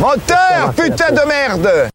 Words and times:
Moteur, 0.00 0.72
putain 0.74 1.12
de 1.12 1.26
merde 1.26 1.90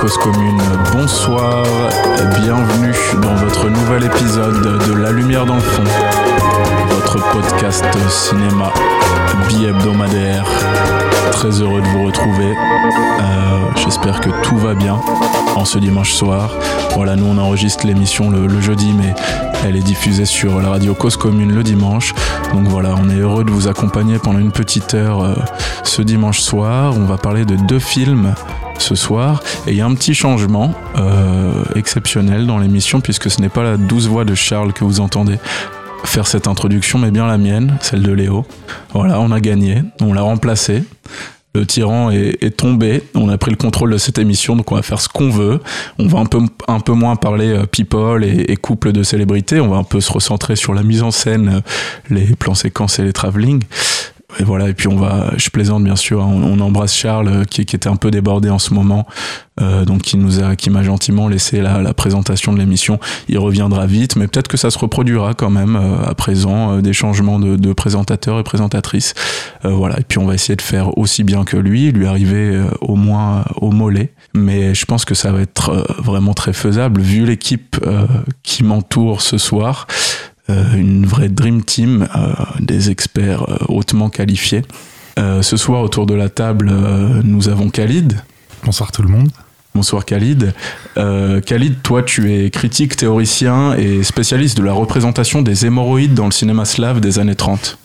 Cause 0.00 0.16
Commune, 0.18 0.60
bonsoir, 0.92 1.64
bienvenue 2.40 2.94
dans 3.20 3.34
votre 3.34 3.68
nouvel 3.68 4.04
épisode 4.04 4.78
de 4.86 4.94
La 4.94 5.10
Lumière 5.10 5.44
dans 5.44 5.56
le 5.56 5.60
fond, 5.60 5.82
votre 6.90 7.32
podcast 7.32 7.84
cinéma 8.08 8.72
bi-hebdomadaire. 9.48 10.46
Très 11.32 11.60
heureux 11.60 11.80
de 11.82 11.86
vous 11.88 12.04
retrouver. 12.04 12.54
Euh, 13.20 13.48
J'espère 13.76 14.20
que 14.20 14.30
tout 14.42 14.56
va 14.56 14.74
bien 14.74 15.00
en 15.56 15.64
ce 15.64 15.78
dimanche 15.78 16.12
soir. 16.12 16.50
Voilà, 16.94 17.16
nous 17.16 17.26
on 17.26 17.38
enregistre 17.38 17.86
l'émission 17.86 18.30
le, 18.30 18.60
jeudi, 18.60 18.92
mais 18.92 19.14
elle 19.64 19.76
est 19.76 19.82
diffusée 19.82 20.26
sur 20.26 20.60
la 20.60 20.68
radio 20.70 20.94
Cause 20.94 21.16
Commune 21.16 21.54
le 21.54 21.62
dimanche. 21.62 22.12
Donc 22.52 22.66
voilà, 22.66 22.94
on 22.96 23.08
est 23.08 23.18
heureux 23.18 23.44
de 23.44 23.50
vous 23.50 23.68
accompagner 23.68 24.18
pendant 24.18 24.38
une 24.38 24.52
petite 24.52 24.94
heure 24.94 25.22
euh, 25.22 25.34
ce 25.84 26.02
dimanche 26.02 26.40
soir. 26.40 26.94
On 26.96 27.04
va 27.04 27.16
parler 27.18 27.44
de 27.44 27.56
deux 27.56 27.78
films 27.78 28.34
ce 28.78 28.94
soir. 28.94 29.42
Et 29.66 29.72
il 29.72 29.76
y 29.76 29.80
a 29.80 29.86
un 29.86 29.94
petit 29.94 30.14
changement 30.14 30.74
euh, 30.96 31.64
exceptionnel 31.74 32.46
dans 32.46 32.58
l'émission, 32.58 33.00
puisque 33.00 33.30
ce 33.30 33.40
n'est 33.40 33.48
pas 33.48 33.62
la 33.62 33.76
douce 33.76 34.06
voix 34.06 34.24
de 34.24 34.34
Charles 34.34 34.72
que 34.72 34.84
vous 34.84 35.00
entendez 35.00 35.38
faire 36.04 36.26
cette 36.26 36.46
introduction, 36.46 36.98
mais 36.98 37.10
bien 37.10 37.26
la 37.26 37.38
mienne, 37.38 37.76
celle 37.80 38.02
de 38.02 38.12
Léo. 38.12 38.46
Voilà, 38.92 39.20
on 39.20 39.30
a 39.30 39.40
gagné, 39.40 39.82
on 40.00 40.12
l'a 40.12 40.22
remplacé. 40.22 40.84
Le 41.54 41.66
tyran 41.66 42.10
est, 42.10 42.56
tombé, 42.56 43.02
on 43.14 43.28
a 43.30 43.38
pris 43.38 43.50
le 43.50 43.56
contrôle 43.56 43.90
de 43.90 43.96
cette 43.96 44.18
émission, 44.18 44.54
donc 44.54 44.70
on 44.70 44.76
va 44.76 44.82
faire 44.82 45.00
ce 45.00 45.08
qu'on 45.08 45.30
veut. 45.30 45.60
On 45.98 46.06
va 46.06 46.20
un 46.20 46.26
peu, 46.26 46.40
un 46.68 46.78
peu 46.78 46.92
moins 46.92 47.16
parler 47.16 47.48
euh, 47.48 47.64
people 47.64 48.22
et, 48.22 48.52
et 48.52 48.56
couple 48.56 48.92
de 48.92 49.02
célébrités, 49.02 49.58
on 49.58 49.68
va 49.68 49.78
un 49.78 49.82
peu 49.82 50.00
se 50.00 50.12
recentrer 50.12 50.56
sur 50.56 50.74
la 50.74 50.82
mise 50.82 51.02
en 51.02 51.10
scène, 51.10 51.48
euh, 51.48 51.60
les 52.10 52.36
plans 52.36 52.54
séquences 52.54 52.98
et 52.98 53.02
les 53.02 53.12
travelling. 53.12 53.62
Et 54.38 54.44
voilà, 54.44 54.68
et 54.68 54.74
puis 54.74 54.88
on 54.88 54.96
va, 54.96 55.32
je 55.38 55.48
plaisante 55.48 55.82
bien 55.82 55.96
sûr, 55.96 56.22
hein, 56.22 56.30
on, 56.30 56.58
on 56.58 56.60
embrasse 56.60 56.94
Charles 56.94 57.28
euh, 57.28 57.44
qui, 57.44 57.64
qui 57.64 57.74
était 57.74 57.88
un 57.88 57.96
peu 57.96 58.10
débordé 58.10 58.50
en 58.50 58.58
ce 58.58 58.74
moment, 58.74 59.06
euh, 59.58 59.86
donc 59.86 60.02
qui 60.02 60.18
nous 60.18 60.44
a, 60.44 60.54
qui 60.54 60.68
m'a 60.68 60.82
gentiment 60.82 61.28
laissé 61.28 61.62
la, 61.62 61.80
la 61.80 61.94
présentation 61.94 62.52
de 62.52 62.58
l'émission. 62.58 63.00
Il 63.30 63.38
reviendra 63.38 63.86
vite, 63.86 64.16
mais 64.16 64.28
peut-être 64.28 64.46
que 64.46 64.58
ça 64.58 64.70
se 64.70 64.78
reproduira 64.78 65.32
quand 65.32 65.48
même 65.48 65.76
euh, 65.76 66.04
à 66.06 66.14
présent, 66.14 66.74
euh, 66.74 66.80
des 66.82 66.92
changements 66.92 67.40
de, 67.40 67.56
de 67.56 67.72
présentateurs 67.72 68.38
et 68.38 68.42
présentatrices. 68.42 69.14
Euh, 69.64 69.70
voilà, 69.70 69.98
et 69.98 70.04
puis 70.04 70.18
on 70.18 70.26
va 70.26 70.34
essayer 70.34 70.56
de 70.56 70.62
faire 70.62 70.98
aussi 70.98 71.24
bien 71.24 71.44
que 71.44 71.56
lui, 71.56 71.90
lui 71.90 72.06
arriver 72.06 72.62
au 72.82 72.96
moins 72.96 73.46
au 73.56 73.70
mollet. 73.70 74.12
Mais 74.34 74.74
je 74.74 74.84
pense 74.84 75.06
que 75.06 75.14
ça 75.14 75.32
va 75.32 75.40
être 75.40 75.86
vraiment 75.98 76.34
très 76.34 76.52
faisable 76.52 77.00
vu 77.00 77.24
l'équipe 77.24 77.76
qui 78.42 78.62
m'entoure 78.62 79.22
ce 79.22 79.38
soir 79.38 79.86
une 80.48 81.04
vraie 81.06 81.28
dream 81.28 81.62
team, 81.62 82.08
euh, 82.16 82.32
des 82.60 82.90
experts 82.90 83.44
euh, 83.50 83.56
hautement 83.68 84.08
qualifiés. 84.08 84.62
Euh, 85.18 85.42
ce 85.42 85.56
soir, 85.56 85.82
autour 85.82 86.06
de 86.06 86.14
la 86.14 86.28
table, 86.28 86.70
euh, 86.72 87.20
nous 87.24 87.48
avons 87.48 87.70
Khalid. 87.70 88.20
Bonsoir 88.64 88.92
tout 88.92 89.02
le 89.02 89.08
monde. 89.08 89.28
Bonsoir 89.74 90.04
Khalid. 90.04 90.54
Euh, 90.96 91.40
Khalid, 91.40 91.82
toi, 91.82 92.02
tu 92.02 92.32
es 92.34 92.50
critique, 92.50 92.96
théoricien 92.96 93.74
et 93.74 94.02
spécialiste 94.02 94.56
de 94.58 94.62
la 94.64 94.72
représentation 94.72 95.42
des 95.42 95.66
hémorroïdes 95.66 96.14
dans 96.14 96.24
le 96.24 96.30
cinéma 96.32 96.64
slave 96.64 97.00
des 97.00 97.18
années 97.18 97.36
30. 97.36 97.78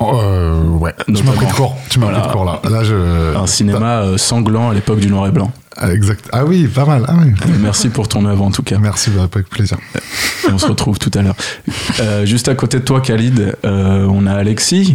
Euh, 0.00 0.62
ouais, 0.64 0.94
tu 1.06 1.24
m'as 1.24 1.32
pris 1.32 1.46
de 1.46 1.52
court. 1.52 1.76
Tu 1.90 1.98
m'as 1.98 2.06
Voilà. 2.06 2.20
pris 2.20 2.28
de 2.28 2.32
court 2.32 2.44
là. 2.44 2.60
Là, 2.70 2.84
je. 2.84 3.36
Un 3.36 3.46
cinéma 3.46 4.02
euh, 4.02 4.16
sanglant 4.16 4.70
à 4.70 4.74
l'époque 4.74 5.00
du 5.00 5.08
noir 5.08 5.26
et 5.26 5.32
blanc. 5.32 5.50
Ah, 5.80 5.92
Exact. 5.92 6.28
Ah 6.32 6.44
oui, 6.44 6.66
pas 6.66 6.84
mal. 6.84 7.04
Ah 7.06 7.14
oui. 7.22 7.32
Merci 7.60 7.88
pour 7.88 8.08
ton 8.08 8.24
œuvre 8.24 8.44
en 8.44 8.50
tout 8.50 8.62
cas. 8.62 8.78
Merci, 8.78 9.10
bah, 9.10 9.28
avec 9.32 9.48
plaisir. 9.48 9.78
Et 10.48 10.52
on 10.52 10.58
se 10.58 10.66
retrouve 10.66 10.98
tout 10.98 11.10
à 11.14 11.22
l'heure. 11.22 11.36
Euh, 12.00 12.26
juste 12.26 12.48
à 12.48 12.54
côté 12.54 12.78
de 12.78 12.84
toi, 12.84 13.00
Khalid, 13.00 13.56
euh, 13.64 14.06
on 14.10 14.26
a 14.26 14.32
Alexis. 14.32 14.94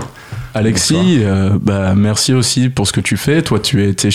Alexis, 0.54 1.20
euh, 1.22 1.58
bah, 1.60 1.96
merci 1.96 2.34
aussi 2.34 2.70
pour 2.70 2.86
ce 2.86 2.94
que 2.94 3.02
tu 3.02 3.18
fais. 3.18 3.42
Toi, 3.42 3.60
tu 3.60 3.84
es 3.84 4.12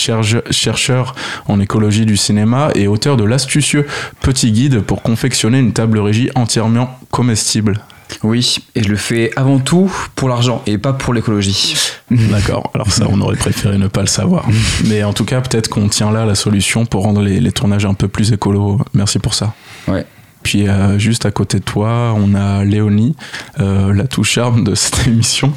chercheur 0.51 1.15
en 1.47 1.59
écologie 1.59 2.05
du 2.05 2.17
cinéma 2.17 2.69
et 2.75 2.87
auteur 2.87 3.17
de 3.17 3.25
l'astucieux 3.25 3.85
petit 4.21 4.51
guide 4.51 4.81
pour 4.81 5.01
confectionner 5.01 5.59
une 5.59 5.73
table 5.73 5.99
régie 5.99 6.29
entièrement 6.35 6.97
comestible. 7.11 7.81
Oui, 8.23 8.57
et 8.75 8.83
je 8.83 8.89
le 8.89 8.95
fais 8.95 9.31
avant 9.35 9.59
tout 9.59 9.91
pour 10.15 10.29
l'argent 10.29 10.61
et 10.65 10.77
pas 10.77 10.93
pour 10.93 11.13
l'écologie. 11.13 11.75
D'accord. 12.09 12.71
Alors 12.73 12.91
ça, 12.91 13.05
on 13.09 13.21
aurait 13.21 13.37
préféré 13.37 13.77
ne 13.77 13.87
pas 13.87 14.01
le 14.01 14.07
savoir. 14.07 14.45
Mais 14.85 15.03
en 15.03 15.13
tout 15.13 15.25
cas, 15.25 15.41
peut-être 15.41 15.69
qu'on 15.69 15.87
tient 15.89 16.11
là 16.11 16.25
la 16.25 16.35
solution 16.35 16.85
pour 16.85 17.03
rendre 17.03 17.21
les, 17.21 17.39
les 17.39 17.51
tournages 17.51 17.85
un 17.85 17.93
peu 17.93 18.07
plus 18.07 18.31
écolos. 18.33 18.79
Merci 18.93 19.19
pour 19.19 19.33
ça. 19.33 19.53
Ouais. 19.87 20.05
Puis 20.41 20.67
euh, 20.67 20.97
juste 20.97 21.25
à 21.25 21.31
côté 21.31 21.59
de 21.59 21.63
toi, 21.63 22.13
on 22.15 22.33
a 22.33 22.63
Léonie, 22.63 23.15
euh, 23.59 23.93
la 23.93 24.07
touche 24.07 24.31
charme 24.31 24.63
de 24.63 24.73
cette 24.73 25.05
émission. 25.07 25.53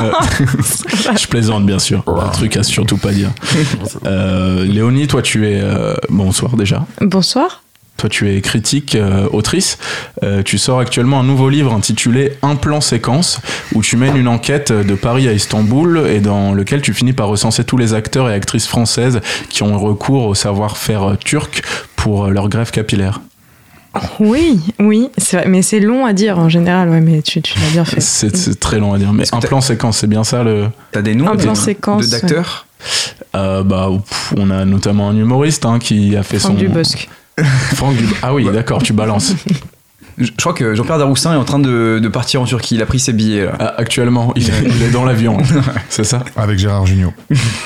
Euh, 0.00 0.10
je 1.18 1.26
plaisante 1.26 1.66
bien 1.66 1.78
sûr, 1.78 2.02
un 2.06 2.28
truc 2.30 2.56
à 2.56 2.62
surtout 2.62 2.96
pas 2.96 3.12
dire. 3.12 3.30
Euh, 4.06 4.64
Léonie, 4.64 5.06
toi 5.06 5.20
tu 5.20 5.46
es 5.46 5.60
euh, 5.60 5.94
bonsoir 6.08 6.56
déjà. 6.56 6.86
Bonsoir. 7.00 7.62
Toi 8.00 8.08
tu 8.08 8.34
es 8.34 8.40
critique, 8.40 8.94
euh, 8.94 9.28
autrice. 9.30 9.76
Euh, 10.22 10.42
tu 10.42 10.56
sors 10.56 10.78
actuellement 10.80 11.20
un 11.20 11.22
nouveau 11.22 11.50
livre 11.50 11.74
intitulé 11.74 12.32
Un 12.40 12.56
plan 12.56 12.80
séquence 12.80 13.40
où 13.74 13.82
tu 13.82 13.98
mènes 13.98 14.16
une 14.16 14.26
enquête 14.28 14.72
de 14.72 14.94
Paris 14.94 15.28
à 15.28 15.32
Istanbul 15.32 16.06
et 16.08 16.20
dans 16.20 16.54
lequel 16.54 16.80
tu 16.80 16.94
finis 16.94 17.12
par 17.12 17.28
recenser 17.28 17.62
tous 17.62 17.76
les 17.76 17.92
acteurs 17.92 18.30
et 18.30 18.32
actrices 18.32 18.66
françaises 18.66 19.20
qui 19.50 19.62
ont 19.62 19.78
recours 19.78 20.24
au 20.26 20.34
savoir-faire 20.34 21.16
turc 21.22 21.62
pour 21.94 22.24
euh, 22.24 22.30
leur 22.30 22.48
greffe 22.48 22.70
capillaire. 22.70 23.20
Oui, 24.18 24.60
oui, 24.78 25.08
vrai, 25.32 25.44
mais 25.46 25.60
c'est 25.62 25.80
long 25.80 26.06
à 26.06 26.12
dire 26.14 26.38
en 26.38 26.48
général, 26.48 26.88
ouais, 26.88 27.00
mais 27.00 27.20
tu, 27.22 27.42
tu 27.42 27.58
l'as 27.58 27.70
bien 27.72 27.84
fait. 27.84 28.00
C'est 28.00 28.58
très 28.58 28.78
long 28.78 28.94
à 28.94 28.98
dire, 28.98 29.12
mais 29.12 29.24
un 29.32 29.40
plan 29.40 29.60
séquence, 29.60 29.98
c'est 29.98 30.06
bien 30.06 30.24
ça 30.24 30.42
le. 30.42 30.68
T'as 30.92 31.02
des 31.02 31.14
noms 31.14 31.28
Un 31.28 31.36
plan 31.36 31.52
de- 31.52 31.58
séquence, 31.58 32.08
d'acteurs? 32.08 32.66
Euh, 33.34 33.62
bah, 33.62 33.88
pff, 34.08 34.32
on 34.38 34.48
a 34.50 34.64
notamment 34.64 35.10
un 35.10 35.16
humoriste 35.16 35.66
hein, 35.66 35.78
qui 35.78 36.16
a 36.16 36.22
fait 36.22 36.38
Franck 36.38 36.52
son. 36.52 36.58
Dubosc. 36.58 37.08
Franck 37.74 37.96
Dub- 37.96 38.10
Ah 38.22 38.34
oui, 38.34 38.46
d'accord, 38.52 38.82
tu 38.82 38.92
balances. 38.92 39.34
Je 40.18 40.30
crois 40.36 40.52
que 40.52 40.74
Jean-Pierre 40.74 40.98
Daroussin 40.98 41.32
est 41.32 41.36
en 41.36 41.44
train 41.44 41.58
de, 41.60 41.98
de 42.02 42.08
partir 42.08 42.42
en 42.42 42.44
Turquie. 42.44 42.74
Il 42.74 42.82
a 42.82 42.86
pris 42.86 42.98
ses 43.00 43.14
billets 43.14 43.46
là. 43.46 43.52
Ah, 43.58 43.74
actuellement, 43.78 44.32
il 44.36 44.50
est, 44.50 44.52
il 44.66 44.82
est 44.82 44.90
dans 44.90 45.04
l'avion, 45.04 45.38
c'est 45.88 46.04
ça. 46.04 46.22
Avec 46.36 46.58
Gérard 46.58 46.84
Jugnot. 46.86 47.14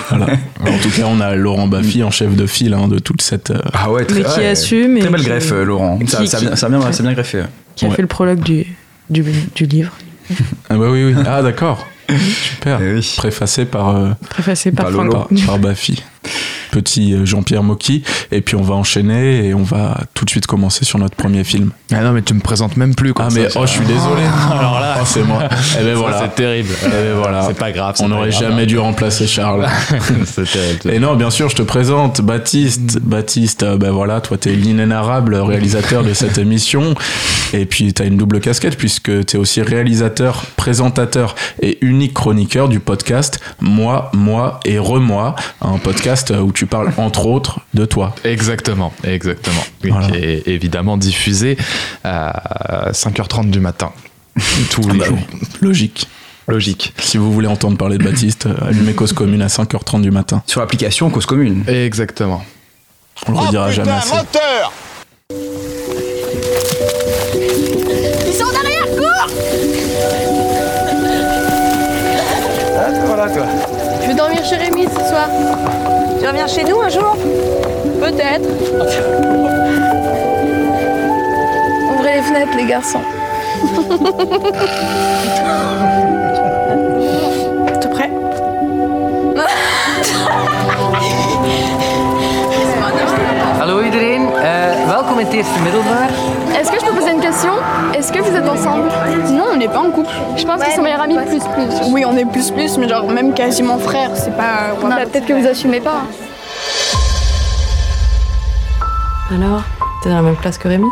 Voilà. 0.08 0.26
En 0.60 0.78
tout 0.80 0.90
cas, 0.90 1.02
on 1.06 1.20
a 1.20 1.34
Laurent 1.34 1.66
Baffy 1.66 2.04
en 2.04 2.12
chef 2.12 2.36
de 2.36 2.46
file 2.46 2.74
hein, 2.74 2.86
de 2.86 3.00
toute 3.00 3.22
cette. 3.22 3.50
euh, 3.50 3.60
Ah 3.72 3.90
ouais, 3.90 4.04
très, 4.04 4.20
Mais 4.20 4.24
qui 4.24 4.38
ouais. 4.40 4.46
assume 4.46 4.96
et 4.98 5.00
Très 5.00 5.10
belle 5.10 5.20
qui- 5.22 5.26
greffe, 5.26 5.50
euh, 5.52 5.64
Laurent. 5.64 5.98
Ça, 6.06 6.18
qui- 6.18 6.28
ça, 6.28 6.36
a 6.36 6.40
qui- 6.40 6.46
bien, 6.46 6.54
ça, 6.56 6.66
a 6.66 6.68
bien, 6.68 6.80
ça 6.92 7.00
a 7.00 7.02
bien 7.02 7.12
greffé. 7.12 7.42
Qui 7.74 7.86
a 7.86 7.88
Ouais. 7.88 7.94
fait 7.96 8.02
le 8.02 8.08
prologue 8.08 8.40
du, 8.40 8.66
du, 9.10 9.24
du 9.56 9.64
livre, 9.66 9.92
Ah 10.70 10.76
bah 10.76 10.86
oui, 10.90 11.04
oui. 11.12 11.14
Ah 11.26 11.42
d'accord. 11.42 11.86
Super. 12.08 12.78
Eh 12.80 12.94
oui. 12.94 13.14
Préfacé 13.16 13.64
par, 13.64 13.96
euh, 13.96 14.10
préfacé 14.30 14.70
par, 14.70 14.84
Par 14.84 14.94
Franck. 14.94 15.06
Lolo. 15.06 15.18
par, 15.24 15.46
par 15.46 15.58
Baffy. 15.58 16.02
Petit 16.74 17.14
euh, 17.14 17.24
Jean-Pierre 17.24 17.62
Mocky. 17.62 18.02
Et 18.32 18.40
puis 18.40 18.56
on 18.56 18.62
va 18.62 18.74
enchaîner 18.74 19.46
et 19.46 19.54
on 19.54 19.62
va 19.62 20.00
tout 20.12 20.24
de 20.24 20.30
suite 20.30 20.46
commencer 20.48 20.84
sur 20.84 20.98
notre 20.98 21.14
premier 21.14 21.44
film. 21.44 21.70
Ah 21.92 22.00
non, 22.02 22.10
mais 22.10 22.22
tu 22.22 22.34
me 22.34 22.40
présentes 22.40 22.76
même 22.76 22.96
plus. 22.96 23.14
Comme 23.14 23.26
Ah 23.26 23.30
ça, 23.30 23.38
mais 23.40 23.48
oh, 23.54 23.60
je 23.64 23.70
suis 23.70 23.84
désolé. 23.86 24.22
Alors 24.50 24.80
là, 24.80 24.96
Oh, 25.00 25.04
c'est 25.06 25.22
moi. 25.22 25.44
Eh 25.80 25.84
ben 25.84 25.94
voilà. 25.94 26.18
c'est 26.20 26.34
terrible. 26.34 26.70
Eh 26.84 26.88
ben 26.88 27.14
voilà. 27.16 27.44
C'est 27.46 27.56
pas 27.58 27.70
grave. 27.70 27.94
On 28.00 28.08
n'aurait 28.08 28.30
grave. 28.30 28.42
jamais 28.42 28.66
dû 28.66 28.76
remplacer 28.78 29.26
Charles. 29.28 29.66
c'est 30.24 30.50
terrible. 30.50 30.90
Et 30.90 30.98
non, 30.98 31.14
bien 31.14 31.30
sûr, 31.30 31.48
je 31.48 31.54
te 31.56 31.62
présente 31.62 32.20
Baptiste. 32.22 32.98
Baptiste, 33.00 33.62
euh, 33.62 33.76
ben 33.76 33.90
voilà, 33.92 34.20
toi, 34.20 34.36
t'es 34.36 34.50
l'inénarrable 34.50 35.36
réalisateur 35.36 36.02
de 36.02 36.12
cette 36.12 36.38
émission. 36.46 36.94
Et 37.52 37.66
puis, 37.66 37.92
t'as 37.92 38.06
une 38.06 38.16
double 38.16 38.40
casquette 38.40 38.76
puisque 38.76 39.26
t'es 39.26 39.38
aussi 39.38 39.62
réalisateur, 39.62 40.42
présentateur 40.56 41.36
et 41.62 41.78
unique 41.82 42.14
chroniqueur 42.14 42.68
du 42.68 42.80
podcast 42.80 43.40
Moi, 43.60 44.10
Moi 44.12 44.58
et 44.64 44.78
Remoi, 44.78 45.36
un 45.60 45.78
podcast 45.78 46.32
où 46.42 46.50
tu 46.52 46.63
parles 46.66 46.92
entre 46.96 47.26
autres 47.26 47.60
de 47.74 47.84
toi. 47.84 48.14
Exactement, 48.24 48.92
exactement. 49.04 49.62
Voilà. 49.82 50.06
Qui 50.08 50.16
est 50.16 50.48
évidemment 50.48 50.96
diffusé 50.96 51.56
à 52.04 52.90
5h30 52.92 53.50
du 53.50 53.60
matin. 53.60 53.92
Tous 54.70 54.88
les 54.88 54.98
Bah 54.98 55.06
jours. 55.06 55.18
Logique. 55.60 56.08
Logique. 56.46 56.92
Si 56.98 57.16
vous 57.16 57.32
voulez 57.32 57.46
entendre 57.48 57.78
parler 57.78 57.96
de 57.96 58.04
Baptiste, 58.04 58.46
euh, 58.46 58.68
allumez 58.68 58.92
Cause 58.92 59.12
Commune 59.14 59.40
à 59.42 59.46
5h30 59.46 60.02
du 60.02 60.10
matin. 60.10 60.42
Sur 60.46 60.60
l'application 60.60 61.08
Cause 61.10 61.24
Commune. 61.26 61.64
Exactement. 61.66 62.44
On 63.26 63.32
le 63.32 63.38
redira 63.38 63.70
jamais 63.70 63.92
assez. 63.92 64.14
moteur 64.14 64.72
Ils 68.26 68.32
sont 68.34 68.44
en 68.44 68.54
arrière, 68.56 68.86
cours 68.86 69.28
Voilà 73.06 73.28
toi? 73.30 73.46
Je 74.02 74.06
vais 74.08 74.14
dormir 74.14 74.44
chez 74.44 74.56
Rémi 74.56 74.84
ce 74.84 75.08
soir. 75.08 75.28
Tu 76.24 76.28
reviens 76.30 76.46
chez 76.46 76.64
nous 76.64 76.80
un 76.80 76.88
jour 76.88 77.14
Peut-être. 78.00 78.48
Ouvrez 81.92 82.14
les 82.14 82.22
fenêtres. 82.22 82.56
les 82.56 82.64
garçons. 82.64 83.02
T'es 87.78 87.88
prêt 87.88 88.10
Hallo 93.60 93.80
iedereen, 93.82 94.28
Eh, 94.42 94.86
welkom 94.88 95.18
in 95.18 95.24
het 95.24 95.34
eerste 95.34 95.58
middelbaar. 95.62 96.08
Est-ce 96.58 96.70
que 96.70 96.78
je 96.80 96.84
peux 96.86 96.94
poser 96.94 97.10
une 97.12 97.20
question? 97.20 97.52
Est-ce 98.04 98.12
que 98.12 98.20
vous 98.20 98.36
êtes 98.36 98.46
ensemble 98.46 98.90
Non, 99.30 99.44
on 99.54 99.56
n'est 99.56 99.66
pas 99.66 99.78
en 99.78 99.90
couple. 99.90 100.10
Je 100.36 100.44
pense 100.44 100.62
qu'ils 100.62 100.74
sont 100.74 100.82
meilleurs 100.82 101.00
amis 101.00 101.16
plus 101.16 101.38
plus. 101.38 101.90
Oui, 101.90 102.04
on 102.06 102.14
est 102.18 102.26
plus 102.26 102.50
plus, 102.50 102.76
mais 102.76 102.86
genre 102.86 103.08
même 103.08 103.32
quasiment 103.32 103.78
frères. 103.78 104.10
C'est 104.14 104.36
pas. 104.36 104.74
Bah, 104.78 105.06
Peut-être 105.10 105.24
que 105.24 105.32
vous 105.32 105.46
assumez 105.46 105.80
pas. 105.80 106.02
Alors, 109.30 109.62
t'es 110.02 110.10
dans 110.10 110.16
la 110.16 110.20
même 110.20 110.36
classe 110.36 110.58
que 110.58 110.68
Rémi? 110.68 110.84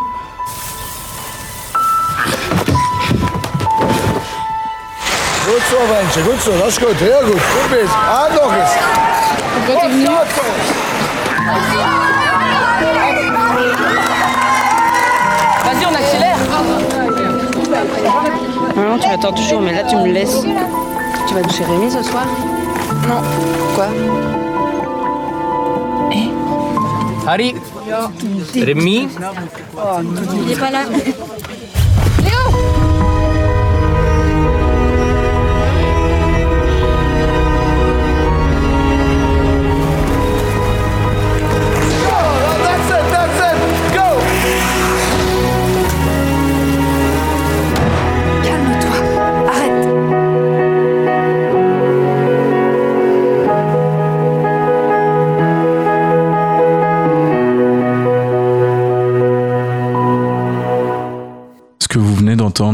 Gut 5.45 5.63
so, 5.69 5.77
Mensch, 5.93 6.25
gut 6.25 6.41
so, 6.41 6.53
das 6.53 6.69
ist 6.69 6.81
gut, 6.81 6.99
sehr 6.99 7.21
gut. 7.25 7.35
Gut 7.35 7.71
bist. 7.73 7.93
Ah, 7.93 8.29
noch 8.33 8.55
ist. 8.57 8.79
Vas-y, 9.69 10.07
on 11.77 12.22
Non, 18.77 18.99
tu 18.99 19.09
m'attends 19.09 19.33
toujours, 19.33 19.61
mais 19.61 19.73
là 19.73 19.85
tu 19.85 19.97
me 19.97 20.07
laisses. 20.13 20.43
Tu 21.29 21.35
vas 21.35 21.49
chez 21.49 21.65
Rémi 21.65 21.91
ce 21.91 22.03
soir? 22.03 22.27
Non. 23.09 23.23
Quoi? 23.75 23.87
Harry, 27.27 27.55
Rémi, 28.55 29.09
Il 30.45 30.51
est 30.53 30.59
pas 30.59 30.71
là. 30.71 30.85
That's 32.25 32.92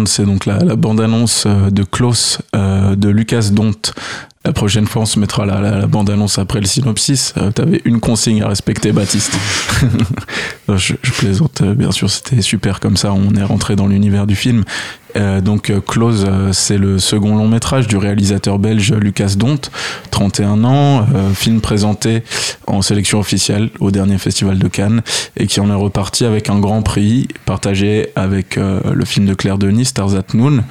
c'est 0.07 0.25
donc 0.25 0.47
la, 0.47 0.59
la 0.59 0.77
bande-annonce 0.77 1.45
euh, 1.47 1.71
de 1.71 1.83
Klaus 1.83 2.39
euh, 2.55 2.97
de 2.97 3.09
Lucas 3.09 3.51
Dont. 3.53 3.73
La 4.45 4.53
prochaine 4.53 4.87
fois, 4.87 5.03
on 5.03 5.07
se 5.07 5.19
mettra 5.19 5.45
la, 5.45 5.61
la, 5.61 5.87
bande-annonce 5.87 6.39
après 6.39 6.61
le 6.61 6.67
synopsis. 6.67 7.35
Euh, 7.37 7.51
T'avais 7.51 7.83
une 7.85 8.01
consigne 8.01 8.43
à 8.43 8.49
respecter, 8.49 8.93
Baptiste. 8.93 9.37
Non, 10.69 10.77
je, 10.77 10.95
plaisante, 10.95 11.63
euh, 11.63 11.75
bien 11.75 11.91
sûr, 11.93 12.11
c'était 12.11 12.43
super 12.43 12.79
comme 12.79 12.97
ça. 12.97 13.13
On 13.13 13.35
est 13.35 13.43
rentré 13.43 13.75
dans 13.75 13.87
l'univers 13.87 14.27
du 14.27 14.37
film. 14.37 14.65
Euh, 15.19 15.41
donc, 15.41 15.71
euh, 15.71 15.81
Close, 15.81 16.25
euh, 16.29 16.53
c'est 16.53 16.79
le 16.79 16.99
second 16.99 17.37
long 17.37 17.49
métrage 17.49 17.87
du 17.89 17.97
réalisateur 17.97 18.59
belge 18.59 18.93
Lucas 18.93 19.35
Dont, 19.37 19.59
31 20.11 20.63
ans, 20.65 21.07
euh, 21.15 21.33
film 21.35 21.61
présenté 21.61 22.23
en 22.67 22.83
sélection 22.83 23.19
officielle 23.19 23.71
au 23.81 23.91
dernier 23.91 24.19
festival 24.19 24.59
de 24.59 24.69
Cannes 24.69 25.03
et 25.37 25.47
qui 25.47 25.61
en 25.61 25.71
est 25.71 25.75
reparti 25.75 26.25
avec 26.25 26.49
un 26.51 26.59
grand 26.61 26.83
prix 26.83 27.27
partagé 27.47 28.09
avec 28.17 28.59
euh, 28.59 28.81
le 28.93 29.05
film 29.05 29.27
de 29.27 29.35
Claire 29.35 29.59
Denis, 29.59 29.87
Stars 29.87 30.15
at 30.15 30.35
Noon. 30.35 30.63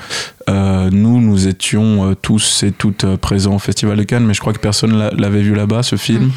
Euh, 0.49 0.89
nous, 0.93 1.19
nous 1.19 1.47
étions 1.47 2.09
euh, 2.11 2.15
tous 2.15 2.63
et 2.63 2.71
toutes 2.71 3.03
euh, 3.03 3.17
présents 3.17 3.55
au 3.55 3.59
festival 3.59 3.97
de 3.97 4.03
Cannes, 4.03 4.23
mais 4.25 4.33
je 4.33 4.39
crois 4.39 4.53
que 4.53 4.59
personne 4.59 4.97
l'a- 4.97 5.11
l'avait 5.11 5.41
vu 5.41 5.53
là-bas, 5.53 5.83
ce 5.83 5.97
film. 5.97 6.31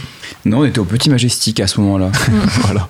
Non, 0.44 0.60
on 0.60 0.64
était 0.64 0.80
au 0.80 0.84
Petit 0.84 1.10
Majestic 1.10 1.60
à 1.60 1.68
ce 1.68 1.80
moment-là. 1.80 2.10
voilà. 2.62 2.88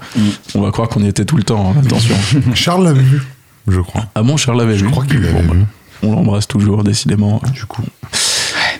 On 0.54 0.62
va 0.62 0.70
croire 0.70 0.88
qu'on 0.88 1.02
y 1.02 1.08
était 1.08 1.26
tout 1.26 1.36
le 1.36 1.42
temps, 1.42 1.74
hein, 1.76 1.80
attention. 1.84 2.14
Charles 2.54 2.84
l'avait 2.84 3.02
vu, 3.02 3.20
je 3.68 3.80
crois. 3.80 4.04
Ah 4.14 4.22
bon, 4.22 4.36
Charles 4.36 4.58
l'avait 4.58 4.76
Je 4.76 4.86
crois 4.86 5.04
qu'il 5.04 5.20
l'avait 5.20 5.32
Bon, 5.42 5.48
bah, 5.48 5.54
vu. 5.54 5.64
On 6.02 6.12
l'embrasse 6.12 6.48
toujours, 6.48 6.82
décidément. 6.84 7.40
Du 7.52 7.64
coup. 7.66 7.82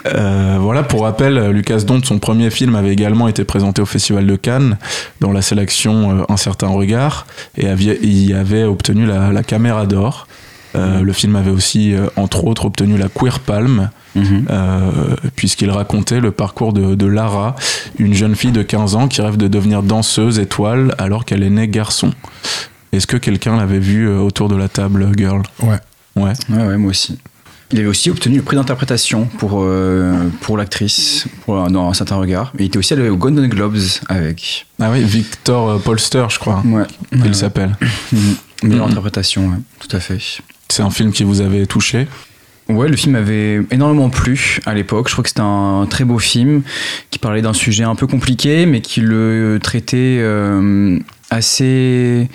Euh, 0.07 0.57
voilà, 0.59 0.83
pour 0.83 1.03
rappel, 1.03 1.51
Lucas 1.51 1.81
Dont, 1.81 2.01
son 2.03 2.19
premier 2.19 2.51
film 2.51 2.75
avait 2.75 2.93
également 2.93 3.29
été 3.29 3.45
présenté 3.45 3.83
au 3.83 3.87
Festival 3.87 4.27
de 4.27 4.37
Cannes 4.37 4.79
dans 5.21 5.31
la 5.33 5.43
sélection 5.43 6.21
euh, 6.21 6.23
Un 6.31 6.39
certain 6.39 6.69
regard 6.69 7.27
et 7.59 7.69
avait, 7.69 7.99
y 8.03 8.33
avait 8.33 8.65
obtenu 8.65 9.05
la, 9.07 9.31
la 9.33 9.43
caméra 9.43 9.85
d'or. 9.87 10.27
Euh, 10.77 11.03
le 11.03 11.13
film 11.13 11.37
avait 11.37 11.51
aussi, 11.51 11.95
entre 12.17 12.45
autres, 12.45 12.65
obtenu 12.65 12.97
la 12.97 13.09
Queer 13.09 13.41
Palm, 13.41 13.91
Mhm. 14.17 14.47
euh, 14.51 14.91
puisqu'il 15.37 15.71
racontait 15.71 16.19
le 16.19 16.33
parcours 16.33 16.73
de, 16.73 16.97
de 16.97 17.07
Lara, 17.07 17.55
une 17.97 18.13
jeune 18.13 18.35
fille 18.35 18.51
de 18.51 18.63
15 18.63 18.97
ans 18.97 19.07
qui 19.07 19.23
rêve 19.23 19.37
de 19.37 19.47
devenir 19.47 19.85
danseuse 19.85 20.41
étoile 20.41 20.97
alors 20.99 21.25
qu'elle 21.25 21.45
est 21.45 21.51
née 21.51 21.69
garçon. 21.69 22.11
Est-ce 22.93 23.07
que 23.07 23.17
quelqu'un 23.17 23.57
l'avait 23.57 23.79
vu 23.79 24.09
euh, 24.09 24.19
autour 24.19 24.49
de 24.49 24.57
la 24.57 24.69
table, 24.69 25.09
Girl? 25.17 25.43
Ouais. 25.63 25.79
Ouais. 26.17 26.33
Ouais, 26.49 26.65
ouais, 26.67 26.77
moi 26.77 26.91
aussi. 26.91 27.19
Il 27.73 27.79
avait 27.79 27.87
aussi 27.89 28.11
obtenu 28.11 28.37
le 28.39 28.43
prix 28.43 28.57
d'interprétation 28.57 29.27
pour, 29.39 29.61
euh, 29.63 30.13
pour 30.41 30.57
l'actrice, 30.57 31.27
pour, 31.45 31.71
dans 31.71 31.89
un 31.89 31.95
certain 31.95 32.17
regard. 32.17 32.53
Et 32.59 32.65
il 32.65 32.67
était 32.67 32.79
aussi 32.79 32.93
allé 32.95 33.09
au 33.09 33.17
Golden 33.17 33.47
Globes 33.49 33.77
avec. 34.09 34.67
Ah 34.81 34.91
oui, 34.91 35.05
Victor 35.05 35.71
euh, 35.71 35.79
Polster, 35.79 36.27
je 36.31 36.39
crois, 36.41 36.63
Ouais. 36.67 36.83
il 37.13 37.23
Ouais, 37.23 37.33
s'appelle. 37.33 37.77
ouais. 37.81 38.19
Meilleure 38.65 38.87
Mhm. 38.87 38.91
interprétation, 38.91 39.47
ouais, 39.49 39.57
tout 39.79 39.97
à 39.97 40.01
fait. 40.01 40.19
C'est 40.69 40.83
un 40.83 40.91
film 40.91 41.13
qui 41.13 41.23
vous 41.23 41.41
avait 41.41 41.65
touché? 41.67 42.09
Ouais, 42.69 42.89
le 42.89 42.97
film 42.97 43.15
avait 43.15 43.63
énormément 43.71 44.11
plu 44.11 44.59
à 44.67 44.75
l'époque. 44.75 45.09
Je 45.09 45.13
crois 45.15 45.23
que 45.23 45.29
c'était 45.31 45.41
un 45.41 45.87
très 45.89 46.05
beau 46.05 46.19
film 46.19 46.63
qui 47.11 47.19
parlait 47.21 47.41
d'un 47.43 47.53
sujet 47.53 47.85
un 47.85 47.95
peu 47.95 48.07
compliqué, 48.07 48.67
mais 48.67 48.81
qui 48.81 49.01
le 49.01 49.59
traitait 49.63 50.19
euh, 50.21 50.99
assez, 51.31 52.29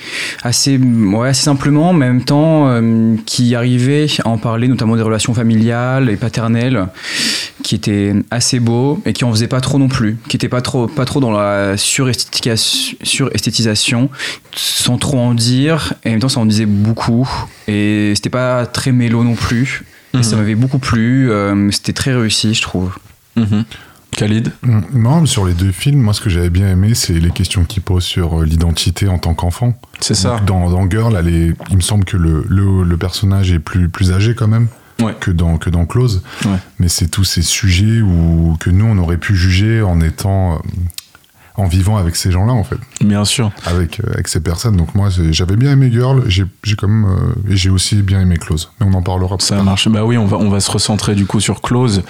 assez, 0.43 0.77
ouais, 0.77 1.29
assez 1.29 1.43
simplement, 1.43 1.93
mais 1.93 2.05
en 2.05 2.13
même 2.13 2.23
temps 2.23 2.67
euh, 2.69 3.15
qui 3.25 3.55
arrivait 3.55 4.07
à 4.23 4.29
en 4.29 4.37
parler, 4.37 4.67
notamment 4.67 4.95
des 4.95 5.01
relations 5.01 5.33
familiales 5.33 6.09
et 6.09 6.15
paternelles, 6.15 6.87
qui 7.63 7.75
étaient 7.75 8.13
assez 8.31 8.59
beaux 8.59 9.01
et 9.05 9.13
qui 9.13 9.23
en 9.25 9.31
faisaient 9.31 9.47
pas 9.47 9.61
trop 9.61 9.77
non 9.79 9.87
plus, 9.89 10.17
qui 10.29 10.37
étaient 10.37 10.49
pas 10.49 10.61
trop, 10.61 10.87
pas 10.87 11.05
trop 11.05 11.19
dans 11.19 11.31
la 11.31 11.75
suresthétisation, 11.77 14.09
sans 14.55 14.97
trop 14.97 15.19
en 15.19 15.33
dire, 15.33 15.93
et 16.03 16.09
en 16.09 16.11
même 16.11 16.19
temps 16.21 16.29
ça 16.29 16.39
en 16.39 16.45
disait 16.45 16.65
beaucoup, 16.65 17.29
et 17.67 18.13
c'était 18.15 18.29
pas 18.29 18.65
très 18.65 18.91
mélo 18.91 19.23
non 19.23 19.35
plus. 19.35 19.83
Et 20.17 20.23
ça 20.23 20.35
Mhm. 20.35 20.41
m'avait 20.43 20.55
beaucoup 20.55 20.79
plu, 20.79 21.29
euh, 21.29 21.69
c'était 21.71 21.91
très 21.91 22.13
réussi, 22.13 22.53
je 22.53 22.61
trouve. 22.61 22.95
Mhm. 23.35 23.65
Khalid 24.15 24.51
Mm, 24.63 24.79
Non, 24.93 25.21
mais 25.21 25.27
sur 25.27 25.45
les 25.45 25.53
deux 25.53 25.71
films, 25.71 26.01
moi, 26.01 26.13
ce 26.13 26.21
que 26.21 26.29
j'avais 26.29 26.49
bien 26.49 26.69
aimé, 26.69 26.93
c'est 26.93 27.13
les 27.19 27.31
questions 27.31 27.63
qu'il 27.65 27.83
pose 27.83 28.03
sur 28.03 28.41
euh, 28.41 28.45
l'identité 28.45 29.07
en 29.07 29.17
tant 29.17 29.33
qu'enfant. 29.33 29.77
C'est 29.99 30.13
ça. 30.15 30.39
Dans, 30.45 30.69
dans 30.69 30.89
Girl, 30.89 31.15
elle 31.19 31.27
est- 31.33 31.53
il 31.69 31.75
me 31.75 31.81
semble 31.81 32.05
que 32.05 32.17
le, 32.17 32.45
le, 32.47 32.83
le 32.83 32.97
personnage 32.97 33.51
est 33.51 33.59
plus, 33.59 33.89
plus 33.89 34.11
âgé 34.11 34.33
quand 34.35 34.47
même 34.47 34.67
Ouais. 35.01 35.13
que, 35.19 35.29
dans, 35.31 35.57
que 35.57 35.69
dans 35.69 35.85
Close. 35.85 36.23
Ouais. 36.45 36.51
Mais 36.79 36.87
c'est 36.87 37.09
tous 37.09 37.25
ces 37.25 37.41
sujets 37.41 37.99
où, 38.01 38.55
que 38.61 38.69
nous, 38.69 38.85
on 38.85 38.97
aurait 38.97 39.17
pu 39.17 39.35
juger 39.35 39.81
en 39.81 39.99
étant. 39.99 40.61
En 41.57 41.67
vivant 41.67 41.95
avec 41.97 42.15
ces 42.15 42.31
gens-là, 42.31 42.51
en 42.53 42.63
fait, 42.63 42.77
Bien 43.01 43.23
sûr. 43.25 43.51
avec, 43.65 43.99
euh, 44.01 44.11
avec 44.13 44.27
ces 44.27 44.41
personnes. 44.41 44.75
Donc, 44.75 44.93
moi, 44.95 45.09
j'avais 45.31 45.55
bien 45.55 45.71
aimé 45.71 45.89
Girl, 45.91 46.23
j'ai 46.27 46.43
j'ai 46.63 46.75
quand 46.75 46.87
même. 46.87 47.05
euh, 47.05 47.51
et 47.51 47.55
j'ai 47.55 47.69
aussi 47.69 47.95
bien 48.01 48.19
aimé 48.21 48.37
Close. 48.37 48.71
Mais 48.79 48.87
on 48.89 48.93
en 48.93 49.01
parlera 49.01 49.37
plus 49.37 49.45
Ça 49.47 49.55
tard. 49.55 49.63
marche. 49.63 49.87
Bah 49.87 50.03
oui, 50.03 50.17
on 50.17 50.25
va, 50.25 50.37
on 50.37 50.49
va 50.49 50.59
se 50.59 50.69
recentrer 50.71 51.15
du 51.15 51.25
coup 51.25 51.39
sur 51.39 51.61
Close. 51.61 52.03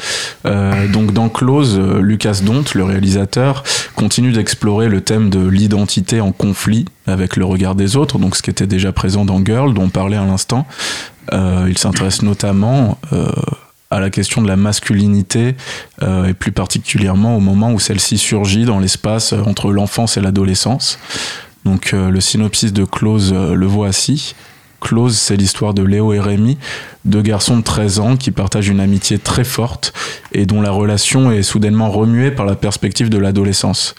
Euh, 0.46 0.88
donc 0.88 1.14
dans 1.14 1.30
Close, 1.30 1.78
euh, 1.80 2.00
Lucas 2.02 2.40
Dont, 2.44 2.64
le 2.74 2.84
réalisateur, 2.84 3.64
continue 3.96 4.32
d'explorer 4.32 4.90
le 4.90 5.02
thème 5.02 5.30
de 5.30 5.46
l'identité 5.48 6.22
en 6.22 6.32
conflit 6.32 6.86
avec 7.06 7.36
le 7.36 7.46
regard 7.46 7.75
des 7.75 7.98
autres, 7.98 8.18
donc 8.18 8.36
ce 8.36 8.42
qui 8.42 8.50
était 8.50 8.66
déjà 8.68 8.92
présent 8.92 9.25
dans 9.25 9.44
Girl, 9.46 9.74
dont 9.74 9.84
on 9.84 9.90
parlait 9.90 10.18
à 10.18 10.25
l'instant. 10.25 10.66
Euh, 11.34 11.66
il 11.70 11.78
s'intéresse 11.78 12.22
notamment 12.24 12.98
euh, 13.14 13.32
à 13.96 14.00
la 14.02 14.10
question 14.10 14.42
de 14.42 14.48
la 14.48 14.58
masculinité 14.58 15.56
euh, 16.04 16.25
et 16.25 16.34
plus 16.34 16.52
particulièrement 16.52 17.38
au 17.38 17.40
moment 17.40 17.72
où 17.72 17.80
celle-ci 17.80 18.18
surgit 18.18 18.66
dans 18.66 18.80
l'espace 18.80 19.32
euh, 19.32 19.40
entre 19.46 19.72
l'enfance 19.72 20.18
et 20.18 20.22
l'adolescence. 20.22 21.00
Donc 21.64 21.94
euh, 21.94 22.10
le 22.10 22.20
synopsis 22.20 22.74
de 22.74 22.84
Close 22.84 23.34
le 23.34 23.66
voici. 23.66 24.36
Close, 24.82 25.18
c'est 25.18 25.38
l'histoire 25.38 25.74
de 25.74 25.82
Léo 25.82 26.14
et 26.14 26.20
Rémi, 26.20 26.58
deux 27.06 27.22
garçons 27.22 27.58
de 27.58 27.64
13 27.64 28.00
ans 28.00 28.18
qui 28.18 28.32
partagent 28.32 28.68
une 28.68 28.82
amitié 28.82 29.18
très 29.18 29.46
forte 29.46 29.94
et 30.34 30.46
dont 30.46 30.62
la 30.62 30.72
relation 30.72 31.32
est 31.32 31.42
soudainement 31.42 31.90
remuée 31.90 32.30
par 32.32 32.46
la 32.46 32.56
perspective 32.56 33.10
de 33.10 33.18
l'adolescence. 33.18 33.96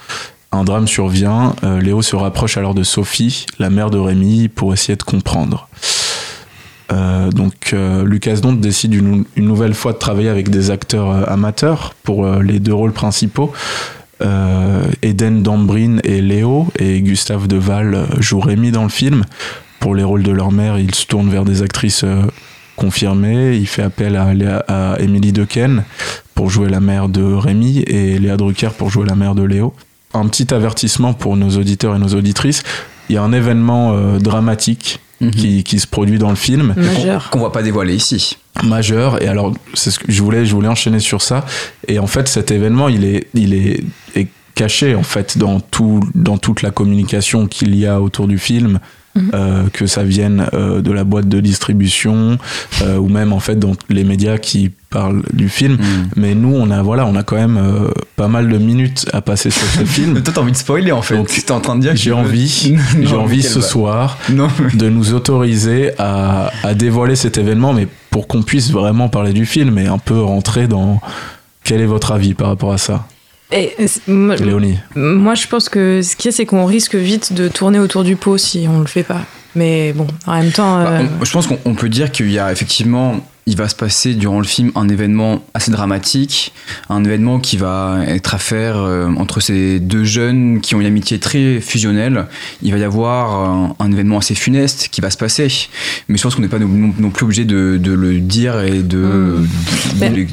Un 0.52 0.62
drame 0.62 0.86
survient, 0.86 1.56
Léo 1.80 2.02
se 2.02 2.14
rapproche 2.14 2.56
alors 2.56 2.74
de 2.74 2.84
Sophie, 2.84 3.46
la 3.58 3.68
mère 3.68 3.90
de 3.90 3.98
Rémi, 3.98 4.48
pour 4.48 4.72
essayer 4.72 4.94
de 4.94 5.02
comprendre. 5.02 5.68
Euh, 6.92 7.30
donc 7.30 7.72
euh, 7.72 8.04
Lucas 8.04 8.36
Dont 8.36 8.52
décide 8.52 8.94
une, 8.94 9.24
nouvelle 9.36 9.74
fois 9.74 9.92
de 9.92 9.98
travailler 9.98 10.28
avec 10.28 10.50
des 10.50 10.70
acteurs 10.70 11.10
euh, 11.10 11.24
amateurs 11.26 11.94
pour 12.02 12.26
les 12.26 12.60
deux 12.60 12.74
rôles 12.74 12.92
principaux. 12.92 13.52
Eden 15.02 15.42
Dambrin 15.42 15.98
et 16.02 16.22
Léo 16.22 16.68
et 16.78 17.02
Gustave 17.02 17.48
Deval 17.48 18.06
jouent 18.18 18.40
Rémi 18.40 18.70
dans 18.70 18.84
le 18.84 18.88
film. 18.88 19.24
pour 19.78 19.94
les 19.94 20.04
rôles 20.04 20.22
de 20.22 20.32
leur 20.32 20.52
mère, 20.52 20.78
il 20.78 20.94
se 20.94 21.04
tourne 21.04 21.28
vers 21.28 21.44
des 21.44 21.60
actrices 21.60 22.02
confirmées. 22.76 23.56
Il 23.56 23.66
fait 23.66 23.82
appel 23.82 24.16
à, 24.16 24.32
Léa- 24.32 24.64
à 24.68 24.96
Emily 25.00 25.32
Dequesne 25.32 25.84
pour 26.34 26.48
jouer 26.48 26.70
la 26.70 26.80
mère 26.80 27.10
de 27.10 27.22
Rémi 27.22 27.80
et 27.80 28.18
Léa 28.18 28.38
Drucker 28.38 28.70
pour 28.70 28.88
jouer 28.88 29.04
la 29.04 29.16
mère 29.16 29.34
de 29.34 29.42
Léo. 29.42 29.74
Un 30.14 30.26
petit 30.28 30.54
avertissement 30.54 31.12
pour 31.12 31.36
nos 31.36 31.50
auditeurs 31.50 31.94
et 31.94 31.98
nos 31.98 32.14
auditrices. 32.14 32.62
Il 33.10 33.16
y 33.16 33.18
a 33.18 33.22
un 33.22 33.34
événement 33.34 33.94
dramatique 35.20 35.40
qui, 35.40 35.64
qui 35.64 35.78
se 35.78 35.86
produit 35.86 36.18
dans 36.18 36.30
le 36.30 36.36
film 36.36 36.74
Majeur. 36.76 37.30
Qu'on 37.30 37.40
va 37.40 37.50
pas 37.50 37.62
dévoiler 37.62 37.94
ici. 37.94 38.36
majeur 38.64 39.22
et 39.22 39.28
alors 39.28 39.52
c'est 39.74 39.90
ce 39.90 39.98
que 39.98 40.10
je 40.10 40.22
voulais 40.22 40.46
je 40.46 40.54
voulais 40.54 40.68
enchaîner 40.68 40.98
sur 41.00 41.20
ça 41.20 41.44
et 41.88 41.98
en 41.98 42.06
fait 42.06 42.26
cet 42.26 42.50
événement 42.50 42.88
il 42.88 43.04
est 43.04 43.28
il 43.34 43.52
est, 43.52 43.84
est 44.14 44.28
caché 44.54 44.94
en 44.94 45.02
fait 45.02 45.36
dans 45.36 45.60
tout 45.60 46.00
dans 46.14 46.38
toute 46.38 46.62
la 46.62 46.70
communication 46.70 47.46
qu'il 47.46 47.76
y 47.76 47.86
a 47.86 48.00
autour 48.00 48.26
du 48.28 48.38
film 48.38 48.78
Mhm. 49.16 49.30
euh, 49.34 49.62
que 49.72 49.86
ça 49.86 50.02
vienne 50.04 50.46
euh, 50.54 50.80
de 50.82 50.92
la 50.92 51.04
boîte 51.04 51.28
de 51.28 51.40
distribution 51.40 52.38
euh, 52.82 52.96
ou 52.98 53.08
même 53.08 53.32
en 53.32 53.40
fait 53.40 53.58
dans 53.58 53.72
les 53.88 54.04
médias 54.04 54.38
qui 54.38 54.70
parlent 54.90 55.22
du 55.32 55.48
film 55.48 55.78
mais 56.16 56.34
nous 56.34 56.54
on 56.54 56.70
a 56.70 56.82
voilà 56.82 57.06
on 57.06 57.16
a 57.16 57.22
quand 57.22 57.36
même 57.36 57.56
euh, 57.56 57.88
pas 58.16 58.28
mal 58.28 58.48
de 58.48 58.58
minutes 58.58 59.06
à 59.12 59.20
passer 59.22 59.50
sur 59.50 59.66
ce 59.66 59.84
film 59.96 60.22
Toi, 60.22 60.32
t'as 60.34 60.40
envie 60.40 60.52
de 60.52 60.56
spoiler 60.56 60.92
en 60.92 61.02
fait. 61.02 61.16
Donc, 61.16 61.28
T'es 61.28 61.50
en 61.50 61.60
train 61.60 61.76
de 61.76 61.80
dire 61.80 61.96
j'ai 61.96 62.12
envie 62.12 62.76
j'ai 63.02 63.14
envie 63.16 63.42
ce 63.42 63.58
va- 63.60 63.64
soir 63.66 64.18
Non, 64.30 64.48
de 64.74 64.88
nous 64.88 65.14
autoriser 65.14 65.92
à, 65.98 66.50
à 66.62 66.74
dévoiler 66.74 67.16
cet 67.16 67.38
événement, 67.38 67.72
mais 67.72 67.88
pour 68.10 68.26
qu'on 68.28 68.42
puisse 68.42 68.70
vraiment 68.70 69.08
parler 69.08 69.32
du 69.32 69.46
film 69.46 69.78
et 69.78 69.86
un 69.86 69.98
peu 69.98 70.20
rentrer 70.20 70.66
dans 70.68 71.00
quel 71.64 71.80
est 71.80 71.86
votre 71.86 72.12
avis 72.12 72.34
par 72.34 72.48
rapport 72.48 72.72
à 72.72 72.78
ça, 72.78 73.06
Et, 73.52 73.72
euh, 73.78 73.84
c'est- 73.86 74.08
moi, 74.08 74.36
Léonie 74.36 74.78
moi, 74.96 75.34
je 75.34 75.46
pense 75.46 75.68
que 75.68 76.02
ce 76.02 76.16
qu'il 76.16 76.26
y 76.30 76.34
a, 76.34 76.36
c'est 76.36 76.46
qu'on 76.46 76.64
risque 76.64 76.94
vite 76.96 77.32
de 77.32 77.48
tourner 77.48 77.78
autour 77.78 78.02
du 78.04 78.16
pot 78.16 78.38
si 78.38 78.66
on 78.68 78.80
le 78.80 78.86
fait 78.86 79.04
pas. 79.04 79.22
Mais 79.54 79.92
bon, 79.92 80.06
en 80.26 80.34
même 80.42 80.52
temps. 80.52 80.82
Bah, 80.82 80.90
euh, 80.90 81.02
on- 81.20 81.24
je 81.24 81.32
pense 81.32 81.46
qu'on 81.46 81.58
on 81.64 81.74
peut 81.74 81.88
dire 81.88 82.10
qu'il 82.12 82.30
y 82.30 82.38
a 82.38 82.52
effectivement, 82.52 83.20
il 83.46 83.56
va 83.56 83.68
se 83.68 83.74
passer 83.76 84.12
durant 84.14 84.38
le 84.40 84.44
film 84.46 84.70
un 84.74 84.88
événement 84.88 85.42
assez 85.54 85.70
dramatique, 85.70 86.52
un 86.90 87.02
événement 87.04 87.38
qui 87.38 87.56
va 87.56 88.00
être 88.06 88.34
à 88.34 88.38
faire 88.38 88.76
euh, 88.78 89.08
entre 89.16 89.40
ces 89.40 89.78
deux 89.80 90.04
jeunes 90.04 90.60
qui 90.60 90.74
ont 90.74 90.80
une 90.80 90.86
amitié 90.86 91.20
très 91.20 91.60
fusionnelle. 91.60 92.26
Il 92.62 92.72
va 92.72 92.78
y 92.78 92.84
avoir 92.84 93.32
un, 93.48 93.76
un 93.78 93.92
événement 93.92 94.18
assez 94.18 94.34
funeste 94.34 94.88
qui 94.90 95.00
va 95.00 95.08
se 95.10 95.16
passer, 95.16 95.48
mais 96.08 96.18
je 96.18 96.22
pense 96.22 96.34
qu'on 96.34 96.42
n'est 96.42 96.48
pas 96.48 96.58
non, 96.58 96.68
non- 96.68 96.92
non 96.98 97.10
plus 97.10 97.24
obligé 97.24 97.44
de, 97.44 97.78
de 97.80 97.92
le 97.92 98.18
dire 98.18 98.60
et 98.60 98.82
de. 98.82 98.98
Mm. 98.98 99.42
de- 99.42 99.46
Ben- 100.00 100.12
de- 100.14 100.26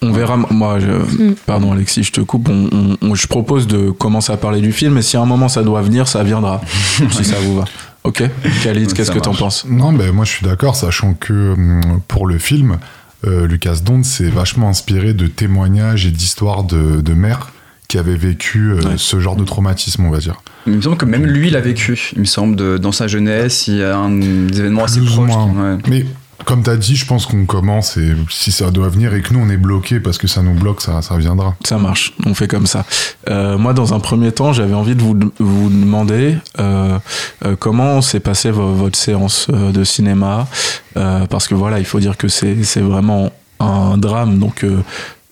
On 0.00 0.12
verra, 0.12 0.36
moi, 0.36 0.78
je, 0.78 0.86
Mm. 0.86 1.34
pardon 1.46 1.72
Alexis, 1.72 2.04
je 2.04 2.12
te 2.12 2.20
coupe, 2.20 2.48
on- 2.48 2.68
on- 2.72 2.96
on- 3.02 3.14
je 3.14 3.26
propose 3.26 3.66
de 3.66 3.90
commencer 3.90 4.32
à 4.32 4.36
parler 4.36 4.60
du 4.60 4.70
film, 4.72 4.96
et 4.98 5.02
si 5.02 5.16
à 5.16 5.20
un 5.22 5.26
moment 5.26 5.48
ça 5.48 5.62
doit 5.64 5.82
venir, 5.82 6.06
ça 6.06 6.22
viendra, 6.22 6.60
si 7.10 7.24
ça 7.24 7.36
vous 7.42 7.56
va. 7.56 7.64
Ok 8.04 8.22
Khalid, 8.62 8.92
qu'est-ce 8.94 9.10
que 9.10 9.18
t'en 9.18 9.34
penses? 9.34 9.66
Non, 9.68 9.92
ben 9.92 10.12
moi 10.12 10.24
je 10.24 10.30
suis 10.30 10.46
d'accord, 10.46 10.76
sachant 10.76 11.14
que 11.14 11.52
hum, 11.52 12.00
pour 12.06 12.26
le 12.26 12.38
film, 12.38 12.78
euh, 13.26 13.46
Lucas 13.48 13.78
Dont 13.84 14.02
s'est 14.04 14.30
vachement 14.30 14.68
inspiré 14.68 15.14
de 15.14 15.26
témoignages 15.26 16.06
et 16.06 16.10
d'histoires 16.12 16.62
de, 16.62 17.00
de 17.00 17.12
mères 17.14 17.50
qui 17.88 17.98
avaient 17.98 18.16
vécu 18.16 18.70
euh, 18.70 18.76
Ouais. 18.82 18.94
ce 18.98 19.18
genre 19.18 19.34
de 19.34 19.44
traumatisme, 19.44 20.04
on 20.04 20.10
va 20.10 20.18
dire. 20.18 20.36
Il 20.68 20.74
me 20.74 20.80
semble 20.80 20.96
que 20.96 21.06
même 21.06 21.24
lui 21.26 21.50
l'a 21.50 21.60
vécu. 21.60 22.12
Il 22.14 22.20
me 22.20 22.24
semble 22.26 22.54
de- 22.54 22.78
dans 22.78 22.92
sa 22.92 23.08
jeunesse, 23.08 23.66
il 23.66 23.76
y 23.78 23.82
a 23.82 23.96
un 23.96 24.10
des 24.10 24.60
événements 24.60 24.84
assez 24.84 25.00
Plus 25.00 25.10
proches. 25.10 25.30
ouais. 25.30 25.76
Mais 25.88 26.06
comme 26.44 26.62
tu 26.62 26.70
as 26.70 26.76
dit, 26.76 26.96
je 26.96 27.04
pense 27.06 27.26
qu'on 27.26 27.44
commence 27.46 27.96
et 27.96 28.12
si 28.30 28.52
ça 28.52 28.70
doit 28.70 28.88
venir 28.88 29.12
et 29.14 29.20
que 29.22 29.32
nous 29.34 29.40
on 29.40 29.50
est 29.50 29.56
bloqué 29.56 30.00
parce 30.00 30.18
que 30.18 30.26
ça 30.26 30.40
nous 30.42 30.54
bloque, 30.54 30.80
ça, 30.80 31.02
ça 31.02 31.16
viendra. 31.16 31.54
Ça 31.66 31.78
marche, 31.78 32.14
on 32.24 32.34
fait 32.34 32.48
comme 32.48 32.66
ça. 32.66 32.84
Euh, 33.28 33.58
moi, 33.58 33.72
dans 33.74 33.92
un 33.94 34.00
premier 34.00 34.32
temps, 34.32 34.52
j'avais 34.52 34.74
envie 34.74 34.94
de 34.94 35.02
vous, 35.02 35.18
vous 35.38 35.68
demander 35.68 36.36
euh, 36.58 36.98
euh, 37.44 37.56
comment 37.58 38.00
s'est 38.02 38.20
passée 38.20 38.50
vo- 38.50 38.72
votre 38.72 38.98
séance 38.98 39.48
de 39.50 39.84
cinéma, 39.84 40.46
parce 40.94 41.46
que 41.48 41.54
voilà, 41.54 41.78
il 41.78 41.84
faut 41.84 42.00
dire 42.00 42.16
que 42.16 42.28
c'est 42.28 42.54
vraiment 42.80 43.30
un 43.60 43.96
drame, 43.98 44.38
donc 44.38 44.64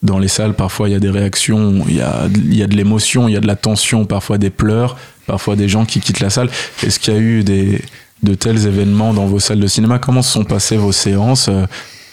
dans 0.03 0.19
les 0.19 0.29
salles, 0.29 0.55
parfois 0.55 0.89
il 0.89 0.93
y 0.93 0.95
a 0.95 1.01
des 1.01 1.11
réactions, 1.11 1.85
il 1.89 1.97
y 1.97 2.01
a, 2.01 2.29
y 2.51 2.63
a 2.63 2.67
de 2.67 2.75
l'émotion, 2.77 3.29
il 3.29 3.33
y 3.35 3.37
a 3.37 3.41
de 3.41 3.47
la 3.47 3.57
tension, 3.57 4.05
parfois 4.05 4.39
des 4.39 4.51
pleurs, 4.51 4.97
parfois 5.27 5.57
des 5.57 5.69
gens 5.69 5.85
qui 5.85 6.01
quittent 6.01 6.21
la 6.21 6.31
salle. 6.31 6.49
Est-ce 6.85 7.01
qu'il 7.01 7.15
y 7.15 7.17
a 7.17 7.21
eu 7.21 7.43
des, 7.43 7.81
de 8.23 8.35
tels 8.35 8.67
événements 8.67 9.13
dans 9.15 9.27
vos 9.27 9.41
salles 9.41 9.61
de 9.61 9.67
cinéma 9.67 9.99
Comment 9.99 10.23
se 10.23 10.33
sont 10.33 10.45
passées 10.45 10.77
vos 10.77 10.93
séances 10.93 11.49
Euh, 11.49 11.67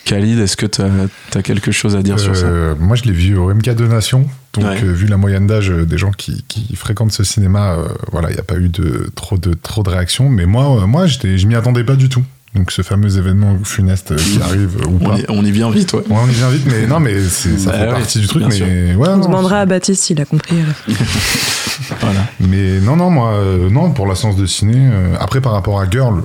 Khalid, 0.05 0.37
est-ce 0.39 0.57
que 0.57 0.65
tu 0.65 0.81
as, 0.81 1.41
quelque 1.41 1.71
chose 1.71 1.95
à 1.95 2.01
dire 2.03 2.19
sur 2.19 2.35
ça? 2.35 2.45
Euh, 2.45 2.75
moi 2.77 2.97
je 2.97 3.03
l'ai 3.03 3.13
vu 3.13 3.37
au 3.37 3.53
MK 3.53 3.69
Donation, 3.73 4.27
donc 4.53 4.65
Ouais. 4.65 4.83
euh, 4.83 4.91
vu 4.91 5.07
la 5.07 5.15
moyenne 5.15 5.47
d'âge 5.47 5.69
des 5.69 5.97
gens 5.97 6.11
qui, 6.11 6.43
qui 6.49 6.75
fréquentent 6.75 7.13
ce 7.13 7.23
cinéma, 7.23 7.75
euh, 7.75 7.87
voilà, 8.11 8.29
il 8.29 8.33
n'y 8.33 8.39
a 8.39 8.43
pas 8.43 8.57
eu 8.57 8.67
de 8.67 9.09
trop 9.15 9.37
de 9.37 9.53
trop 9.53 9.81
de 9.81 9.89
réactions. 9.89 10.27
Mais 10.27 10.45
moi, 10.45 10.81
euh, 10.83 10.87
moi, 10.87 11.05
je 11.07 11.47
m'y 11.47 11.55
attendais 11.55 11.85
pas 11.85 11.95
du 11.95 12.09
tout. 12.09 12.23
Donc 12.53 12.71
ce 12.73 12.81
fameux 12.81 13.17
événement 13.17 13.57
funeste 13.63 14.13
qui 14.17 14.41
arrive 14.41 14.75
ou 14.87 14.99
on 15.01 15.09
pas. 15.09 15.17
y, 15.19 15.25
on 15.29 15.43
y 15.45 15.51
vient 15.51 15.71
vite, 15.71 15.93
ouais. 15.93 16.01
Ouais, 16.01 16.17
on 16.21 16.27
y 16.27 16.33
vient 16.33 16.49
vite, 16.49 16.65
mais 16.67 16.85
non, 16.85 16.99
mais 16.99 17.19
ça 17.23 17.49
Bah 17.65 17.71
fait 17.71 17.87
partie 17.87 18.19
du 18.19 18.27
truc. 18.27 18.43
Mais 18.49 18.93
on 18.99 19.17
non, 19.17 19.25
demandera 19.25 19.61
à 19.61 19.65
Baptiste 19.65 20.03
s'il 20.03 20.19
a 20.19 20.25
compris. 20.25 20.57
Voilà. 22.01 22.21
Mais 22.39 22.79
non, 22.79 22.95
non, 22.95 23.09
moi, 23.09 23.33
euh, 23.33 23.69
non, 23.69 23.91
pour 23.91 24.07
la 24.07 24.15
séance 24.15 24.35
de 24.35 24.45
ciné. 24.45 24.73
euh, 24.75 25.15
après, 25.19 25.41
par 25.41 25.53
rapport 25.53 25.79
à 25.79 25.89
Girl, 25.89 26.23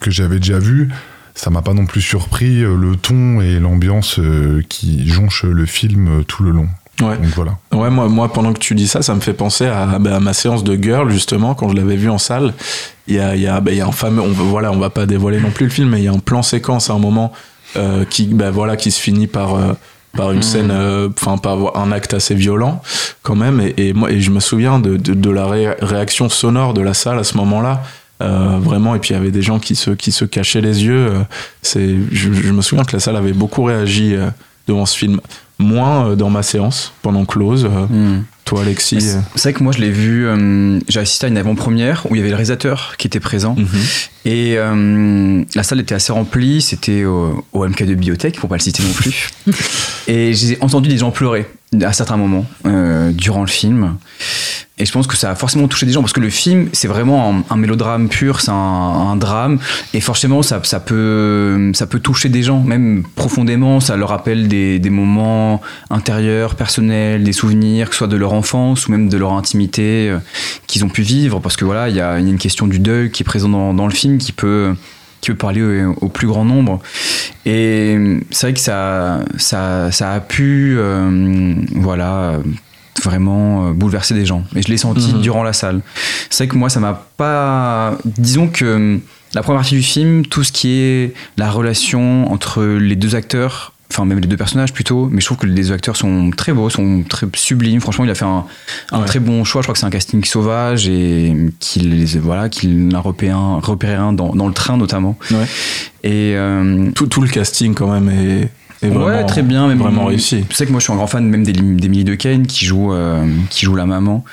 que 0.00 0.10
j'avais 0.10 0.38
déjà 0.38 0.58
vu, 0.58 0.88
ça 1.34 1.50
m'a 1.50 1.62
pas 1.62 1.74
non 1.74 1.86
plus 1.86 2.00
surpris 2.00 2.62
euh, 2.62 2.76
le 2.76 2.96
ton 2.96 3.40
et 3.40 3.58
l'ambiance 3.58 4.20
qui 4.68 5.08
jonchent 5.08 5.44
le 5.44 5.66
film 5.66 6.24
tout 6.26 6.42
le 6.42 6.50
long. 6.50 6.68
Ouais. 7.00 7.16
Donc 7.16 7.32
voilà. 7.36 7.58
Ouais, 7.72 7.90
moi, 7.90 8.08
moi, 8.08 8.32
pendant 8.32 8.52
que 8.52 8.58
tu 8.58 8.74
dis 8.74 8.88
ça, 8.88 9.02
ça 9.02 9.14
me 9.14 9.20
fait 9.20 9.32
penser 9.34 9.66
à, 9.66 9.98
bah, 10.00 10.16
à 10.16 10.20
ma 10.20 10.32
séance 10.32 10.64
de 10.64 10.80
Girl, 10.80 11.08
justement, 11.10 11.54
quand 11.54 11.68
je 11.68 11.76
l'avais 11.76 11.96
vu 11.96 12.10
en 12.10 12.18
salle. 12.18 12.54
Il 13.06 13.14
y 13.14 13.20
a, 13.20 13.36
il 13.36 13.42
y, 13.42 13.46
a, 13.46 13.60
bah, 13.60 13.70
il 13.70 13.78
y 13.78 13.80
a 13.80 13.86
un 13.86 13.92
fameux. 13.92 14.20
On, 14.20 14.32
voilà, 14.32 14.72
on 14.72 14.78
va 14.78 14.90
pas 14.90 15.06
dévoiler 15.06 15.40
non 15.40 15.50
plus 15.50 15.66
le 15.66 15.70
film, 15.70 15.90
mais 15.90 15.98
il 15.98 16.04
y 16.04 16.08
a 16.08 16.12
un 16.12 16.18
plan 16.18 16.42
séquence 16.42 16.90
à 16.90 16.94
un 16.94 16.98
moment 16.98 17.32
qui, 18.10 18.26
bah, 18.26 18.50
voilà, 18.50 18.76
qui 18.76 18.90
se 18.90 19.00
finit 19.00 19.26
par. 19.28 19.56
Par 20.16 20.32
une 20.32 20.42
scène, 20.42 20.70
euh, 20.70 21.08
enfin 21.16 21.38
par 21.38 21.76
un 21.76 21.92
acte 21.92 22.14
assez 22.14 22.34
violent 22.34 22.82
quand 23.22 23.36
même, 23.36 23.60
et, 23.60 23.74
et 23.88 23.92
moi 23.92 24.10
et 24.10 24.20
je 24.20 24.30
me 24.30 24.40
souviens 24.40 24.78
de, 24.80 24.96
de, 24.96 25.14
de 25.14 25.30
la 25.30 25.46
ré- 25.46 25.76
réaction 25.80 26.28
sonore 26.28 26.74
de 26.74 26.80
la 26.80 26.94
salle 26.94 27.18
à 27.18 27.24
ce 27.24 27.36
moment-là, 27.36 27.82
euh, 28.22 28.58
vraiment, 28.60 28.94
et 28.94 28.98
puis 28.98 29.10
il 29.10 29.16
y 29.16 29.20
avait 29.20 29.30
des 29.30 29.42
gens 29.42 29.58
qui 29.60 29.76
se 29.76 29.90
qui 29.92 30.10
se 30.10 30.24
cachaient 30.24 30.60
les 30.62 30.84
yeux. 30.84 31.06
euh, 31.12 31.18
c'est, 31.62 31.96
je, 32.10 32.32
je 32.32 32.52
me 32.52 32.62
souviens 32.62 32.84
que 32.84 32.94
la 32.96 33.00
salle 33.00 33.16
avait 33.16 33.32
beaucoup 33.32 33.62
réagi 33.64 34.16
devant 34.66 34.86
ce 34.86 34.96
film, 34.98 35.20
moins 35.58 36.14
dans 36.16 36.30
ma 36.30 36.42
séance 36.42 36.92
pendant 37.02 37.24
close. 37.24 37.66
Hmm. 37.66 38.20
Toi, 38.48 38.62
Alexis. 38.62 39.00
C'est 39.00 39.16
euh, 39.16 39.20
c'est 39.34 39.50
vrai 39.50 39.52
que 39.52 39.62
moi 39.62 39.72
je 39.72 39.78
l'ai 39.78 39.90
vu, 39.90 40.26
euh, 40.26 40.80
j'ai 40.88 41.00
assisté 41.00 41.26
à 41.26 41.28
une 41.28 41.36
avant-première 41.36 42.06
où 42.08 42.14
il 42.14 42.18
y 42.18 42.20
avait 42.20 42.30
le 42.30 42.34
réalisateur 42.34 42.94
qui 42.96 43.06
était 43.06 43.20
présent 43.20 43.54
mhm. 43.58 43.66
et 44.24 44.54
euh, 44.56 45.44
la 45.54 45.62
salle 45.62 45.80
était 45.80 45.94
assez 45.94 46.12
remplie, 46.12 46.62
c'était 46.62 47.04
au, 47.04 47.44
au 47.52 47.68
MK 47.68 47.82
de 47.82 47.94
Bibliothèque 47.94 48.38
pour 48.40 48.48
pas 48.48 48.56
le 48.56 48.62
citer 48.62 48.82
non 48.82 48.92
plus. 48.92 49.28
et 50.08 50.32
j'ai 50.32 50.56
entendu 50.62 50.88
des 50.88 50.96
gens 50.96 51.10
pleurer 51.10 51.46
à 51.82 51.92
certains 51.92 52.16
moments 52.16 52.46
euh, 52.64 53.12
durant 53.12 53.42
le 53.42 53.48
film. 53.48 53.96
Et 54.80 54.86
je 54.86 54.92
pense 54.92 55.06
que 55.06 55.16
ça 55.16 55.30
a 55.30 55.34
forcément 55.34 55.66
touché 55.66 55.86
des 55.86 55.92
gens 55.92 56.02
parce 56.02 56.12
que 56.12 56.20
le 56.20 56.30
film, 56.30 56.68
c'est 56.72 56.86
vraiment 56.86 57.42
un, 57.50 57.56
mélodrame 57.56 58.08
pur, 58.08 58.40
c'est 58.40 58.52
un, 58.52 59.16
drame. 59.16 59.58
Et 59.92 60.00
forcément, 60.00 60.42
ça, 60.42 60.60
ça, 60.62 60.78
peut, 60.78 61.72
ça 61.74 61.86
peut 61.86 61.98
toucher 61.98 62.28
des 62.28 62.42
gens, 62.42 62.60
même 62.60 63.02
profondément. 63.16 63.80
Ça 63.80 63.96
leur 63.96 64.10
rappelle 64.10 64.46
des, 64.46 64.90
moments 64.90 65.60
intérieurs, 65.90 66.54
personnels, 66.54 67.24
des 67.24 67.32
souvenirs, 67.32 67.88
que 67.88 67.94
ce 67.94 67.98
soit 67.98 68.06
de 68.06 68.16
leur 68.16 68.32
enfance 68.32 68.86
ou 68.86 68.92
même 68.92 69.08
de 69.08 69.16
leur 69.16 69.32
intimité 69.32 70.08
euh, 70.10 70.18
qu'ils 70.66 70.84
ont 70.84 70.88
pu 70.88 71.02
vivre. 71.02 71.40
Parce 71.40 71.56
que 71.56 71.64
voilà, 71.64 71.88
il 71.88 71.96
y 71.96 72.00
a, 72.00 72.18
une 72.18 72.38
question 72.38 72.66
du 72.66 72.78
deuil 72.78 73.10
qui 73.10 73.22
est 73.22 73.24
présent 73.24 73.48
dans, 73.48 73.86
le 73.86 73.92
film 73.92 74.18
qui 74.18 74.32
peut, 74.32 74.74
qui 75.20 75.30
peut 75.30 75.36
parler 75.36 75.84
au, 75.84 76.08
plus 76.08 76.28
grand 76.28 76.44
nombre. 76.44 76.80
Et 77.44 77.96
c'est 78.30 78.46
vrai 78.46 78.54
que 78.54 78.60
ça, 78.60 79.20
ça, 79.38 79.90
ça 79.90 80.12
a 80.12 80.20
pu, 80.20 80.76
euh, 80.78 81.54
voilà 81.74 82.38
vraiment 83.02 83.68
euh, 83.68 83.72
bouleverser 83.72 84.14
des 84.14 84.26
gens. 84.26 84.44
Et 84.56 84.62
je 84.62 84.68
l'ai 84.68 84.76
senti 84.78 85.12
Mhm. 85.12 85.20
durant 85.20 85.42
la 85.42 85.52
salle. 85.52 85.80
C'est 86.30 86.44
vrai 86.44 86.48
que 86.52 86.58
moi, 86.58 86.68
ça 86.68 86.80
m'a 86.80 87.06
pas. 87.16 87.96
Disons 88.04 88.48
que 88.48 88.64
euh, 88.64 88.96
la 89.34 89.42
première 89.42 89.60
partie 89.60 89.74
du 89.76 89.82
film, 89.82 90.24
tout 90.26 90.42
ce 90.44 90.52
qui 90.52 90.80
est 90.80 91.14
la 91.36 91.50
relation 91.50 92.30
entre 92.32 92.62
les 92.64 92.96
deux 92.96 93.14
acteurs, 93.14 93.72
enfin 93.90 94.04
même 94.04 94.18
les 94.20 94.26
deux 94.26 94.36
personnages 94.36 94.72
plutôt, 94.72 95.08
mais 95.10 95.20
je 95.20 95.26
trouve 95.26 95.38
que 95.38 95.46
les 95.46 95.54
deux 95.54 95.72
acteurs 95.72 95.96
sont 95.96 96.30
très 96.36 96.52
beaux, 96.52 96.68
sont 96.70 97.02
très 97.08 97.26
sublimes. 97.34 97.80
Franchement, 97.80 98.04
il 98.04 98.10
a 98.10 98.14
fait 98.14 98.24
un, 98.26 98.44
un 98.92 99.00
Ouais. 99.00 99.04
très 99.06 99.18
bon 99.18 99.44
choix. 99.44 99.62
Je 99.62 99.66
crois 99.66 99.72
que 99.74 99.78
c'est 99.80 99.86
un 99.86 99.90
casting 99.90 100.22
sauvage 100.24 100.88
et 100.88 101.34
qu'il 101.60 101.98
les- 101.98 102.18
voilà, 102.18 102.48
qu'il 102.48 102.94
a 102.94 103.00
repéré 103.00 103.32
un, 103.32 103.58
repéré 103.60 103.94
un 103.94 104.12
dans, 104.12 104.34
dans 104.34 104.46
le 104.48 104.54
train 104.54 104.76
notamment. 104.76 105.18
Ouais. 105.30 105.46
Et 106.04 106.32
euh, 106.36 106.90
Tout, 106.94 107.06
tout 107.06 107.20
le 107.22 107.28
casting, 107.28 107.74
quand 107.74 107.90
même, 107.90 108.08
est, 108.10 108.50
vraiment, 108.82 109.06
ouais, 109.06 109.26
très 109.26 109.42
bien, 109.42 109.66
même 109.66 109.78
vraiment 109.78 110.04
réussi. 110.06 110.44
Tu 110.48 110.54
sais 110.54 110.64
que 110.66 110.70
moi, 110.70 110.78
je 110.78 110.84
suis 110.84 110.92
un 110.92 110.96
grand 110.96 111.06
fan 111.08 111.24
même 111.26 111.42
d'Emily 111.44 112.04
de 112.04 112.14
Kane 112.14 112.46
qui 112.46 112.64
joue, 112.64 112.92
euh, 112.92 113.26
qui 113.50 113.64
joue 113.66 113.74
la 113.74 113.86
maman. 113.86 114.24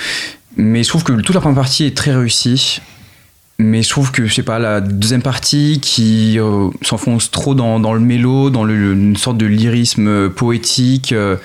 Mais 0.58 0.84
je 0.84 0.90
trouve 0.90 1.04
que 1.04 1.14
toute 1.14 1.34
la 1.36 1.42
première 1.42 1.56
partie 1.62 1.86
est 1.86 1.98
très 1.98 2.16
réussie. 2.16 2.80
Mais 3.58 3.84
je 3.84 3.90
trouve 3.90 4.12
que, 4.12 4.26
je 4.26 4.34
sais 4.34 4.44
pas, 4.44 4.60
la 4.60 4.82
deuxième 4.82 5.22
partie 5.22 5.80
qui 5.82 6.38
euh, 6.40 6.68
s'enfonce 6.82 7.32
trop 7.32 7.56
dans, 7.56 7.80
dans 7.80 7.94
le 7.94 8.02
mélo, 8.02 8.50
dans 8.50 8.66
le- 8.66 8.92
une 8.92 9.16
sorte 9.16 9.38
de 9.38 9.46
lyrisme 9.46 10.08
euh, 10.10 10.30
poétique, 10.30 11.14
euh, 11.14 11.38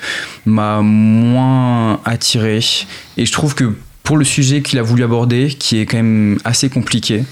m'a 0.45 0.81
moins 0.83 2.01
attiré. 2.05 2.59
Et 3.17 3.25
je 3.27 3.33
trouve 3.33 3.55
que 3.55 3.73
pour 4.03 4.17
le 4.17 4.25
sujet 4.25 4.63
qu'il 4.63 4.79
a 4.79 4.83
voulu 4.83 5.05
aborder, 5.05 5.49
qui 5.49 5.79
est 5.79 5.87
quand 5.87 5.99
même 5.99 6.39
assez 6.45 6.69
compliqué, 6.69 7.25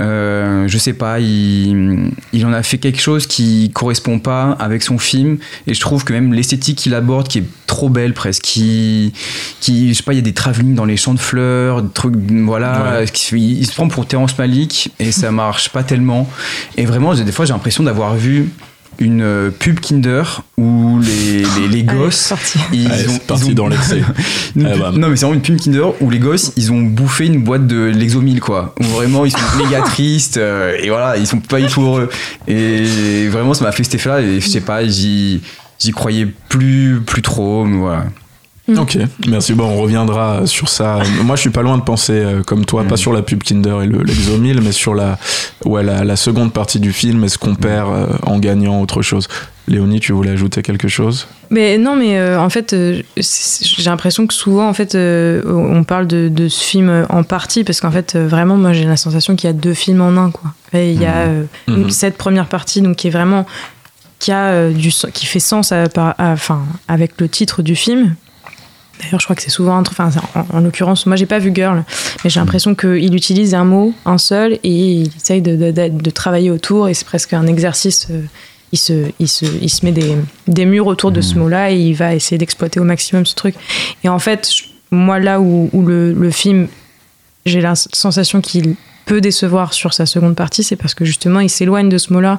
Euh, 0.00 0.66
je 0.66 0.78
sais 0.78 0.94
pas, 0.94 1.20
il, 1.20 2.10
il 2.32 2.46
en 2.46 2.52
a 2.54 2.62
fait 2.62 2.78
quelque 2.78 3.00
chose 3.00 3.26
qui 3.26 3.70
correspond 3.74 4.18
pas 4.18 4.52
avec 4.58 4.82
son 4.82 4.96
film. 4.98 5.36
Et 5.66 5.74
je 5.74 5.80
trouve 5.80 6.04
que 6.04 6.12
même 6.14 6.32
l'esthétique 6.32 6.78
qu'il 6.78 6.94
aborde, 6.94 7.28
qui 7.28 7.38
est 7.40 7.44
trop 7.66 7.90
belle 7.90 8.14
presque, 8.14 8.42
qui, 8.42 9.12
qui 9.60 9.90
je 9.90 9.94
sais 9.98 10.02
pas, 10.02 10.14
il 10.14 10.16
y 10.16 10.20
a 10.20 10.22
des 10.22 10.32
travelling 10.32 10.74
dans 10.74 10.86
les 10.86 10.96
champs 10.96 11.12
de 11.14 11.20
fleurs, 11.20 11.82
des 11.82 11.92
trucs, 11.92 12.14
voilà. 12.16 13.04
qui- 13.12 13.58
il, 13.60 13.66
se 13.66 13.74
prend 13.74 13.88
pour 13.88 14.06
Terrence 14.06 14.38
Malick 14.38 14.90
et 14.98 15.12
ça 15.12 15.30
marche 15.30 15.68
pas 15.70 15.82
tellement. 15.82 16.28
Et 16.78 16.86
vraiment, 16.86 17.14
des 17.14 17.30
fois, 17.32 17.44
j'ai 17.44 17.52
l'impression 17.52 17.84
d'avoir 17.84 18.14
vu 18.16 18.48
une 19.00 19.22
euh, 19.22 19.50
pub 19.50 19.78
Kinder 19.80 20.42
où 20.56 20.98
les, 21.00 21.38
les, 21.38 21.44
les 21.44 21.64
Allez, 21.66 21.82
gosses 21.84 22.28
parti. 22.28 22.58
ils 22.72 22.90
Allez, 22.90 23.08
ont- 23.08 23.18
parti 23.18 23.44
ils 23.46 23.50
ont- 23.50 23.54
dans 23.54 23.68
l'excès. 23.68 24.00
Pub- 24.54 24.62
ben. 24.62 24.92
non 24.92 25.08
mais 25.08 25.16
c'est 25.16 25.24
vraiment 25.26 25.34
une 25.34 25.40
pub 25.42 25.60
Kinder 25.60 25.86
où 26.00 26.10
les 26.10 26.18
gosses 26.18 26.52
ils 26.56 26.72
ont 26.72 26.80
bouffé 26.82 27.26
une 27.26 27.42
boîte 27.44 27.66
de 27.66 27.84
l'exomil 27.84 28.40
quoi 28.40 28.74
où 28.80 28.84
vraiment 28.84 29.24
ils 29.24 29.30
sont 29.30 29.38
méga 29.56 29.82
tristes 29.82 30.36
euh, 30.38 30.76
et 30.82 30.88
voilà 30.88 31.16
ils 31.16 31.26
sont 31.26 31.38
pas 31.40 31.60
du 31.60 31.66
tout 31.68 31.82
heureux 31.82 32.08
et 32.48 33.28
vraiment 33.28 33.54
ça 33.54 33.64
m'a 33.64 33.72
fait 33.72 33.84
cet 33.84 33.94
effet 33.96 34.08
là 34.08 34.20
et 34.20 34.40
je 34.40 34.48
sais 34.48 34.60
pas 34.60 34.84
j'y 34.86 35.42
j'y 35.78 35.90
croyais 35.92 36.26
plus 36.48 37.00
plus 37.06 37.22
trop 37.22 37.64
mais 37.64 37.76
voilà 37.78 38.04
Ok, 38.76 38.98
merci. 39.28 39.54
Bon, 39.54 39.64
on 39.64 39.80
reviendra 39.80 40.46
sur 40.46 40.68
ça. 40.68 40.98
Moi, 41.24 41.36
je 41.36 41.40
suis 41.40 41.50
pas 41.50 41.62
loin 41.62 41.78
de 41.78 41.82
penser 41.82 42.12
euh, 42.12 42.42
comme 42.42 42.64
toi, 42.66 42.84
pas 42.84 42.96
sur 42.98 43.12
la 43.14 43.22
pub 43.22 43.42
Kinder 43.42 43.82
et 43.82 43.86
le 43.86 44.02
l'exomil, 44.02 44.60
mais 44.60 44.72
sur 44.72 44.94
la, 44.94 45.18
ouais, 45.64 45.82
la, 45.82 46.04
la 46.04 46.16
seconde 46.16 46.52
partie 46.52 46.78
du 46.78 46.92
film. 46.92 47.24
Est-ce 47.24 47.38
qu'on 47.38 47.54
perd 47.54 47.88
euh, 47.90 48.06
en 48.26 48.38
gagnant 48.38 48.80
autre 48.82 49.00
chose? 49.00 49.26
Léonie, 49.68 50.00
tu 50.00 50.12
voulais 50.12 50.30
ajouter 50.30 50.62
quelque 50.62 50.88
chose? 50.88 51.26
Mais 51.50 51.78
non, 51.78 51.96
mais 51.96 52.18
euh, 52.18 52.38
en 52.40 52.50
fait, 52.50 52.72
euh, 52.74 53.00
j'ai 53.16 53.90
l'impression 53.90 54.26
que 54.26 54.34
souvent, 54.34 54.68
en 54.68 54.72
fait, 54.74 54.94
euh, 54.94 55.42
on 55.46 55.84
parle 55.84 56.06
de, 56.06 56.28
de 56.28 56.48
ce 56.48 56.62
film 56.62 57.06
en 57.08 57.22
partie 57.22 57.64
parce 57.64 57.80
qu'en 57.80 57.90
fait, 57.90 58.16
euh, 58.16 58.26
vraiment, 58.28 58.56
moi, 58.56 58.72
j'ai 58.74 58.84
la 58.84 58.96
sensation 58.98 59.34
qu'il 59.36 59.48
y 59.48 59.50
a 59.50 59.54
deux 59.54 59.74
films 59.74 60.00
en 60.02 60.16
un, 60.16 60.30
quoi. 60.30 60.52
Et 60.74 60.92
il 60.92 61.00
y 61.00 61.06
a 61.06 61.16
euh, 61.26 61.44
Mhm. 61.68 61.90
cette 61.90 62.18
première 62.18 62.46
partie, 62.46 62.82
donc 62.82 62.96
qui 62.96 63.06
est 63.08 63.10
vraiment 63.10 63.46
qui 64.18 64.32
a 64.32 64.46
euh, 64.48 64.72
du 64.72 64.90
qui 65.14 65.26
fait 65.26 65.38
sens 65.38 65.70
à- 65.72 65.84
enfin 66.18 66.62
avec 66.88 67.12
le 67.20 67.28
titre 67.28 67.62
du 67.62 67.76
film. 67.76 68.14
D'ailleurs, 69.00 69.20
je 69.20 69.26
crois 69.26 69.36
que 69.36 69.42
c'est 69.42 69.50
souvent 69.50 69.76
un 69.76 69.82
truc. 69.82 69.98
Enfin, 70.00 70.10
en, 70.34 70.56
en 70.56 70.60
l'occurrence, 70.60 71.06
moi, 71.06 71.16
j'ai 71.16 71.26
pas 71.26 71.38
vu 71.38 71.52
Girl, 71.54 71.84
mais 72.24 72.30
j'ai 72.30 72.40
l'impression 72.40 72.74
qu'il 72.74 73.14
utilise 73.14 73.54
un 73.54 73.64
mot, 73.64 73.94
un 74.04 74.18
seul, 74.18 74.54
et 74.54 74.60
il 74.70 75.10
essaye 75.16 75.40
de, 75.42 75.56
de- 75.56 75.70
de- 75.70 75.88
de 76.02 76.10
travailler 76.10 76.50
autour, 76.50 76.88
et 76.88 76.94
c'est 76.94 77.06
presque 77.06 77.32
un 77.32 77.46
exercice. 77.46 78.08
euh, 78.10 78.22
il 78.72 78.78
se, 78.78 79.06
il 79.18 79.28
se, 79.28 79.46
il 79.62 79.70
se 79.70 79.84
met 79.86 79.92
des, 79.92 80.14
des 80.46 80.66
murs 80.66 80.86
autour 80.88 81.10
de 81.10 81.22
ce 81.22 81.36
mot-là, 81.36 81.70
et 81.70 81.76
il 81.78 81.94
va 81.94 82.14
essayer 82.14 82.36
d'exploiter 82.38 82.78
au 82.80 82.84
maximum 82.84 83.24
ce 83.24 83.34
truc. 83.34 83.54
Et 84.04 84.08
en 84.10 84.18
fait, 84.18 84.50
je- 84.54 84.64
moi, 84.90 85.18
là 85.18 85.40
où, 85.40 85.70
où 85.72 85.82
le, 85.86 86.12
le 86.12 86.30
film, 86.30 86.68
j'ai 87.46 87.60
la 87.62 87.74
sensation 87.76 88.40
qu'il 88.42 88.74
peut 89.08 89.20
décevoir 89.22 89.72
sur 89.72 89.94
sa 89.94 90.04
seconde 90.04 90.36
partie, 90.36 90.62
c'est 90.62 90.76
parce 90.76 90.94
que 90.94 91.04
justement, 91.06 91.40
il 91.40 91.48
s'éloigne 91.48 91.88
de 91.88 91.96
ce 91.98 92.12
mot-là. 92.12 92.38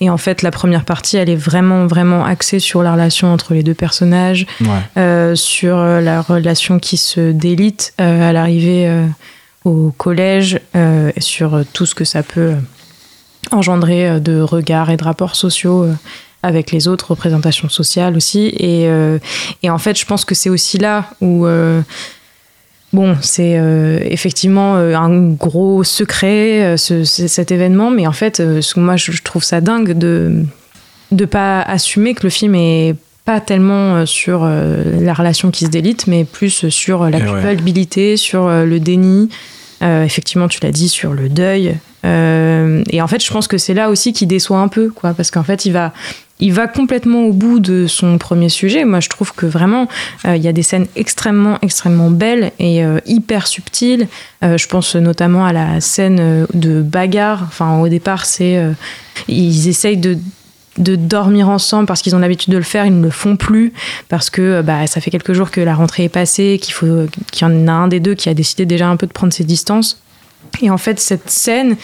Et 0.00 0.10
en 0.10 0.18
fait, 0.18 0.42
la 0.42 0.50
première 0.50 0.84
partie, 0.84 1.16
elle 1.16 1.30
est 1.30 1.42
vraiment, 1.50 1.86
vraiment 1.86 2.24
axée 2.26 2.60
sur 2.60 2.82
la 2.82 2.92
relation 2.92 3.32
entre 3.32 3.54
les 3.54 3.62
deux 3.62 3.74
personnages, 3.74 4.46
Ouais. 4.60 4.68
euh, 4.98 5.34
sur 5.34 5.78
euh, 5.78 6.00
la 6.02 6.20
relation 6.20 6.78
qui 6.78 6.98
se 6.98 7.32
délite 7.32 7.94
euh, 8.00 8.28
à 8.28 8.32
l'arrivée 8.34 8.86
euh, 8.86 9.06
au 9.64 9.92
collège, 9.96 10.60
et 10.74 11.20
sur 11.20 11.62
tout 11.72 11.86
ce 11.86 11.94
que 11.94 12.04
ça 12.04 12.22
peut 12.22 12.52
engendrer 13.50 14.20
de 14.20 14.40
regards 14.40 14.90
et 14.90 14.96
de 14.96 15.04
rapports 15.04 15.36
sociaux 15.36 15.86
avec 16.42 16.70
les 16.70 16.86
autres, 16.88 17.10
représentations 17.10 17.68
sociales 17.68 18.16
aussi. 18.16 18.46
Et, 18.58 18.88
et 19.62 19.68
en 19.70 19.78
fait, 19.78 19.98
je 19.98 20.06
pense 20.06 20.24
que 20.24 20.34
c'est 20.34 20.48
aussi 20.50 20.78
là 20.78 21.10
où... 21.20 21.46
Bon, 22.92 23.16
c'est 23.20 23.56
euh, 23.56 23.98
effectivement 24.02 24.76
euh, 24.76 24.94
un 24.96 25.28
gros 25.28 25.84
secret, 25.84 26.62
euh, 26.64 26.76
ce- 26.76 27.04
ce- 27.04 27.28
cet 27.28 27.52
événement, 27.52 27.90
mais 27.90 28.06
en 28.08 28.12
fait, 28.12 28.42
moi, 28.76 28.96
je 28.96 29.12
je 29.12 29.22
trouve 29.22 29.44
ça 29.44 29.60
dingue 29.60 29.92
de 29.96 30.42
de 31.12 31.24
pas 31.24 31.60
assumer 31.62 32.14
que 32.14 32.24
le 32.24 32.30
film 32.30 32.54
est 32.56 32.94
pas 33.24 33.40
tellement 33.40 34.06
sur 34.06 34.44
la 34.44 35.12
relation 35.14 35.50
qui 35.50 35.66
se 35.66 35.70
délite, 35.70 36.06
mais 36.06 36.24
plus 36.24 36.68
sur 36.68 37.08
la 37.10 37.18
ouais. 37.18 37.24
culpabilité, 37.24 38.16
sur 38.16 38.48
le 38.48 38.80
déni. 38.80 39.28
Effectivement, 39.82 40.46
tu 40.48 40.60
l'as 40.62 40.70
dit, 40.72 40.88
sur 40.88 41.12
le 41.12 41.28
deuil. 41.28 41.76
Et 42.04 43.02
en 43.02 43.06
fait, 43.08 43.24
je 43.24 43.30
pense 43.30 43.46
que 43.48 43.58
c'est 43.58 43.74
là 43.74 43.90
aussi 43.90 44.12
qu'il 44.12 44.28
déçoit 44.28 44.58
un 44.58 44.68
peu, 44.68 44.88
quoi, 44.90 45.12
parce 45.14 45.30
qu'en 45.30 45.42
fait, 45.42 45.64
il 45.66 45.72
va, 45.72 45.92
il 46.40 46.52
va 46.52 46.66
complètement 46.66 47.26
au 47.26 47.32
bout 47.32 47.60
de 47.60 47.86
son 47.86 48.18
premier 48.18 48.48
sujet. 48.48 48.84
Moi, 48.84 49.00
je 49.00 49.08
trouve 49.08 49.32
que 49.34 49.46
vraiment, 49.46 49.88
euh, 50.26 50.36
il 50.36 50.42
y 50.42 50.48
a 50.48 50.52
des 50.52 50.62
scènes 50.62 50.86
extrêmement, 50.96 51.58
extrêmement 51.62 52.10
belles 52.10 52.52
et 52.58 52.84
euh, 52.84 52.98
hyper 53.06 53.46
subtiles. 53.46 54.08
Euh, 54.42 54.56
je 54.56 54.66
pense 54.66 54.96
notamment 54.96 55.44
à 55.44 55.52
la 55.52 55.80
scène 55.80 56.46
de 56.52 56.82
bagarre. 56.82 57.42
Enfin, 57.46 57.78
au 57.78 57.88
départ, 57.88 58.24
c'est 58.24 58.60
ils 59.28 59.68
essayent 59.68 59.96
de 59.96 60.18
de 60.78 60.94
dormir 60.94 61.48
ensemble 61.48 61.86
parce 61.86 62.00
qu'ils 62.00 62.14
ont 62.14 62.20
l'habitude 62.20 62.52
de 62.52 62.56
le 62.56 62.62
faire, 62.62 62.86
ils 62.86 62.96
ne 62.96 63.04
le 63.04 63.10
font 63.10 63.36
plus 63.36 63.72
parce 64.08 64.30
que 64.30 64.62
bah, 64.62 64.86
ça 64.86 65.00
fait 65.00 65.10
quelques 65.10 65.32
jours 65.32 65.50
que 65.50 65.60
la 65.60 65.74
rentrée 65.74 66.04
est 66.04 66.08
passée, 66.08 66.58
qu'il 66.62 66.72
faut 66.72 67.06
qu'il 67.32 67.46
y 67.46 67.50
en 67.50 67.68
a 67.68 67.72
un 67.72 67.88
des 67.88 68.00
deux 68.00 68.14
qui 68.14 68.28
a 68.28 68.34
décidé 68.34 68.64
déjà 68.66 68.88
un 68.88 68.96
peu 68.96 69.06
de 69.06 69.12
prendre 69.12 69.32
ses 69.32 69.44
distances. 69.44 70.00
Et 70.62 70.70
en 70.70 70.78
fait, 70.78 70.98
cette 71.00 71.28
scène 71.28 71.76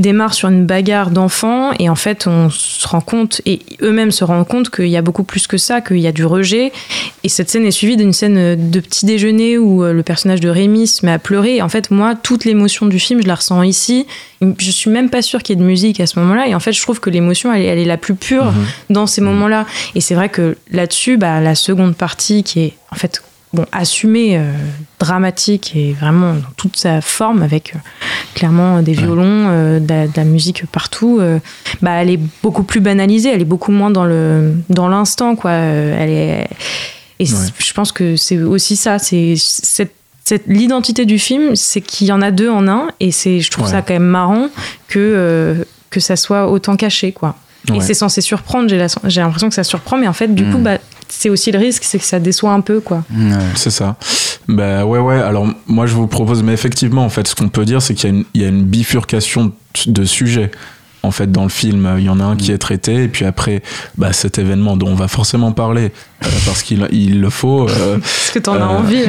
démarre 0.00 0.34
sur 0.34 0.48
une 0.48 0.66
bagarre 0.66 1.10
d'enfants 1.10 1.70
et 1.78 1.88
en 1.88 1.94
fait 1.94 2.26
on 2.26 2.50
se 2.50 2.86
rend 2.88 3.00
compte 3.00 3.40
et 3.46 3.60
eux-mêmes 3.82 4.10
se 4.10 4.24
rendent 4.24 4.46
compte 4.48 4.70
qu'il 4.70 4.88
y 4.88 4.96
a 4.96 5.02
beaucoup 5.02 5.22
plus 5.24 5.46
que 5.46 5.56
ça, 5.58 5.80
qu'il 5.80 5.98
y 5.98 6.06
a 6.06 6.12
du 6.12 6.24
rejet. 6.24 6.72
Et 7.22 7.28
cette 7.28 7.50
scène 7.50 7.64
est 7.66 7.70
suivie 7.70 7.96
d'une 7.96 8.12
scène 8.12 8.70
de 8.70 8.80
petit 8.80 9.06
déjeuner 9.06 9.58
où 9.58 9.84
euh, 9.84 9.92
le 9.92 10.02
personnage 10.02 10.40
de 10.40 10.48
Rémi 10.48 10.86
se 10.86 11.04
met 11.06 11.12
à 11.12 11.18
pleurer. 11.18 11.56
Et 11.56 11.62
en 11.62 11.68
fait 11.68 11.90
moi 11.90 12.14
toute 12.14 12.44
l'émotion 12.44 12.86
du 12.86 12.98
film 12.98 13.22
je 13.22 13.28
la 13.28 13.34
ressens 13.36 13.62
ici. 13.62 14.06
Je 14.58 14.70
suis 14.70 14.90
même 14.90 15.10
pas 15.10 15.22
sûre 15.22 15.42
qu'il 15.42 15.56
y 15.56 15.58
ait 15.58 15.62
de 15.62 15.66
musique 15.66 16.00
à 16.00 16.06
ce 16.06 16.18
moment-là. 16.18 16.48
Et 16.48 16.54
en 16.54 16.60
fait 16.60 16.72
je 16.72 16.80
trouve 16.80 17.00
que 17.00 17.10
l'émotion 17.10 17.52
elle, 17.52 17.62
est- 17.62 17.66
elle 17.66 17.78
est 17.78 17.84
la 17.84 17.96
plus 17.98 18.14
pure 18.14 18.52
dans 18.88 19.06
ces 19.06 19.20
moments-là. 19.20 19.66
Et 19.94 20.00
c'est 20.00 20.14
vrai 20.14 20.28
que 20.28 20.56
là-dessus 20.70 21.16
bah, 21.16 21.40
la 21.40 21.54
seconde 21.54 21.94
partie 21.96 22.42
qui 22.42 22.60
est 22.60 22.72
en 22.90 22.96
fait 22.96 23.22
bon 23.52 23.66
assumée 23.72 24.36
euh, 24.38 24.52
dramatique 24.98 25.74
et 25.74 25.92
vraiment 25.92 26.34
dans 26.34 26.52
toute 26.56 26.76
sa 26.76 27.00
forme 27.00 27.42
avec 27.42 27.74
euh, 27.74 27.78
clairement 28.34 28.80
des 28.82 28.92
violons 28.92 29.48
euh, 29.48 29.80
de, 29.80 29.88
la, 29.88 30.06
de 30.06 30.12
la 30.16 30.24
musique 30.24 30.66
partout 30.66 31.20
bah 31.82 31.92
elle 32.02 32.10
est 32.10 32.20
beaucoup 32.42 32.62
plus 32.62 32.80
banalisée 32.80 33.30
elle 33.30 33.42
est 33.42 33.44
beaucoup 33.44 33.72
moins 33.72 33.90
dans 33.90 34.04
le 34.04 34.54
dans 34.68 34.88
l'instant 34.88 35.34
quoi 35.36 35.52
elle 35.52 36.10
est 36.10 36.48
et 37.18 37.24
Ouais. 37.24 37.28
je 37.58 37.72
pense 37.74 37.92
que 37.92 38.16
c'est 38.16 38.38
aussi 38.40 38.76
ça 38.76 38.98
c'est 38.98 39.34
cette 39.36 39.92
l'identité 40.46 41.06
du 41.06 41.18
film, 41.18 41.56
c'est 41.56 41.80
qu'il 41.80 42.06
y 42.06 42.12
en 42.12 42.22
a 42.22 42.30
deux 42.30 42.48
en 42.48 42.68
un, 42.68 42.88
et 43.00 43.10
c'est, 43.10 43.40
je 43.40 43.50
trouve 43.50 43.64
Ouais. 43.64 43.72
ça 43.72 43.82
quand 43.82 43.94
même 43.94 44.04
marrant 44.04 44.48
que 44.86 45.66
que 45.90 45.98
ça 46.00 46.16
soit 46.16 46.48
autant 46.48 46.76
caché, 46.76 47.10
quoi. 47.12 47.34
Ouais. 47.68 47.78
Et 47.78 47.80
c'est 47.80 47.94
censé 47.94 48.20
surprendre. 48.20 48.68
J'ai, 48.68 49.20
l'impression 49.20 49.48
que 49.48 49.54
ça 49.54 49.64
surprend, 49.64 49.98
mais 49.98 50.08
en 50.08 50.12
fait, 50.12 50.32
du 50.34 50.44
coup, 50.44 50.58
bah, 50.58 50.78
c'est 51.10 51.28
aussi 51.28 51.52
le 51.52 51.58
risque, 51.58 51.82
c'est 51.84 51.98
que 51.98 52.04
ça 52.04 52.18
déçoit 52.20 52.52
un 52.52 52.60
peu, 52.60 52.80
quoi. 52.80 53.02
C'est 53.54 53.70
ça. 53.70 53.96
Bah 54.48 54.84
ouais, 54.84 54.98
ouais. 54.98 55.20
Alors 55.20 55.46
moi, 55.66 55.86
je 55.86 55.94
vous 55.94 56.06
propose, 56.06 56.42
mais 56.42 56.52
effectivement, 56.52 57.04
en 57.04 57.08
fait, 57.10 57.26
ce 57.28 57.34
qu'on 57.34 57.48
peut 57.48 57.64
dire, 57.64 57.82
c'est 57.82 57.94
qu'il 57.94 58.10
y 58.10 58.12
a 58.12 58.16
une, 58.16 58.24
il 58.34 58.42
y 58.42 58.44
a 58.44 58.48
une 58.48 58.64
bifurcation 58.64 59.52
de 59.86 60.04
sujets. 60.04 60.50
En 61.02 61.12
fait, 61.12 61.32
dans 61.32 61.44
le 61.44 61.48
film, 61.48 61.94
il 61.98 62.04
y 62.04 62.08
en 62.10 62.20
a 62.20 62.24
un 62.24 62.36
qui 62.36 62.52
est 62.52 62.58
traité, 62.58 63.04
et 63.04 63.08
puis 63.08 63.24
après, 63.24 63.62
bah, 63.96 64.12
cet 64.12 64.38
événement 64.38 64.76
dont 64.76 64.88
on 64.88 64.94
va 64.94 65.08
forcément 65.08 65.50
parler, 65.52 65.92
euh, 66.22 66.26
parce 66.44 66.62
qu'il 66.62 66.86
il 66.92 67.22
le 67.22 67.30
faut. 67.30 67.66
euh, 67.70 67.96
Est-ce 67.96 68.32
que 68.32 68.38
t'en 68.38 68.52
as 68.54 68.58
euh, 68.58 68.66
envie 68.66 69.04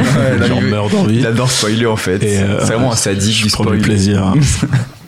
J'en 0.47 0.61
meurs 0.61 0.89
d'envie. 0.89 1.17
il 1.17 1.27
adore 1.27 1.51
spoiler 1.51 1.85
en 1.87 1.97
fait 1.97 2.23
Et, 2.23 2.39
euh, 2.39 2.59
c'est 2.61 2.67
vraiment 2.67 2.93
un 2.93 2.95
sadique 2.95 3.35
je 3.35 3.43
du 3.43 3.49
prends 3.51 3.65
du 3.65 3.77
plaisir. 3.79 4.23
hein. 4.25 4.35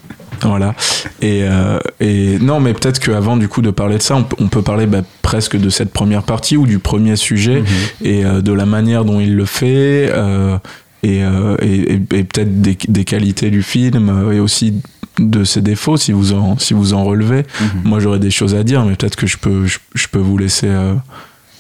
voilà. 0.44 0.76
Et, 1.22 1.42
euh, 1.44 1.80
et 2.00 2.38
non, 2.40 2.60
mais 2.60 2.74
peut-être 2.74 3.00
qu'avant 3.00 3.38
du 3.38 3.48
coup 3.48 3.62
de 3.62 3.72
parler 3.72 3.98
de 3.98 4.02
ça, 4.02 4.16
on, 4.16 4.24
peut- 4.24 4.36
on 4.40 4.48
peut 4.48 4.62
parler 4.62 4.86
bah, 4.86 5.02
presque 5.22 5.58
de 5.58 5.70
cette 5.70 5.92
première 5.92 6.24
partie 6.24 6.58
ou 6.58 6.66
du 6.68 6.80
premier 6.80 7.16
sujet 7.16 7.62
Mhm. 7.62 7.68
et 8.04 8.26
euh, 8.26 8.42
de 8.42 8.52
la 8.54 8.66
manière 8.66 9.06
dont 9.06 9.20
il 9.20 9.36
le 9.36 9.46
fait 9.46 10.10
euh, 10.12 10.58
et, 11.04 11.18
et, 11.20 11.24
et- 11.66 11.94
et 11.94 12.24
peut-être 12.24 12.62
des, 12.62 12.78
des 12.88 13.04
qualités 13.06 13.50
du 13.50 13.64
film 13.64 14.32
et 14.34 14.40
aussi 14.40 14.76
de 15.20 15.44
ses 15.44 15.62
défauts 15.62 15.96
si 15.98 16.12
vous 16.12 16.34
en, 16.34 16.58
si 16.58 16.74
vous 16.74 16.94
en 16.94 17.04
relevez. 17.04 17.44
Mhm. 17.62 17.68
Moi 17.86 18.00
j'aurais 18.00 18.20
des 18.20 18.32
choses 18.32 18.56
à 18.56 18.64
dire, 18.64 18.84
mais 18.86 18.96
peut-être 18.96 19.16
que 19.16 19.28
je 19.28 19.38
peux, 19.38 19.66
je, 19.66 19.80
je 19.94 20.08
peux 20.08 20.20
vous 20.20 20.38
laisser 20.38 20.68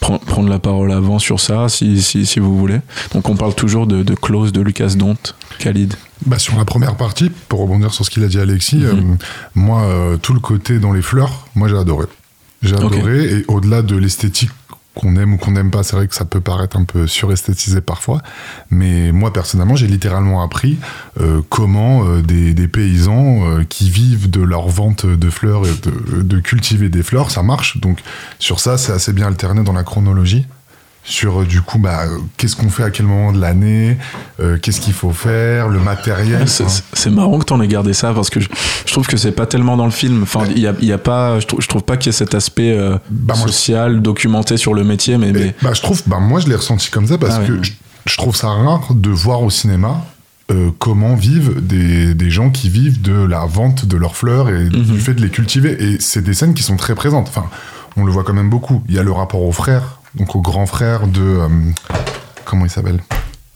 pre- 0.01 0.19
prendre 0.19 0.49
la 0.49 0.59
parole 0.59 0.91
avant 0.91 1.19
sur 1.19 1.39
ça 1.39 1.69
si, 1.69 2.01
si, 2.01 2.25
si 2.25 2.39
vous 2.39 2.57
voulez. 2.57 2.79
Donc 3.13 3.29
on 3.29 3.35
parle 3.35 3.53
toujours 3.53 3.85
de, 3.87 4.01
de 4.03 4.15
Close 4.15 4.51
de 4.53 4.61
Lucas 4.61 4.93
Dont, 4.97 5.17
Khalid. 5.59 5.93
Bah, 6.25 6.39
sur 6.39 6.57
la 6.57 6.65
première 6.65 6.95
partie, 6.95 7.29
pour 7.49 7.59
rebondir 7.59 7.93
sur 7.93 8.05
ce 8.05 8.09
qu'il 8.09 8.23
a 8.23 8.27
dit 8.27 8.39
Alexis, 8.39 8.83
euh, 8.83 8.93
moi, 9.55 9.83
euh, 9.83 10.17
tout 10.17 10.33
le 10.33 10.39
côté 10.39 10.79
dans 10.79 10.93
les 10.93 11.01
fleurs, 11.01 11.47
moi 11.55 11.67
j'ai 11.67 11.77
adoré. 11.77 12.05
J'ai 12.61 12.75
adoré, 12.75 13.25
et 13.25 13.45
au-delà 13.47 13.81
de 13.81 13.97
l'esthétique 13.97 14.51
qu'on 14.95 15.15
aime 15.15 15.33
ou 15.33 15.37
qu'on 15.37 15.51
n'aime 15.51 15.71
pas, 15.71 15.83
c'est 15.83 15.95
vrai 15.95 16.07
que 16.07 16.15
ça 16.15 16.25
peut 16.25 16.41
paraître 16.41 16.77
un 16.77 16.83
peu 16.83 17.07
suresthétisé 17.07 17.81
parfois, 17.81 18.21
mais 18.69 19.11
moi 19.11 19.33
personnellement, 19.33 19.75
j'ai 19.75 19.87
littéralement 19.87 20.43
appris 20.43 20.77
euh, 21.19 21.41
comment 21.49 22.05
euh, 22.05 22.21
des, 22.21 22.53
des 22.53 22.67
paysans 22.67 23.45
euh, 23.45 23.63
qui 23.63 23.89
vivent 23.89 24.29
de 24.29 24.41
leur 24.41 24.67
vente 24.67 25.05
de 25.05 25.29
fleurs 25.29 25.65
et 25.65 25.71
de, 25.83 26.21
de 26.21 26.39
cultiver 26.39 26.89
des 26.89 27.03
fleurs, 27.03 27.31
ça 27.31 27.43
marche. 27.43 27.79
Donc 27.79 27.99
sur 28.39 28.59
ça, 28.59 28.77
c'est 28.77 28.91
assez 28.91 29.13
bien 29.13 29.27
alterné 29.27 29.63
dans 29.63 29.73
la 29.73 29.83
chronologie. 29.83 30.45
Sur 31.05 31.41
euh, 31.41 31.45
du 31.45 31.61
coup 31.61 31.79
bah 31.79 32.03
euh, 32.05 32.17
qu'est-ce 32.37 32.55
qu'on 32.55 32.69
fait 32.69 32.83
à 32.83 32.89
quel 32.89 33.05
moment 33.05 33.31
de 33.33 33.39
l'année, 33.41 33.97
euh, 34.39 34.57
qu'est-ce 34.57 34.79
qu'il 34.79 34.93
faut 34.93 35.11
faire, 35.11 35.67
le 35.67 35.79
matériel. 35.79 36.47
C'est- 36.47 37.09
marrant 37.09 37.39
que 37.39 37.45
t'en 37.45 37.59
aies 37.61 37.67
gardé 37.67 37.93
ça 37.93 38.13
parce 38.13 38.29
que 38.29 38.39
je, 38.39 38.47
je 38.85 38.91
trouve 38.91 39.05
que 39.07 39.17
c'est 39.17 39.31
pas 39.33 39.45
tellement 39.45 39.75
dans 39.77 39.85
le 39.85 39.91
film. 39.91 40.23
Enfin, 40.23 40.43
il 40.49 40.59
y 40.59 40.67
a, 40.67 40.73
il 40.81 40.87
y 40.87 40.93
a 40.93 40.97
pas, 40.97 41.39
je 41.39 41.45
trouve, 41.47 41.61
je 41.61 41.67
trouve 41.67 41.83
pas 41.83 41.97
qu'il 41.97 42.07
y 42.07 42.15
ait 42.15 42.17
cet 42.17 42.33
aspect 42.35 42.71
euh, 42.71 42.97
Bah, 43.09 43.33
moi, 43.37 43.47
social 43.47 44.01
documenté 44.01 44.55
sur 44.57 44.73
le 44.73 44.83
métier, 44.83 45.17
mais, 45.17 45.31
mais 45.33 45.53
bah, 45.61 45.71
je 45.73 45.81
trouve, 45.81 46.01
bah, 46.07 46.19
moi 46.19 46.39
je 46.39 46.47
l'ai 46.47 46.55
ressenti 46.55 46.89
comme 46.89 47.07
ça 47.07 47.17
parce 47.17 47.35
Ah 47.35 47.39
ouais. 47.41 47.47
que 47.47 47.63
je, 47.63 47.71
je 48.05 48.17
trouve 48.17 48.35
ça 48.35 48.47
rare 48.47 48.87
de 48.93 49.09
voir 49.09 49.41
au 49.43 49.49
cinéma 49.49 50.05
euh, 50.51 50.71
comment 50.79 51.15
vivent 51.15 51.59
des, 51.61 52.13
des 52.13 52.29
gens 52.29 52.49
qui 52.49 52.69
vivent 52.69 53.01
de 53.01 53.13
la 53.25 53.45
vente 53.45 53.85
de 53.85 53.97
leurs 53.97 54.15
fleurs 54.15 54.49
et 54.49 54.63
Mhm. 54.63 54.69
du 54.69 54.99
fait 54.99 55.13
de 55.13 55.21
les 55.21 55.29
cultiver. 55.29 55.81
Et 55.83 55.97
c'est 55.99 56.21
des 56.21 56.33
scènes 56.33 56.53
qui 56.53 56.63
sont 56.63 56.75
très 56.77 56.95
présentes. 56.95 57.27
Enfin, 57.29 57.45
on 57.97 58.03
le 58.05 58.11
voit 58.11 58.23
quand 58.23 58.33
même 58.33 58.49
beaucoup. 58.49 58.83
Il 58.89 58.95
y 58.95 58.99
a 58.99 59.03
le 59.03 59.11
rapport 59.11 59.41
au 59.41 59.51
frère, 59.53 59.99
donc 60.15 60.35
au 60.35 60.41
grand 60.41 60.65
frère 60.65 61.07
de. 61.07 61.21
euh, 61.21 61.47
comment 62.45 62.65
il 62.65 62.69
s'appelle 62.69 62.99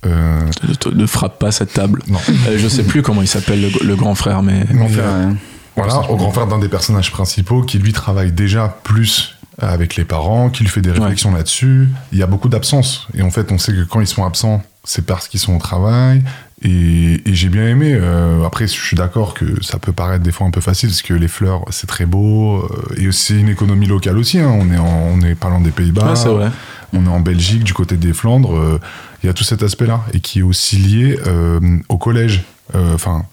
Euh, 0.05 0.41
ne, 0.87 0.91
ne 0.93 1.05
frappe 1.05 1.39
pas 1.39 1.51
cette 1.51 1.73
table. 1.73 2.01
Non. 2.07 2.19
Euh, 2.47 2.57
je 2.57 2.67
sais 2.67 2.83
plus 2.83 3.01
comment 3.01 3.21
il 3.21 3.27
s'appelle 3.27 3.61
le, 3.61 3.69
le 3.85 3.95
grand 3.95 4.15
frère, 4.15 4.41
mais 4.43 4.61
euh, 4.71 4.87
euh, 4.99 5.31
Voilà, 5.75 6.09
au 6.09 6.15
grand 6.15 6.31
frère 6.31 6.47
d'un 6.47 6.59
des 6.59 6.69
personnages 6.69 7.11
principaux 7.11 7.61
qui 7.63 7.77
lui 7.79 7.93
travaille 7.93 8.31
déjà 8.31 8.77
plus 8.83 9.35
avec 9.59 9.95
les 9.95 10.05
parents, 10.05 10.49
qui 10.51 10.63
lui 10.63 10.69
fait 10.69 10.81
des 10.81 10.91
réflexions 10.91 11.31
là-dessus. 11.33 11.89
Il 12.11 12.19
y 12.19 12.23
a 12.23 12.27
beaucoup 12.27 12.47
d'absences. 12.49 13.07
Et 13.15 13.23
en 13.23 13.31
fait, 13.31 13.51
on 13.51 13.57
sait 13.57 13.73
que 13.73 13.83
quand 13.83 13.99
ils 14.01 14.07
sont 14.07 14.23
absents, 14.23 14.61
c'est 14.87 15.05
parce 15.05 15.27
qu'ils 15.27 15.39
sont 15.41 15.55
au 15.55 15.59
travail. 15.59 16.23
Et, 16.63 17.21
et 17.29 17.35
j'ai 17.35 17.49
bien 17.49 17.67
aimé. 17.67 17.91
euh, 17.93 18.43
après, 18.43 18.65
je 18.65 18.71
suis 18.71 18.95
d'accord 18.97 19.35
que 19.35 19.45
ça 19.63 19.77
peut 19.77 19.91
paraître 19.91 20.23
des 20.23 20.31
fois 20.31 20.47
un 20.47 20.51
peu 20.51 20.61
facile 20.61 20.89
parce 20.89 21.03
que 21.03 21.13
les 21.13 21.27
fleurs, 21.27 21.65
c'est 21.69 21.85
très 21.85 22.07
beau. 22.07 22.57
euh, 22.63 22.95
et 22.99 23.11
c'est 23.11 23.35
une 23.39 23.49
économie 23.49 23.85
locale 23.85 24.17
aussi. 24.17 24.39
hein. 24.39 24.49
On 24.59 24.71
est 24.71 24.77
en, 24.79 24.87
on 25.13 25.21
est 25.21 25.35
parlant 25.35 25.59
des 25.61 25.69
Pays-Bas. 25.69 26.09
Ouais, 26.09 26.15
c'est 26.15 26.29
vrai. 26.29 26.49
On 26.93 27.05
est 27.05 27.09
en 27.09 27.19
Belgique, 27.19 27.63
du 27.63 27.73
côté 27.73 27.95
des 27.97 28.13
Flandres. 28.13 28.55
euh, 28.57 28.79
Il 29.21 29.27
y 29.27 29.29
a 29.29 29.33
tout 29.33 29.43
cet 29.43 29.61
aspect-là 29.61 30.01
et 30.13 30.19
qui 30.19 30.39
est 30.39 30.43
aussi 30.43 30.77
lié 30.77 31.19
euh, 31.27 31.59
au 31.89 31.97
collège, 31.97 32.43
enfin 32.73 33.25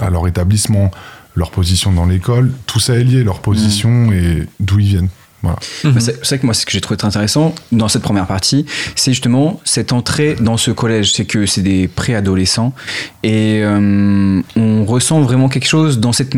à 0.00 0.08
leur 0.08 0.26
établissement, 0.28 0.90
leur 1.34 1.50
position 1.50 1.92
dans 1.92 2.06
l'école. 2.06 2.50
Tout 2.66 2.80
ça 2.80 2.94
est 2.94 3.04
lié, 3.04 3.24
leur 3.24 3.40
position 3.40 4.10
et 4.12 4.46
d'où 4.60 4.78
ils 4.78 4.86
viennent. 4.86 5.08
Voilà. 5.42 5.58
C'est 5.98 6.26
vrai 6.26 6.38
que 6.38 6.46
moi, 6.46 6.54
ce 6.54 6.66
que 6.66 6.72
j'ai 6.72 6.80
trouvé 6.80 6.96
très 6.96 7.08
intéressant 7.08 7.54
dans 7.72 7.88
cette 7.88 8.02
première 8.02 8.26
partie, 8.26 8.66
c'est 8.94 9.12
justement 9.12 9.60
cette 9.64 9.92
entrée 9.92 10.36
dans 10.40 10.56
ce 10.56 10.70
collège. 10.70 11.12
C'est 11.12 11.24
que 11.24 11.46
c'est 11.46 11.62
des 11.62 11.88
préadolescents 11.88 12.74
et 13.22 13.60
euh, 13.62 14.42
on 14.56 14.84
ressent 14.84 15.20
vraiment 15.20 15.48
quelque 15.48 15.68
chose 15.68 15.98
dans 15.98 16.12
cette 16.12 16.34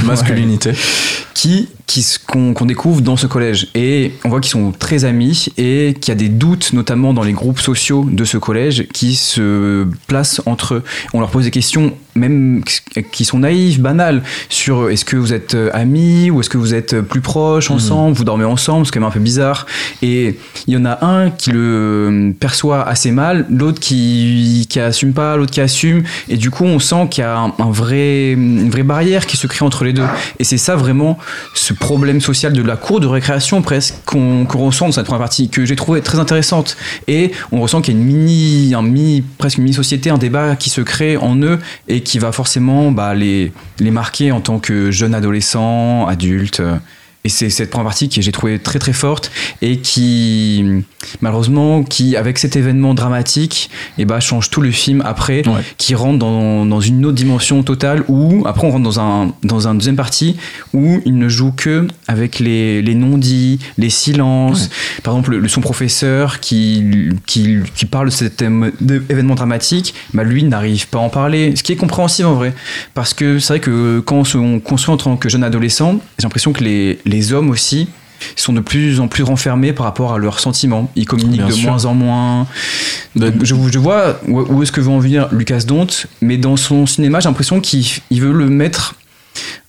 masculinité. 0.04 0.72
Qui 1.34 1.68
qu'on 2.26 2.66
découvre 2.66 3.00
dans 3.00 3.16
ce 3.16 3.26
collège. 3.26 3.68
Et 3.74 4.12
on 4.24 4.28
voit 4.28 4.40
qu'ils 4.40 4.50
sont 4.50 4.72
très 4.72 5.04
amis 5.04 5.46
et 5.56 5.94
qu'il 6.00 6.12
y 6.12 6.16
a 6.16 6.18
des 6.18 6.28
doutes 6.28 6.72
notamment 6.72 7.14
dans 7.14 7.22
les 7.22 7.32
groupes 7.32 7.60
sociaux 7.60 8.06
de 8.10 8.24
ce 8.24 8.38
collège 8.38 8.86
qui 8.92 9.14
se 9.14 9.86
placent 10.06 10.42
entre 10.46 10.74
eux. 10.74 10.84
On 11.14 11.20
leur 11.20 11.30
pose 11.30 11.44
des 11.44 11.50
questions 11.50 11.94
même 12.16 12.62
qui 13.12 13.24
sont 13.24 13.38
naïves 13.38 13.80
banales 13.80 14.22
sur 14.48 14.90
est-ce 14.90 15.04
que 15.04 15.16
vous 15.16 15.32
êtes 15.32 15.54
euh, 15.54 15.70
amis 15.72 16.30
ou 16.30 16.40
est-ce 16.40 16.50
que 16.50 16.58
vous 16.58 16.74
êtes 16.74 17.00
plus 17.00 17.20
proches 17.20 17.70
ensemble 17.70 18.16
vous 18.16 18.24
dormez 18.24 18.44
ensemble 18.44 18.86
c'est 18.86 18.92
quand 18.92 19.00
même 19.00 19.08
un 19.08 19.12
peu 19.12 19.20
bizarre. 19.20 19.66
Et 20.02 20.38
il 20.66 20.74
y 20.74 20.76
en 20.76 20.84
a 20.84 21.04
un 21.04 21.30
qui 21.30 21.50
le 21.50 22.34
perçoit 22.38 22.86
assez 22.86 23.10
mal 23.10 23.46
l'autre 23.50 23.80
qui 23.80 24.66
qui 24.68 24.80
assume 24.80 25.12
pas 25.12 25.36
l'autre 25.36 25.52
qui 25.52 25.60
assume 25.60 26.02
et 26.28 26.36
du 26.36 26.50
coup 26.50 26.64
on 26.64 26.78
sent 26.78 27.08
qu'il 27.10 27.22
y 27.22 27.24
a 27.24 27.36
un, 27.36 27.52
un 27.58 27.70
vrai 27.70 28.32
une 28.32 28.70
vraie 28.70 28.82
barrière 28.82 29.26
qui 29.26 29.36
se 29.36 29.46
crée 29.46 29.64
entre 29.64 29.84
les 29.84 29.92
deux. 29.92 30.06
Et 30.38 30.44
c'est 30.44 30.58
ça 30.58 30.76
vraiment 30.76 31.18
ce 31.54 31.72
problème 31.72 32.20
social 32.20 32.52
de 32.52 32.62
la 32.62 32.76
cour 32.76 33.00
de 33.00 33.06
récréation 33.06 33.62
presque 33.62 33.94
qu'on 34.04 34.44
qu'on 34.46 34.58
ressent 34.58 34.86
dans 34.86 34.92
cette 34.92 35.06
première 35.06 35.20
partie 35.20 35.48
que 35.48 35.64
j'ai 35.64 35.76
trouvé 35.76 36.00
très 36.00 36.18
intéressante. 36.18 36.76
Et 37.08 37.32
on 37.52 37.60
ressent 37.60 37.80
qu'il 37.80 37.94
y 37.94 37.96
a 37.96 38.00
une 38.00 38.06
mini 38.06 38.74
un 38.74 38.82
mini 38.82 39.22
presque 39.38 39.58
une 39.58 39.64
mini 39.64 39.74
société 39.74 40.10
un 40.10 40.18
débat 40.18 40.56
qui 40.56 40.70
se 40.70 40.80
crée 40.80 41.16
en 41.16 41.36
eux 41.42 41.58
et 41.88 42.00
qui 42.06 42.18
va 42.18 42.32
forcément 42.32 42.92
bah, 42.92 43.14
les 43.14 43.52
les 43.80 43.90
marquer 43.90 44.32
en 44.32 44.40
tant 44.40 44.58
que 44.58 44.90
jeunes 44.90 45.14
adolescents 45.14 46.06
adultes 46.06 46.62
et 47.26 47.28
c'est 47.28 47.50
cette 47.50 47.70
première 47.70 47.86
partie 47.86 48.08
que 48.08 48.22
j'ai 48.22 48.30
trouvé 48.30 48.60
très 48.60 48.78
très 48.78 48.92
forte 48.92 49.32
et 49.60 49.78
qui 49.78 50.64
malheureusement 51.20 51.82
qui 51.82 52.16
avec 52.16 52.38
cet 52.38 52.54
événement 52.54 52.94
dramatique 52.94 53.68
et 53.98 54.04
bah 54.04 54.20
change 54.20 54.48
tout 54.50 54.60
le 54.60 54.70
film 54.70 55.02
après 55.04 55.42
Ouais. 55.46 55.62
qui 55.76 55.94
rentre 55.94 56.18
dans, 56.20 56.64
dans 56.66 56.80
une 56.80 57.04
autre 57.04 57.16
dimension 57.16 57.62
totale 57.62 58.04
où 58.08 58.44
après 58.46 58.66
on 58.66 58.70
rentre 58.70 58.84
dans 58.84 59.00
un 59.00 59.32
dans 59.42 59.68
un 59.68 59.74
deuxième 59.74 59.96
partie 59.96 60.36
où 60.72 61.00
il 61.04 61.16
ne 61.18 61.28
joue 61.28 61.52
que 61.52 61.86
avec 62.08 62.38
les, 62.38 62.80
les 62.80 62.94
non-dits 62.94 63.58
les 63.76 63.90
silences. 63.90 64.70
Par 65.02 65.14
exemple 65.14 65.36
le, 65.36 65.48
son 65.48 65.60
professeur 65.60 66.38
qui, 66.40 67.08
qui 67.26 67.58
qui 67.74 67.86
parle 67.86 68.06
de 68.06 68.12
cet 68.12 68.42
événement 68.42 69.34
dramatique 69.34 69.94
bah 70.14 70.22
lui 70.24 70.44
n'arrive 70.44 70.86
pas 70.88 70.98
à 70.98 71.02
en 71.02 71.08
parler 71.10 71.54
ce 71.56 71.62
qui 71.64 71.72
est 71.72 71.76
compréhensible 71.76 72.28
en 72.28 72.34
vrai. 72.34 72.54
Parce 72.94 73.12
que 73.14 73.38
c'est 73.40 73.54
vrai 73.54 73.60
que 73.60 74.00
quand 74.00 74.16
on 74.18 74.24
se 74.24 74.38
on 74.38 74.60
construit 74.60 74.92
en 74.94 74.96
tant 74.96 75.16
que 75.16 75.28
jeune 75.28 75.44
adolescent 75.44 75.92
j'ai 76.18 76.24
l'impression 76.24 76.52
que 76.52 76.62
les, 76.64 76.98
les 77.04 77.15
hommes 77.32 77.50
aussi 77.50 77.88
sont 78.34 78.52
de 78.54 78.60
plus 78.60 78.98
en 79.00 79.08
plus 79.08 79.22
renfermés 79.22 79.72
par 79.74 79.84
rapport 79.84 80.14
à 80.14 80.18
leurs 80.18 80.40
sentiments. 80.40 80.90
Ils 80.96 81.04
communiquent 81.06 81.36
Bien 81.42 81.48
de 81.48 81.52
sûr. 81.52 81.68
moins 81.70 81.84
en 81.84 81.94
moins. 81.94 82.46
De- 83.14 83.32
Je, 83.42 83.54
je 83.70 83.78
vois 83.78 84.18
où, 84.26 84.62
est-ce 84.62 84.72
que 84.72 84.80
veut 84.80 84.88
en 84.90 84.98
venir 84.98 85.28
Lucas 85.32 85.60
Dont, 85.66 85.86
mais 86.22 86.38
dans 86.38 86.56
son 86.56 86.86
cinéma, 86.86 87.20
j'ai 87.20 87.28
l'impression 87.28 87.60
qu'il 87.60 87.84
il 88.10 88.20
veut 88.22 88.32
le 88.32 88.48
mettre 88.48 88.94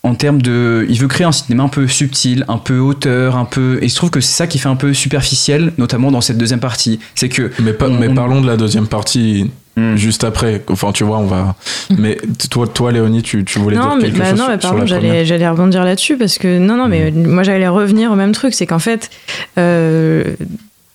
en 0.03 0.15
termes 0.15 0.41
de. 0.41 0.85
Il 0.89 0.97
veut 0.99 1.09
créer 1.09 1.27
un 1.27 1.33
cinéma 1.33 1.63
un 1.63 1.67
peu 1.67 1.87
subtil, 1.89 2.45
un 2.47 2.57
peu 2.57 2.79
hauteur, 2.79 3.35
un 3.35 3.43
peu. 3.43 3.79
Et 3.81 3.89
je 3.89 3.95
trouve 3.95 4.11
que 4.11 4.21
c'est 4.21 4.33
ça 4.35 4.47
qui 4.47 4.59
fait 4.59 4.69
un 4.69 4.77
peu 4.77 4.93
superficiel, 4.93 5.73
notamment 5.77 6.09
dans 6.09 6.21
cette 6.21 6.37
deuxième 6.37 6.61
partie. 6.61 6.99
C'est 7.15 7.27
que. 7.27 7.51
Mais, 7.59 7.73
pas- 7.73 7.89
on- 7.89 7.99
mais 7.99 8.07
on- 8.07 8.15
parlons 8.15 8.39
de 8.39 8.47
la 8.47 8.55
deuxième 8.55 8.87
partie 8.87 9.51
Hmm. 9.77 9.95
juste 9.95 10.23
après. 10.23 10.63
Enfin, 10.69 10.91
tu 10.91 11.03
vois, 11.03 11.19
on 11.19 11.27
va. 11.27 11.55
Mais 11.97 12.17
toi, 12.49 12.67
toi 12.67 12.91
Léonie, 12.91 13.21
tu, 13.21 13.45
tu 13.45 13.59
voulais 13.59 13.77
non, 13.77 13.89
dire 13.89 13.95
mais, 13.97 14.03
quelque 14.05 14.17
bah 14.17 14.29
chose 14.31 14.39
non, 14.39 14.47
mais 14.49 14.59
sur 14.59 14.69
pardon, 14.71 14.85
j'allais, 14.87 15.23
j'allais 15.23 15.47
rebondir 15.47 15.83
là-dessus 15.83 16.17
parce 16.17 16.39
que 16.39 16.57
non, 16.57 16.75
non, 16.77 16.87
mais 16.87 17.11
moi 17.11 17.43
j'allais 17.43 17.67
revenir 17.67 18.11
au 18.11 18.15
même 18.15 18.31
truc, 18.31 18.55
c'est 18.55 18.65
qu'en 18.65 18.79
fait, 18.79 19.11
euh, 19.59 20.23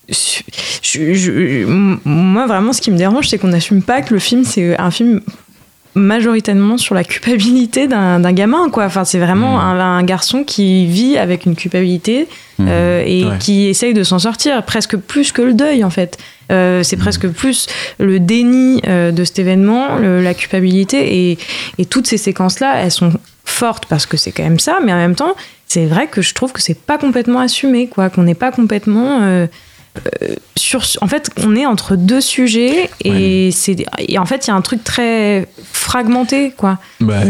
je- 0.08 0.42
je- 0.82 1.14
je- 1.14 1.64
moi 2.04 2.46
vraiment, 2.46 2.72
ce 2.72 2.80
qui 2.80 2.90
me 2.90 2.98
dérange, 2.98 3.28
c'est 3.28 3.38
qu'on 3.38 3.48
n'assume 3.48 3.82
pas 3.82 4.02
que 4.02 4.12
le 4.14 4.20
film, 4.20 4.42
c'est 4.44 4.76
un 4.78 4.90
film 4.90 5.20
majoritairement 5.94 6.78
sur 6.78 6.94
la 6.94 7.04
culpabilité 7.04 7.86
d'un, 7.86 8.18
d'un 8.20 8.32
gamin, 8.32 8.70
quoi. 8.70 8.84
Enfin, 8.86 9.04
c'est 9.04 9.18
vraiment 9.18 9.60
un, 9.60 9.78
un 9.78 10.02
garçon 10.02 10.42
qui 10.42 10.86
vit 10.86 11.18
avec 11.18 11.44
une 11.46 11.54
culpabilité 11.54 12.28
euh, 12.60 13.02
et 13.06 13.24
Ouais. 13.26 13.38
qui 13.38 13.66
essaye 13.66 13.92
de 13.94 14.02
s'en 14.02 14.18
sortir, 14.18 14.62
presque 14.64 14.96
plus 14.96 15.32
que 15.32 15.42
le 15.42 15.52
deuil 15.54 15.84
en 15.84 15.90
fait. 15.90 16.16
Euh, 16.52 16.82
c'est 16.82 16.96
presque 16.96 17.26
plus 17.28 17.66
le 17.98 18.20
déni 18.20 18.80
euh, 18.86 19.10
de 19.10 19.24
cet 19.24 19.38
événement, 19.38 19.96
le- 19.96 20.22
la 20.22 20.34
culpabilité 20.34 21.30
et, 21.30 21.38
et 21.78 21.84
toutes 21.86 22.06
ces 22.06 22.18
séquences-là, 22.18 22.74
elles 22.76 22.90
sont 22.90 23.12
fortes 23.44 23.86
parce 23.86 24.06
que 24.06 24.16
c'est 24.16 24.32
quand 24.32 24.42
même 24.44 24.60
ça, 24.60 24.78
mais 24.84 24.92
en 24.92 24.96
même 24.96 25.14
temps, 25.14 25.34
c'est 25.66 25.86
vrai 25.86 26.06
que 26.08 26.20
je 26.22 26.34
trouve 26.34 26.52
que 26.52 26.60
c'est 26.62 26.78
pas 26.78 26.98
complètement 26.98 27.40
assumé, 27.40 27.88
quoi, 27.88 28.10
qu'on 28.10 28.22
n'est 28.24 28.34
pas 28.34 28.52
complètement 28.52 29.20
euh, 29.22 29.46
euh, 30.22 30.34
sur. 30.56 30.82
En 31.00 31.06
fait, 31.06 31.30
on 31.44 31.54
est 31.56 31.66
entre 31.66 31.96
deux 31.96 32.20
sujets 32.20 32.88
et 33.04 33.50
c'est 33.52 33.76
et 33.98 34.18
en 34.18 34.24
fait 34.26 34.46
il 34.46 34.48
y 34.48 34.52
a 34.52 34.56
un 34.56 34.60
truc 34.62 34.82
très 34.84 35.46
fragmenté, 35.72 36.52
quoi. 36.56 36.78
Bah, 37.00 37.20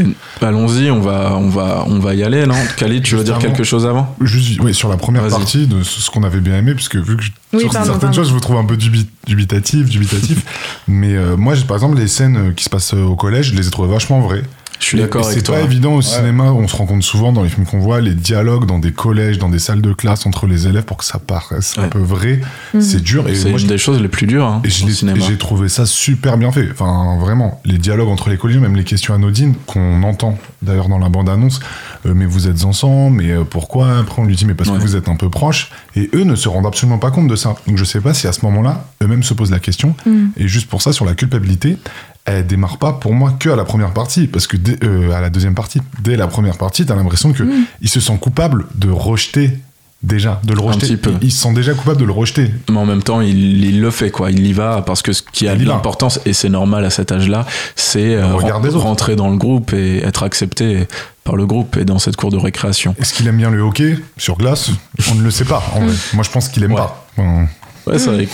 allons-y, 0.41 0.91
on 0.91 1.01
va, 1.01 1.35
on 1.37 1.49
va, 1.49 1.85
on 1.89 1.99
va 1.99 2.15
y 2.15 2.23
aller, 2.23 2.47
non? 2.47 2.55
Khalid, 2.77 3.03
tu 3.03 3.17
veux 3.17 3.25
dire 3.25 3.39
quelque 3.39 3.65
chose 3.65 3.87
avant? 3.87 4.15
Juste, 4.21 4.61
oui, 4.61 4.75
sur 4.75 4.89
la 4.89 4.97
première 4.97 5.23
Vas-y. 5.23 5.31
partie 5.33 5.67
de 5.67 5.83
ce 5.83 6.01
ce 6.01 6.11
qu'on 6.11 6.23
avait 6.23 6.41
bien 6.41 6.57
aimé, 6.57 6.75
puisque 6.75 6.97
vu 6.97 7.17
que 7.17 7.23
je- 7.23 7.31
Oui, 7.53 7.61
sur 7.61 7.71
pardon, 7.71 7.87
certaines 7.87 8.01
pardon. 8.01 8.15
choses, 8.17 8.29
je 8.29 8.35
vous 8.35 8.41
trouve 8.41 8.57
un 8.57 8.65
peu 8.65 8.77
dubi- 8.77 9.07
dubitatif, 9.27 9.88
dubitatif. 9.88 10.45
mais 10.88 11.15
euh, 11.15 11.37
moi, 11.37 11.55
j'ai- 11.55 11.65
par 11.65 11.77
exemple, 11.77 11.99
les 11.99 12.09
scènes 12.09 12.37
euh, 12.37 12.53
qui 12.53 12.65
se 12.65 12.71
passent 12.71 12.95
euh, 12.95 13.03
au 13.05 13.17
collège, 13.17 13.51
je 13.53 13.55
les 13.57 13.67
ai 13.67 13.71
trouvées 13.71 13.93
vachement 13.93 14.21
vraies. 14.21 14.43
Je 14.81 14.88
suis 14.88 14.99
d'accord 14.99 15.25
C'est 15.25 15.47
pas 15.47 15.61
évident 15.61 15.93
au 15.95 16.03
cinéma, 16.03 16.51
on 16.51 16.67
se 16.67 16.75
rend 16.75 16.87
compte 16.87 17.05
souvent 17.05 17.31
dans 17.33 17.45
les 17.45 17.49
films 17.49 17.67
qu'on 17.67 17.79
voit, 17.79 18.01
les 18.01 18.15
dialogues 18.17 18.67
dans 18.67 18.81
des 18.81 18.91
collèges, 18.91 19.38
dans 19.38 19.49
des 19.49 19.61
salles 19.61 19.81
de 19.81 19.93
classe 19.93 20.27
entre 20.27 20.49
les 20.49 20.67
élèves 20.67 20.83
pour 20.83 20.97
que 20.97 21.05
ça 21.05 21.21
paraisse 21.21 21.79
un 21.79 21.87
peu 21.87 22.01
vrai. 22.01 22.41
C'est 22.81 23.01
dur. 23.01 23.29
Et 23.29 23.37
C'est 23.37 23.51
moi, 23.51 23.61
une 23.61 23.69
des 23.69 23.79
choses 23.79 24.01
les 24.03 24.09
plus 24.09 24.27
dures 24.27 24.45
hein, 24.45 24.61
et 24.65 24.71
je 24.71 24.83
au 24.83 24.88
l'ai- 24.88 24.93
cinéma. 24.93 25.19
et 25.19 25.21
j'ai 25.21 25.38
trouvé 25.38 25.69
ça 25.69 25.87
super 25.87 26.37
bien 26.37 26.51
fait. 26.51 26.69
Enfin, 26.73 27.17
vraiment, 27.21 27.61
les 27.65 27.79
dialogues 27.79 28.09
entre 28.09 28.29
les 28.29 28.37
collégiens, 28.37 28.61
même 28.61 28.75
les 28.75 28.83
questions 28.83 29.15
anodines 29.15 29.55
qu'on 29.69 30.03
entend 30.03 30.37
d'ailleurs 30.62 30.88
dans 30.88 30.99
la 30.99 31.09
bande-annonce. 31.11 31.61
euh, 32.05 32.15
mais 32.17 32.27
vous 32.27 32.49
êtes 32.49 32.65
ensemble, 32.65 33.19
mais 33.23 33.33
pourquoi? 33.49 33.99
Après, 33.99 34.21
on 34.21 34.25
lui 34.25 34.35
dit, 34.35 34.47
mais 34.47 34.55
parce 34.55 34.69
Ouais. 34.71 34.79
que 34.79 34.83
vous 34.83 34.97
êtes 34.97 35.09
un 35.09 35.15
peu 35.15 35.29
proches. 35.31 35.71
Et 35.95 36.11
eux 36.12 36.25
ne 36.25 36.35
se 36.35 36.49
rendent 36.49 36.67
absolument 36.67 36.99
pas 36.99 37.12
compte 37.12 37.29
de 37.29 37.37
ça. 37.42 37.55
Donc, 37.66 37.76
je 37.76 37.85
sais 37.85 38.00
pas 38.00 38.14
si 38.14 38.26
à 38.26 38.33
ce 38.33 38.44
moment-là, 38.46 38.85
eux-mêmes 39.02 39.22
se 39.22 39.35
posent 39.35 39.50
la 39.50 39.59
question. 39.61 39.94
Mm. 40.07 40.26
Et 40.37 40.48
juste 40.48 40.68
pour 40.68 40.81
ça, 40.83 40.92
sur 40.92 41.05
la 41.05 41.14
culpabilité, 41.14 41.76
elle 42.24 42.46
démarre 42.46 42.78
pas 42.78 42.92
pour 42.92 43.12
moi 43.14 43.35
que 43.38 43.50
à 43.50 43.57
la 43.57 43.64
première 43.64 43.92
partie. 43.92 44.26
Parce 44.28 44.46
que 44.46 44.57
dès- 44.57 44.78
euh, 44.85 45.11
à 45.12 45.20
la 45.20 45.28
deuxième 45.31 45.55
partie, 45.55 45.81
dès 46.02 46.16
la 46.16 46.28
première 46.28 46.57
partie, 46.57 46.87
t'as 46.87 46.94
l'impression 46.96 47.33
que 47.33 47.42
Mm. 47.42 47.64
il 47.83 47.88
se 47.88 48.00
sent 48.00 48.16
coupable 48.20 48.66
de 48.74 48.90
rejeter. 48.90 49.59
Déjà, 50.05 50.40
de 50.42 50.52
le 50.52 50.59
rejeter. 50.61 50.81
petit 50.88 50.96
peu. 50.96 51.12
Il, 51.20 51.28
il 51.28 51.31
se 51.31 51.40
sent 51.42 51.52
déjà 51.55 51.74
coupable 51.74 52.00
de 52.00 52.05
le 52.05 52.11
rejeter. 52.11 52.50
Mais 52.68 52.76
en 52.78 52.85
même 52.87 53.05
temps, 53.05 53.20
il, 53.20 53.64
il 53.64 53.81
le 53.81 53.92
fait, 53.92 54.11
quoi. 54.11 54.33
Il 54.33 54.44
y 54.44 54.52
va 54.52 54.83
parce 54.85 55.00
que 55.00 55.12
ce 55.12 55.22
qui 55.22 55.46
a 55.46 55.55
de 55.55 55.64
l'importance, 55.64 56.18
et 56.26 56.33
c'est 56.33 56.48
normal 56.48 56.85
à 56.85 56.90
cet 56.90 57.12
âge-là, 57.12 57.46
c'est 57.76 58.16
euh, 58.16 58.35
rentrer 58.35 59.14
dans 59.14 59.31
le 59.31 59.37
groupe 59.37 59.72
et 59.72 59.98
être 59.98 60.24
accepté. 60.24 60.88
par 61.24 61.37
le 61.37 61.46
groupe 61.46 61.76
et 61.76 61.85
dans 61.85 62.00
cette 62.00 62.16
cour 62.16 62.33
de 62.33 62.37
récréation. 62.37 62.96
Est-ce 62.98 63.14
qu'il 63.14 63.28
aime 63.28 63.37
bien 63.37 63.48
le 63.52 63.61
hockey 63.61 63.96
sur 64.16 64.37
glace? 64.37 64.70
On 65.12 65.14
ne 65.14 65.22
le 65.22 65.31
sait 65.31 65.44
pas. 65.44 65.62
En 65.76 65.78
vrai. 65.87 65.94
Moi, 66.14 66.24
je 66.24 66.31
pense 66.31 66.48
qu'il 66.48 66.64
aime 66.64 66.72
Ouais. 66.72 66.78
pas. 66.78 67.02
Enfin, 67.16 67.46
Ouais, 67.85 67.98
c'est 67.98 68.11
vrai. 68.11 68.29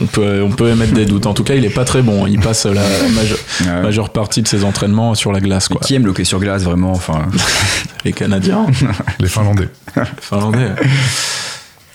On 0.00 0.06
peut, 0.06 0.42
on 0.42 0.50
peut 0.50 0.70
émettre 0.70 0.92
des 0.92 1.06
doutes. 1.06 1.26
En 1.26 1.34
tout 1.34 1.44
cas, 1.44 1.54
il 1.54 1.64
est 1.64 1.70
pas 1.70 1.84
très 1.84 2.02
bon. 2.02 2.26
Il 2.26 2.40
passe 2.40 2.66
la 2.66 2.82
majeure, 3.14 3.38
Ouais. 3.64 3.82
majeure 3.82 4.10
partie 4.10 4.42
de 4.42 4.48
ses 4.48 4.64
entraînements 4.64 5.14
sur 5.14 5.30
la 5.32 5.38
glace, 5.40 5.68
quoi. 5.68 5.80
Qui 5.80 5.94
aime 5.94 6.04
le 6.04 6.10
hockey 6.10 6.24
sur 6.24 6.40
glace, 6.40 6.62
vraiment 6.64 6.90
Enfin, 6.92 7.26
Les 8.04 8.12
Canadiens, 8.12 8.66
les 9.20 9.28
Finlandais. 9.28 9.68
les 9.96 10.02
Finlandais. 10.20 10.70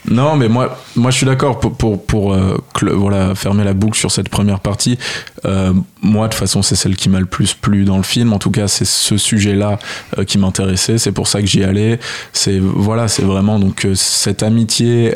Non, 0.09 0.35
mais 0.35 0.49
moi, 0.49 0.77
moi, 0.95 1.11
je 1.11 1.17
suis 1.17 1.25
d'accord 1.25 1.59
pour 1.59 1.77
pour, 1.77 2.05
pour 2.05 2.33
euh, 2.33 2.57
voilà 2.81 3.35
fermer 3.35 3.63
la 3.63 3.73
boucle 3.73 3.97
sur 3.97 4.11
cette 4.11 4.29
première 4.29 4.59
partie. 4.59 4.97
Euh, 5.45 5.73
moi, 6.01 6.27
de 6.27 6.33
toute 6.33 6.39
façon, 6.39 6.61
c'est 6.61 6.75
celle 6.75 6.97
qui 6.97 7.07
m'a 7.07 7.21
le 7.21 7.25
plus 7.25 7.53
plu 7.53 7.85
dans 7.85 7.97
le 7.97 8.03
film. 8.03 8.33
En 8.33 8.39
tout 8.39 8.51
cas, 8.51 8.67
c'est 8.67 8.85
ce 8.85 9.17
sujet-là 9.17 9.79
euh, 10.17 10.25
qui 10.25 10.37
m'intéressait. 10.37 10.97
C'est 10.97 11.13
pour 11.13 11.27
ça 11.27 11.39
que 11.39 11.47
j'y 11.47 11.63
allais. 11.63 11.99
C'est 12.33 12.59
voilà, 12.59 13.07
c'est 13.07 13.23
vraiment 13.23 13.59
donc 13.59 13.87
cette 13.95 14.43
amitié 14.43 15.15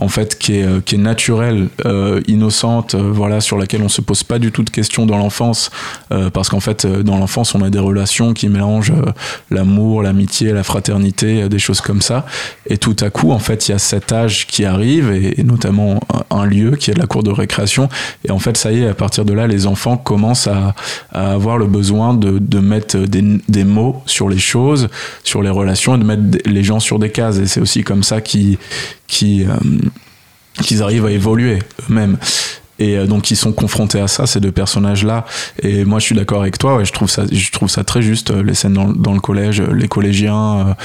en 0.00 0.08
fait 0.08 0.38
qui 0.38 0.56
est 0.56 0.84
qui 0.84 0.96
est 0.96 0.98
naturelle, 0.98 1.68
innocente, 2.26 2.94
voilà, 2.94 3.40
sur 3.40 3.56
laquelle 3.56 3.82
on 3.82 3.88
se 3.88 4.00
pose 4.00 4.22
pas 4.22 4.38
du 4.38 4.52
tout 4.52 4.62
de 4.62 4.70
questions 4.70 5.06
dans 5.06 5.16
l'enfance, 5.16 5.70
parce 6.32 6.48
qu'en 6.48 6.60
fait, 6.60 6.86
dans 6.86 7.18
l'enfance, 7.18 7.54
on 7.54 7.62
a 7.62 7.70
des 7.70 7.78
relations 7.78 8.32
qui 8.34 8.48
mélangent 8.48 8.92
l'amour, 9.50 10.02
l'amitié, 10.02 10.52
la 10.52 10.62
fraternité, 10.62 11.48
des 11.48 11.58
choses 11.58 11.80
comme 11.80 12.02
ça. 12.02 12.26
Et 12.66 12.78
tout 12.78 12.96
à 13.00 13.10
coup, 13.10 13.32
en 13.32 13.38
fait, 13.38 13.68
il 13.68 13.72
y 13.72 13.74
a 13.74 13.78
âge 14.12 14.46
qui 14.46 14.64
arrive, 14.64 15.10
et, 15.10 15.42
notamment 15.42 16.00
un, 16.30 16.44
lieu 16.44 16.72
qui 16.76 16.90
est 16.90 16.98
la 16.98 17.06
cour 17.06 17.22
de 17.22 17.30
récréation. 17.30 17.88
Et 18.24 18.30
en 18.30 18.38
fait, 18.38 18.56
ça 18.56 18.72
y 18.72 18.82
est, 18.82 18.88
à 18.88 18.94
partir 18.94 19.24
de 19.24 19.32
là, 19.32 19.46
les 19.46 19.66
enfants 19.66 19.96
commencent 19.96 20.48
à, 20.48 20.74
avoir 21.12 21.58
le 21.58 21.66
besoin 21.66 22.14
de, 22.14 22.58
mettre 22.58 22.98
des, 22.98 23.64
mots 23.64 24.02
sur 24.06 24.28
les 24.28 24.38
choses, 24.38 24.88
sur 25.22 25.42
les 25.42 25.50
relations, 25.50 25.94
et 25.94 25.98
de 25.98 26.04
mettre 26.04 26.38
les 26.44 26.62
gens 26.62 26.80
sur 26.80 26.98
des 26.98 27.10
cases. 27.10 27.38
Et 27.38 27.46
c'est 27.46 27.60
aussi 27.60 27.82
comme 27.82 28.02
ça 28.02 28.20
qu'ils 28.20 28.58
qui, 29.06 29.46
qu'ils 30.62 30.82
arrivent 30.82 31.06
à 31.06 31.10
évoluer 31.10 31.60
eux-mêmes. 31.88 32.18
Et 32.78 32.96
euh, 32.96 33.06
donc 33.06 33.30
ils 33.30 33.36
sont 33.36 33.52
confrontés 33.52 34.00
à 34.00 34.08
ça, 34.08 34.26
ces 34.26 34.40
deux 34.40 34.52
personnages-là. 34.52 35.24
Et 35.62 35.84
moi 35.84 35.98
je 35.98 36.06
suis 36.06 36.14
d'accord 36.14 36.42
avec 36.42 36.58
toi, 36.58 36.76
ouais, 36.76 36.84
je, 36.84 36.92
trouve 36.92 37.10
ça, 37.10 37.24
je 37.30 37.50
trouve 37.50 37.68
ça 37.68 37.84
très 37.84 38.02
juste, 38.02 38.30
euh, 38.30 38.42
les 38.42 38.54
scènes 38.54 38.74
dans, 38.74 39.12
le 39.14 39.20
collège, 39.20 39.60
euh, 39.60 39.72
les 39.72 39.88
collégiens. 39.88 40.76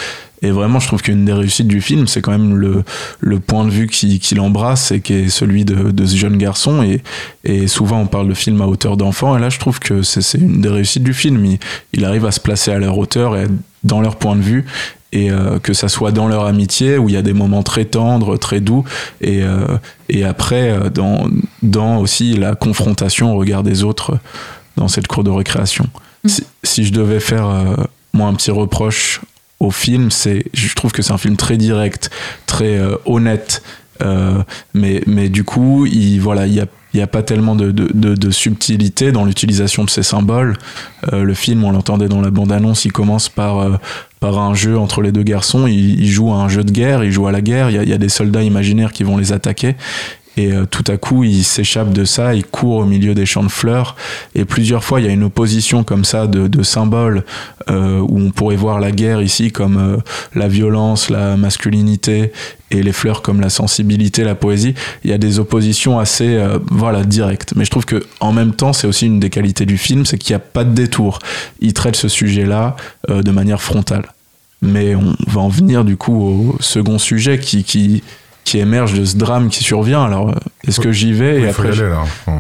et 0.42 0.52
vraiment 0.52 0.80
je 0.80 0.88
trouve 0.88 1.02
qu'une 1.02 1.26
des 1.26 1.34
réussites 1.34 1.68
du 1.68 1.82
film, 1.82 2.08
c'est 2.08 2.22
quand 2.22 2.32
même 2.32 2.56
le, 2.56 2.84
le 3.20 3.40
point 3.40 3.66
de 3.66 3.72
vue 3.72 3.88
qu'il 3.88 4.20
qu'il 4.20 4.40
embrasse 4.40 4.92
et 4.92 5.02
qui 5.02 5.14
est 5.14 5.30
celui 5.30 5.66
de, 5.66 5.92
de 5.92 6.06
ce 6.06 6.16
jeune 6.16 6.38
garçon. 6.38 6.84
Et, 6.84 7.02
et 7.44 7.68
souvent 7.68 8.00
on 8.02 8.08
parle 8.08 8.28
de 8.30 8.34
film 8.34 8.62
à 8.62 8.68
hauteur 8.68 8.96
d'enfant, 8.98 9.36
et 9.38 9.42
là 9.42 9.50
je 9.50 9.60
trouve 9.60 9.80
que 9.80 10.04
c'est 10.04 10.38
une 10.38 10.62
des 10.62 10.70
réussites 10.70 11.04
du 11.04 11.14
film. 11.14 11.44
Il, 11.46 11.60
il 11.94 12.06
arrive 12.06 12.26
à 12.26 12.32
se 12.32 12.40
placer 12.40 12.72
à 12.72 12.80
leur 12.80 12.98
hauteur 12.98 13.36
et 13.36 13.48
dans 13.84 14.02
leur 14.02 14.18
point 14.18 14.36
de 14.36 14.42
vue 14.42 14.66
et 15.12 15.32
euh, 15.32 15.60
que 15.60 15.74
ça 15.74 15.88
soit 15.88 16.12
dans 16.12 16.28
leur 16.28 16.46
amitié 16.46 16.98
où 16.98 17.10
il 17.10 17.16
y 17.16 17.18
a 17.18 17.22
des 17.22 17.34
moments 17.34 17.64
très 17.64 17.86
tendres, 17.86 18.38
très 18.38 18.60
doux, 18.60 18.84
et, 19.22 19.42
euh, 19.44 19.66
et 20.08 20.24
après 20.24 20.72
euh, 20.72 20.90
dans, 20.90 21.28
dans 21.64 21.98
aussi 21.98 22.34
la 22.36 22.56
confrontation 22.56 23.34
au 23.34 23.38
regard 23.38 23.64
des 23.64 23.84
autres 23.84 24.20
dans 24.76 24.88
cette 24.88 25.08
cour 25.08 25.24
de 25.24 25.32
récréation. 25.32 25.88
Si, 26.26 26.44
si 26.64 26.86
je 26.86 26.94
devais 26.94 27.20
faire 27.20 27.48
euh, 27.48 27.76
moi 28.14 28.28
un 28.28 28.34
petit 28.34 28.52
reproche 28.52 29.22
au 29.60 29.72
film, 29.72 30.12
c'est 30.12 30.46
je 30.54 30.74
trouve 30.76 30.92
que 30.92 31.02
c'est 31.02 31.14
un 31.14 31.18
film 31.18 31.38
très 31.38 31.58
direct, 31.58 32.10
très 32.46 32.80
honnête, 33.06 33.62
mais, 34.74 35.02
mais 35.06 35.28
du 35.28 35.44
coup, 35.44 35.86
il 35.86 36.20
voilà, 36.20 36.48
il 36.48 36.54
y 36.54 36.62
a 36.62 36.66
il 36.94 36.98
n'y 36.98 37.04
a 37.04 37.08
pas 37.08 37.22
tellement 37.22 37.56
de, 37.56 37.72
de, 37.72 37.90
de, 37.94 38.16
de 38.16 38.32
subtilité 38.32 39.12
dans 39.12 39.26
l'utilisation 39.26 39.84
de 39.84 39.90
ces 39.90 40.02
symboles. 40.02 40.58
Euh, 41.14 41.24
le 41.24 41.34
film, 41.36 41.64
on 41.64 41.72
l'entendait 41.72 42.08
dans 42.08 42.22
la 42.22 42.32
bande-annonce, 42.32 42.86
il 42.86 42.92
commence 42.92 43.30
par, 43.30 43.60
euh, 43.60 43.76
par 44.20 44.38
un 44.40 44.54
jeu 44.54 44.78
entre 44.78 45.02
les 45.02 45.12
deux 45.12 45.24
garçons. 45.24 45.68
Ils, 45.68 46.08
jouent 46.08 46.34
à 46.34 46.38
un 46.38 46.50
jeu 46.50 46.64
de 46.64 46.72
guerre, 46.72 47.04
ils 47.04 47.12
jouent 47.12 47.28
à 47.28 47.32
la 47.32 47.42
guerre. 47.42 47.70
Il 47.70 47.88
y 47.88 47.94
a 47.94 47.98
des 47.98 48.10
soldats 48.10 48.44
imaginaires 48.44 48.92
qui 48.92 49.04
vont 49.04 49.18
les 49.18 49.32
attaquer. 49.32 49.76
Et 50.40 50.54
euh, 50.54 50.66
tout 50.66 50.86
à 50.88 50.96
coup, 50.96 51.26
ils 51.26 51.44
s'échappent 51.44 51.92
de 51.92 52.06
ça, 52.06 52.34
ils 52.34 52.46
courent 52.46 52.78
au 52.78 52.86
milieu 52.86 53.14
des 53.14 53.26
champs 53.26 53.44
de 53.44 53.50
fleurs. 53.50 53.98
Et 54.36 54.46
plusieurs 54.46 54.86
fois, 54.86 55.02
il 55.02 55.06
y 55.06 55.10
a 55.10 55.12
une 55.12 55.26
opposition 55.26 55.84
comme 55.84 56.06
ça 56.06 56.28
de, 56.28 56.64
symboles 56.64 57.26
euh, 57.70 58.00
où 58.00 58.18
on 58.20 58.32
pourrait 58.32 58.56
voir 58.56 58.80
la 58.80 58.92
guerre 58.92 59.22
ici 59.22 59.52
comme 59.52 59.78
euh, 59.78 59.98
la 60.36 60.48
violence, 60.48 61.10
la 61.10 61.36
masculinité 61.36 62.32
et 62.72 62.82
les 62.82 62.94
fleurs 62.94 63.22
comme 63.22 63.42
la 63.42 63.50
sensibilité, 63.50 64.24
la 64.24 64.36
poésie. 64.36 64.76
Il 65.04 65.10
y 65.10 65.14
a 65.14 65.18
des 65.18 65.40
oppositions 65.40 66.00
assez 66.00 66.42
voilà 66.72 67.04
directes. 67.04 67.54
Mais 67.58 67.66
je 67.66 67.72
trouve 67.72 67.86
que 67.86 68.06
en 68.22 68.32
même 68.32 68.54
temps, 68.54 68.72
c'est 68.72 68.88
aussi 68.88 69.08
une 69.08 69.20
des 69.20 69.30
qualités 69.30 69.66
du 69.66 69.78
film, 69.78 70.06
c'est 70.06 70.18
qu'il 70.18 70.34
n'y 70.34 70.38
a 70.38 70.46
pas 70.46 70.64
de 70.64 70.74
détour. 70.74 71.20
Il 71.60 71.74
traite 71.74 71.96
ce 71.96 72.08
sujet-là 72.08 72.76
de 73.10 73.32
manière 73.32 73.62
frontale. 73.62 74.14
Mais 74.62 74.94
on 74.94 75.16
va 75.28 75.42
en 75.42 75.50
venir 75.50 75.84
du 75.84 75.98
coup 75.98 76.22
au 76.22 76.58
second 76.60 77.00
sujet 77.00 77.40
qui, 77.40 78.04
qui 78.50 78.58
émerge 78.60 78.94
de 78.94 79.06
ce 79.06 79.16
drame 79.16 79.50
qui 79.50 79.64
survient. 79.64 80.04
Alors, 80.04 80.30
euh, 80.30 80.34
est-ce 80.68 80.80
que 80.80 80.92
j'y 80.92 81.14
vais 81.14 81.36
Oui, 81.46 81.52
faut 81.54 81.62
après 81.62 81.72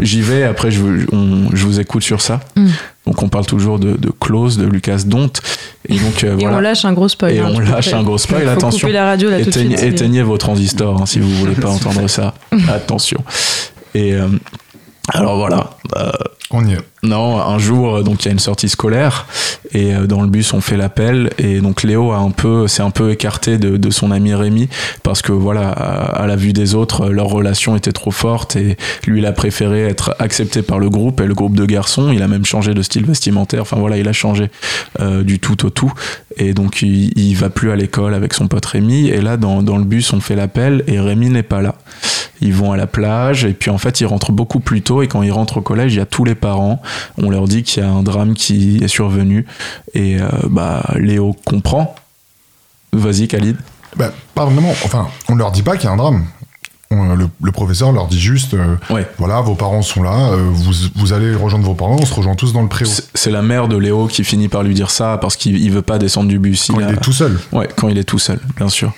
J'y 0.02 0.22
vais, 0.22 0.44
après 0.44 0.72
je, 0.72 0.80
vous- 0.80 1.06
on- 1.12 1.50
je 1.54 1.64
vous 1.66 1.80
écoute 1.80 2.02
sur 2.04 2.20
ça. 2.22 2.40
Mm. 2.56 2.68
Donc 3.06 3.22
on 3.24 3.30
parle 3.30 3.46
toujours 3.46 3.78
de, 3.80 3.94
de 3.96 4.10
Close, 4.20 4.58
de 4.58 4.66
Lucas 4.66 5.04
Dont. 5.06 5.30
Et 5.88 5.98
donc 6.00 6.24
euh, 6.24 6.34
Et 6.38 6.42
voilà. 6.42 6.58
on 6.58 6.60
lâche 6.62 6.84
un 6.86 6.94
gros 6.94 7.08
spoil. 7.10 7.34
Et 7.36 7.40
hein, 7.40 7.52
on 7.54 7.60
lâche 7.60 7.94
un 7.94 8.02
gros 8.04 8.18
spoil, 8.18 8.44
Faut 8.44 8.50
attention. 8.50 8.88
couper 8.88 8.94
la 8.94 9.06
radio 9.06 9.30
là 9.30 9.38
tout 9.38 9.46
de 9.46 9.50
Éteignez, 9.50 9.78
suite. 9.78 9.94
éteignez 9.94 10.24
vos 10.24 10.38
transistors 10.38 11.00
hein, 11.02 11.06
si 11.06 11.20
vous 11.20 11.30
voulez 11.36 11.54
pas 11.56 11.70
entendre 11.78 12.08
ça. 12.08 12.34
Attention. 12.70 13.24
Et 13.94 14.14
euh, 14.14 14.28
alors 15.14 15.38
voilà. 15.38 15.72
euh, 15.98 16.12
on 16.52 16.66
y 16.66 16.74
est. 16.74 16.80
non, 17.04 17.40
un 17.40 17.60
jour, 17.60 17.98
euh, 17.98 18.04
donc 18.04 18.24
il 18.24 18.26
y 18.26 18.30
a 18.30 18.32
une 18.32 18.40
sortie 18.40 18.70
scolaire 18.70 19.28
et 19.72 19.94
euh, 19.94 20.08
dans 20.08 20.22
le 20.22 20.28
bus 20.28 20.52
on 20.54 20.62
fait 20.62 20.78
l'appel 20.78 21.30
et 21.38 21.60
donc 21.62 21.84
Léo 21.84 22.12
a 22.12 22.18
un 22.18 22.32
peu, 22.32 22.68
s'est 22.68 22.82
un 22.82 22.90
peu 22.90 23.12
écarté 23.12 23.60
de, 23.60 23.90
son 23.92 24.10
ami 24.10 24.34
Rémi 24.34 24.68
parce 25.04 25.22
que 25.22 25.32
voilà, 25.32 25.70
à, 25.70 26.26
la 26.26 26.36
vue 26.36 26.52
des 26.52 26.74
autres, 26.74 27.06
euh, 27.06 27.12
leur 27.12 27.28
relation 27.28 27.76
était 27.76 27.92
trop 27.92 28.10
forte 28.10 28.56
et 28.56 28.78
lui 29.06 29.20
il 29.20 29.26
a 29.28 29.32
préféré 29.32 29.84
être 29.84 30.16
accepté 30.18 30.64
par 30.64 30.80
le 30.80 30.90
groupe 30.90 31.22
et 31.22 31.28
le 31.28 31.36
groupe 31.36 31.56
de 31.56 31.66
garçons. 31.66 32.12
Il 32.12 32.24
a 32.24 32.28
même 32.28 32.46
changé 32.46 32.74
de 32.74 32.82
style 32.82 33.06
vestimentaire. 33.06 33.62
Enfin 33.62 33.78
voilà, 33.78 33.98
il 33.98 34.08
a 34.08 34.14
changé 34.14 34.50
du 35.22 35.40
tout 35.40 35.66
au 35.66 35.70
tout 35.70 35.92
et 36.38 36.54
donc 36.54 36.82
il, 36.82 37.12
il 37.18 37.36
va 37.36 37.50
plus 37.50 37.72
à 37.72 37.76
l'école 37.76 38.14
avec 38.14 38.34
son 38.34 38.48
pote 38.48 38.66
Rémi 38.66 39.08
et 39.08 39.22
là 39.22 39.38
dans, 39.38 39.62
dans 39.62 39.78
le 39.78 39.84
bus 39.84 40.14
on 40.14 40.20
fait 40.20 40.36
l'appel 40.36 40.84
et 40.88 41.00
Rémi 41.00 41.30
n'est 41.30 41.44
pas 41.44 41.62
là. 41.62 41.76
Ils 42.42 42.54
vont 42.54 42.72
à 42.72 42.78
la 42.78 42.88
plage 42.88 43.44
et 43.44 43.54
puis 43.54 43.70
en 43.70 43.78
fait 43.78 44.00
ils 44.02 44.06
rentrent 44.06 44.32
beaucoup 44.32 44.60
plus 44.60 44.82
tôt 44.82 45.02
et 45.02 45.08
quand 45.08 45.24
ils 45.24 45.32
rentrent 45.32 45.58
au 45.58 45.62
collège 45.62 45.94
il 45.94 45.98
y 45.98 46.02
a 46.02 46.06
tous 46.06 46.24
les 46.24 46.36
parents. 46.40 46.82
On 47.18 47.30
leur 47.30 47.48
dit 47.48 47.64
qu'il 47.64 47.84
y 47.84 47.86
a 47.86 47.90
un 47.90 48.04
drame 48.04 48.34
qui 48.34 48.80
est 48.84 48.88
survenu 48.88 49.46
et 49.94 50.20
euh, 50.20 50.28
bah 50.50 50.84
Léo 50.96 51.36
comprend. 51.46 51.96
Vas-y 52.92 53.28
Khalid. 53.28 53.58
Bah, 53.96 54.12
pas 54.36 54.46
vraiment. 54.46 54.72
Enfin, 54.84 55.08
on 55.28 55.36
leur 55.36 55.52
dit 55.52 55.64
pas 55.64 55.78
qu'il 55.78 55.86
y 55.86 55.90
a 55.90 55.94
un 55.94 55.98
drame. 55.98 56.26
On- 56.92 57.14
le, 57.16 57.28
le 57.44 57.52
professeur 57.52 57.92
leur 57.92 58.08
dit 58.08 58.20
juste, 58.20 58.56
euh, 58.56 58.76
Ouais. 58.90 59.06
voilà, 59.20 59.42
vos 59.42 59.54
parents 59.54 59.84
sont 59.84 60.02
là, 60.02 60.32
euh, 60.32 60.48
vous, 60.52 60.72
vous 60.96 61.14
allez 61.14 61.36
rejoindre 61.36 61.64
vos 61.66 61.76
parents, 61.76 61.98
on 62.02 62.06
se 62.06 62.14
rejoint 62.16 62.34
tous 62.34 62.52
dans 62.52 62.64
le 62.64 62.68
préau. 62.68 62.90
C'est 63.14 63.30
la 63.30 63.44
mère 63.44 63.68
de 63.68 63.78
Léo 63.78 64.08
qui 64.08 64.24
finit 64.24 64.48
par 64.48 64.64
lui 64.64 64.74
dire 64.74 64.90
ça 64.90 65.20
parce 65.22 65.36
qu'il 65.36 65.58
il 65.58 65.72
veut 65.72 65.84
pas 65.84 66.00
descendre 66.00 66.30
du 66.30 66.40
bus. 66.40 66.70
Quand 66.74 66.80
il 66.80 66.86
a- 66.88 66.92
est 66.94 66.96
tout 67.02 67.14
seul. 67.14 67.38
Ouais, 67.52 67.68
quand 67.76 67.90
il 67.90 67.98
est 68.00 68.04
tout 68.04 68.18
seul, 68.18 68.40
bien 68.58 68.70
sûr. 68.70 68.92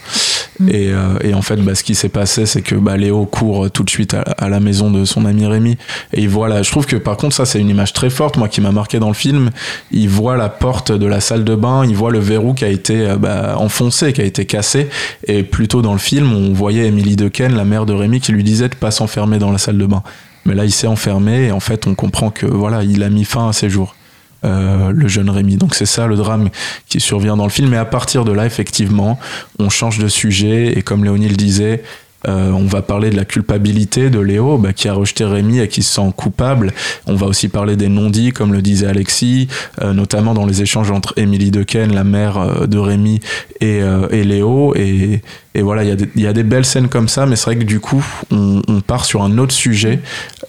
Mm. 0.62 0.70
Et, 0.70 0.74
euh, 0.94 1.18
et 1.22 1.34
en 1.34 1.42
fait, 1.42 1.58
bah, 1.58 1.76
ce 1.76 1.84
qui 1.84 1.94
s'est 1.96 2.08
passé, 2.08 2.46
c'est 2.46 2.62
que 2.62 2.76
bah, 2.76 2.96
Léo 2.96 3.26
court 3.26 3.70
tout 3.70 3.84
de 3.84 3.90
suite 3.90 4.14
à, 4.14 4.22
à 4.22 4.48
la 4.48 4.62
maison 4.62 4.90
de 4.90 5.04
son 5.04 5.26
ami 5.26 5.46
Rémi. 5.46 5.78
Et 6.14 6.22
il 6.22 6.30
voit 6.30 6.48
là, 6.48 6.64
je 6.64 6.72
trouve 6.72 6.86
que 6.86 6.96
par 6.96 7.18
contre, 7.18 7.36
ça, 7.36 7.46
c'est 7.46 7.60
une 7.60 7.68
image 7.70 7.92
très 7.92 8.10
forte, 8.10 8.38
moi, 8.38 8.48
qui 8.48 8.62
m'a 8.62 8.72
marqué 8.72 9.00
dans 9.00 9.10
le 9.10 9.14
film. 9.14 9.50
Il 9.92 10.08
voit 10.08 10.38
la 10.38 10.48
porte 10.48 10.94
de 10.94 11.06
la 11.08 11.20
salle 11.20 11.44
de 11.44 11.56
bain, 11.56 11.84
il 11.86 11.96
voit 11.98 12.12
le 12.12 12.20
verrou 12.20 12.54
qui 12.54 12.64
a 12.64 12.70
été 12.70 13.06
euh, 13.06 13.18
bah, 13.18 13.56
enfoncé, 13.58 14.14
qui 14.14 14.22
a 14.22 14.26
été 14.26 14.46
cassé. 14.46 14.88
Et 15.28 15.44
plus 15.44 15.68
tôt 15.68 15.82
dans 15.82 15.92
le 15.94 16.00
film, 16.00 16.32
on 16.34 16.54
voyait 16.54 16.86
Émilie 16.88 17.18
Dequesne, 17.18 17.54
la 17.58 17.66
mère 17.66 17.81
de 17.86 17.94
Rémi, 17.94 18.20
qui 18.20 18.32
lui 18.32 18.44
disait 18.44 18.70
de 18.70 18.76
pas 18.76 18.92
s'enfermer 18.92 19.40
dans 19.40 19.52
la 19.52 19.58
salle 19.58 19.78
de 19.78 19.86
bain. 19.86 20.04
Mais 20.46 20.56
là, 20.56 20.66
il 20.66 20.72
s'est 20.72 20.88
enfermé 20.88 21.48
et 21.48 21.52
en 21.52 21.60
fait, 21.60 21.88
on 21.88 21.96
comprend 21.96 22.32
que 22.32 22.46
voilà, 22.46 22.84
il 22.84 23.04
a 23.04 23.10
mis 23.10 23.26
fin 23.26 23.50
à 23.50 23.54
ses 23.54 23.70
jours. 23.70 23.96
euh, 24.44 24.92
le 24.92 25.08
jeune 25.08 25.30
Rémi. 25.30 25.58
Donc 25.58 25.76
c'est 25.76 25.86
ça 25.86 26.08
le 26.08 26.16
drame 26.16 26.50
qui 26.90 27.00
survient 27.00 27.38
dans 27.38 27.44
le 27.44 27.52
film. 27.52 27.74
Et 27.74 27.78
à 27.78 27.86
partir 27.86 28.26
de 28.26 28.32
là, 28.32 28.46
effectivement, 28.46 29.20
on 29.60 29.70
change 29.70 30.00
de 30.00 30.08
sujet 30.08 30.78
et 30.78 30.82
comme 30.82 31.04
Léonie 31.04 31.30
le 31.30 31.36
disait, 31.36 31.84
euh, 32.28 32.52
on 32.52 32.66
va 32.66 32.84
parler 32.84 33.10
de 33.10 33.16
la 33.16 33.26
culpabilité 33.26 34.12
de 34.12 34.20
Léo 34.20 34.60
bah, 34.60 34.74
qui 34.74 34.88
a 34.88 34.94
rejeté 34.94 35.26
Rémi 35.26 35.60
et 35.60 35.68
qui 35.68 35.82
se 35.82 35.94
sent 35.94 36.12
coupable. 36.16 36.74
On 37.08 37.16
va 37.16 37.26
aussi 37.26 37.50
parler 37.50 37.76
des 37.76 37.88
non-dits, 37.88 38.32
comme 38.32 38.54
le 38.54 38.62
disait 38.62 38.88
Alexis, 38.88 39.48
euh, 39.82 39.94
notamment 39.94 40.34
dans 40.34 40.46
les 40.46 40.62
échanges 40.62 40.92
entre 40.92 41.14
Émilie 41.18 41.52
Dequesne, 41.52 41.94
la 41.94 42.04
mère 42.04 42.68
de 42.68 42.78
Rémi, 42.78 43.20
et, 43.60 43.82
et 44.12 44.24
Léo. 44.24 44.74
Et, 44.76 45.22
et 45.54 45.62
voilà, 45.62 45.84
il 45.84 45.90
y, 45.90 45.92
a 45.92 45.96
des- 45.96 46.10
il 46.16 46.22
y 46.22 46.28
a 46.28 46.34
des 46.34 46.44
belles 46.44 46.66
scènes 46.66 46.88
comme 46.88 47.08
ça, 47.10 47.26
mais 47.26 47.36
c'est 47.36 47.46
vrai 47.46 47.58
que 47.58 47.64
du 47.64 47.80
coup, 47.80 48.04
on, 48.32 48.62
on 48.68 48.82
part 48.82 49.04
sur 49.06 49.22
un 49.22 49.38
autre 49.38 49.54
sujet 49.54 50.00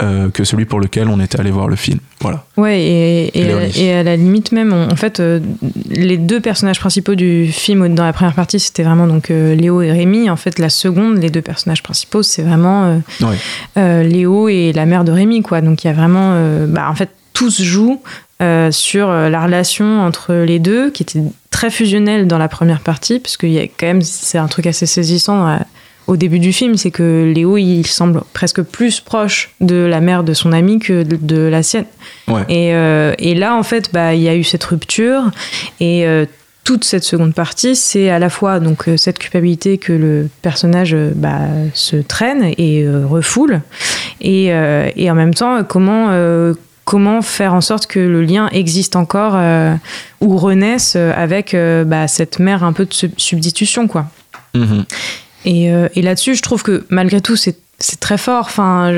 euh, 0.02 0.30
que 0.30 0.44
celui 0.44 0.64
pour 0.64 0.78
lequel 0.80 1.08
on 1.08 1.18
était 1.20 1.40
allé 1.40 1.50
voir 1.50 1.66
le 1.68 1.76
film. 1.76 1.98
Voilà. 2.20 2.44
Ouais, 2.56 2.80
et, 2.80 3.40
et, 3.84 3.92
à 3.92 4.02
la 4.04 4.14
limite 4.16 4.52
même, 4.52 4.72
on- 4.72 4.90
en 4.92 4.96
fait, 4.96 5.18
euh, 5.20 5.40
les 5.90 6.18
deux 6.18 6.40
personnages 6.40 6.78
principaux 6.78 7.14
du 7.16 7.48
film 7.50 7.94
dans 7.94 8.04
la 8.04 8.12
première 8.12 8.34
partie, 8.34 8.60
c'était 8.60 8.84
vraiment 8.84 9.06
donc 9.08 9.30
euh, 9.30 9.54
Léo 9.56 9.82
et 9.82 9.90
Rémi. 9.90 10.30
En 10.30 10.36
fait, 10.36 10.58
la 10.60 10.68
seconde, 10.70 11.18
les 11.18 11.30
deux 11.30 11.42
personnages 11.42 11.82
principaux, 11.82 12.22
c'est 12.22 12.42
vraiment 12.42 13.00
Ouais. 13.20 14.02
Léo 14.04 14.48
et 14.48 14.72
la 14.72 14.86
mère 14.86 15.04
de 15.04 15.12
Rémi, 15.12 15.42
quoi. 15.42 15.60
Donc 15.60 15.84
il 15.84 15.88
y 15.88 15.90
a 15.90 15.94
vraiment, 15.94 16.36
bah, 16.68 16.88
en 16.88 16.94
fait, 16.94 17.10
tout 17.32 17.50
se 17.50 17.62
joue 17.62 18.00
euh, 18.40 18.70
sur 18.70 19.10
euh, 19.10 19.28
la 19.28 19.44
relation 19.44 20.00
entre 20.00 20.34
les 20.34 20.58
deux, 20.58 20.90
qui 20.90 21.02
était 21.02 21.22
très 21.50 21.62
très 21.62 21.70
fusionnel 21.70 22.26
dans 22.26 22.38
la 22.38 22.48
première 22.48 22.80
partie, 22.80 23.20
parce 23.20 23.36
qu'il 23.36 23.50
y 23.50 23.60
a 23.60 23.62
quand 23.62 23.86
même, 23.86 24.02
c'est 24.02 24.38
un 24.38 24.48
truc 24.48 24.66
assez 24.66 24.84
saisissant 24.84 25.46
euh, 25.46 25.56
au 26.08 26.16
début 26.16 26.40
du 26.40 26.52
film, 26.52 26.76
c'est 26.76 26.90
que 26.90 27.30
Léo, 27.32 27.56
il 27.56 27.86
semble 27.86 28.22
presque 28.32 28.62
plus 28.62 28.98
proche 28.98 29.54
de 29.60 29.76
la 29.76 30.00
mère 30.00 30.24
de 30.24 30.34
son 30.34 30.50
ami 30.50 30.80
que 30.80 31.04
de, 31.04 31.14
de 31.14 31.42
la 31.42 31.62
sienne. 31.62 31.84
Ouais. 32.26 32.42
Et, 32.48 32.74
euh, 32.74 33.14
et 33.18 33.36
là, 33.36 33.54
en 33.54 33.62
fait, 33.62 33.92
bah, 33.92 34.12
il 34.12 34.22
y 34.22 34.28
a 34.28 34.34
eu 34.34 34.42
cette 34.42 34.64
rupture 34.64 35.30
et 35.78 36.04
euh, 36.04 36.26
toute 36.64 36.82
cette 36.82 37.04
seconde 37.04 37.32
partie, 37.32 37.76
c'est 37.76 38.10
à 38.10 38.18
la 38.18 38.28
fois 38.28 38.58
donc 38.58 38.88
cette 38.96 39.20
culpabilité 39.20 39.78
que 39.78 39.92
le 39.92 40.28
personnage 40.42 40.96
bah, 41.14 41.42
se 41.74 41.96
traîne 41.96 42.52
et 42.58 42.84
refoule, 42.88 43.62
et, 44.20 44.46
et 44.96 45.10
en 45.10 45.14
même 45.16 45.34
temps 45.34 45.64
comment 45.64 46.10
comment 46.84 47.22
faire 47.22 47.54
en 47.54 47.60
sorte 47.60 47.86
que 47.86 48.00
le 48.00 48.22
lien 48.22 48.48
existe 48.52 48.96
encore 48.96 49.34
euh, 49.36 49.74
ou 50.20 50.36
renaisse 50.36 50.94
euh, 50.96 51.12
avec 51.16 51.54
euh, 51.54 51.84
bah, 51.84 52.08
cette 52.08 52.38
mère 52.38 52.64
un 52.64 52.72
peu 52.72 52.84
de 52.84 52.92
sub- 52.92 53.18
substitution 53.18 53.86
quoi. 53.88 54.06
Mhm. 54.54 54.84
Et, 55.44 55.70
euh, 55.72 55.88
et 55.94 56.02
là-dessus, 56.02 56.34
je 56.34 56.42
trouve 56.42 56.62
que 56.62 56.84
malgré 56.88 57.20
tout, 57.20 57.34
c'est 57.36 57.56
très 57.98 58.16
fort. 58.18 58.44
Enfin, 58.46 58.92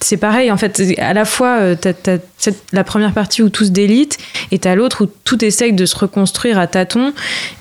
c'est 0.00 0.16
pareil. 0.18 0.52
En 0.52 0.56
fait, 0.56 0.80
à 0.98 1.12
la 1.14 1.24
fois, 1.24 1.74
t'as 1.74 1.92
cette- 2.38 2.62
la 2.72 2.84
première 2.84 3.12
partie 3.12 3.42
où 3.42 3.48
tout 3.48 3.64
se 3.64 3.70
délite, 3.70 4.18
et 4.52 4.58
t'as 4.60 4.76
l'autre 4.76 5.04
où 5.04 5.08
tout 5.24 5.44
essaye 5.44 5.72
de 5.72 5.84
se 5.86 5.96
reconstruire 5.96 6.58
à 6.60 6.68
tâtons. 6.68 7.12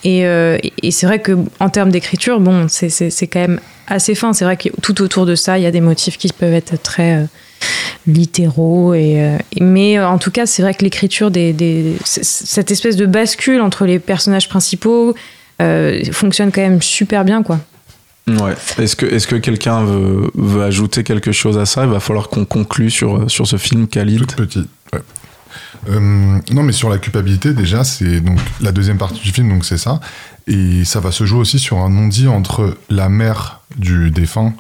Et, 0.04 0.20
et- 0.20 0.74
et 0.84 0.92
c'est 0.92 1.08
vrai 1.08 1.20
que 1.20 1.38
en 1.60 1.70
termes 1.70 1.90
d'écriture, 1.90 2.40
bon, 2.40 2.68
c'est, 2.68 2.90
quand 3.28 3.40
même 3.40 3.60
assez 3.88 4.14
fin. 4.14 4.32
C'est 4.34 4.46
vrai 4.46 4.58
que 4.58 4.70
tout 4.84 5.02
autour 5.02 5.26
de 5.26 5.34
ça, 5.34 5.58
il 5.58 5.64
y 5.64 5.68
a 5.68 5.72
des 5.72 5.82
motifs 5.82 6.20
qui 6.20 6.28
peuvent 6.32 6.54
être 6.54 6.80
très 6.84 7.26
littéraux. 8.08 8.94
Et, 8.94 9.22
euh, 9.22 9.38
et- 9.56 9.64
mais 9.64 9.98
euh, 9.98 10.08
en 10.08 10.18
tout 10.18 10.32
cas, 10.32 10.46
c'est 10.46 10.62
vrai 10.62 10.74
que 10.74 10.84
l'écriture 10.84 11.32
des, 11.32 11.54
des- 11.54 11.96
cette 12.06 12.72
espèce 12.72 12.96
de 12.96 13.06
bascule 13.06 13.62
entre 13.62 13.86
les 13.86 14.00
personnages 14.00 14.50
principaux 14.50 15.16
euh, 15.62 16.02
fonctionne 16.12 16.52
quand 16.52 16.62
même 16.62 16.82
super 16.82 17.26
bien, 17.26 17.44
quoi. 17.44 17.60
Ouais. 18.28 18.54
Est-ce 18.78 18.96
que, 18.96 19.06
est-ce 19.06 19.26
que 19.28 19.36
quelqu'un 19.36 19.84
veut, 19.84 20.30
veut 20.36 20.64
ajouter 20.64 21.04
quelque 21.04 21.32
chose 21.32 21.58
à 21.58 21.66
ça? 21.66 21.84
Il 21.84 21.90
va 21.90 22.00
falloir 22.00 22.30
qu'on 22.30 22.46
conclue 22.46 22.92
sur, 22.92 23.30
sur 23.30 23.48
ce 23.48 23.58
film, 23.58 23.88
Khalid. 23.88 24.24
Ouais. 24.94 25.00
Euh, 25.90 26.00
non, 26.52 26.64
mais 26.64 26.72
sur 26.72 26.90
la 26.90 26.98
culpabilité, 26.98 27.54
déjà, 27.54 27.84
c'est 27.84 28.20
donc 28.22 28.38
la 28.62 28.72
deuxième 28.72 28.98
partie 28.98 29.20
du 29.22 29.32
film, 29.32 29.50
donc 29.50 29.66
c'est 29.66 29.78
ça. 29.78 30.00
Et 30.48 30.86
ça 30.86 31.00
va 31.00 31.12
se 31.12 31.26
jouer 31.26 31.40
aussi 31.40 31.58
sur 31.60 31.78
un 31.78 31.90
non-dit 31.90 32.28
entre 32.28 32.78
la 32.90 33.10
mère 33.10 33.62
du 33.78 34.12
défunt 34.12 34.54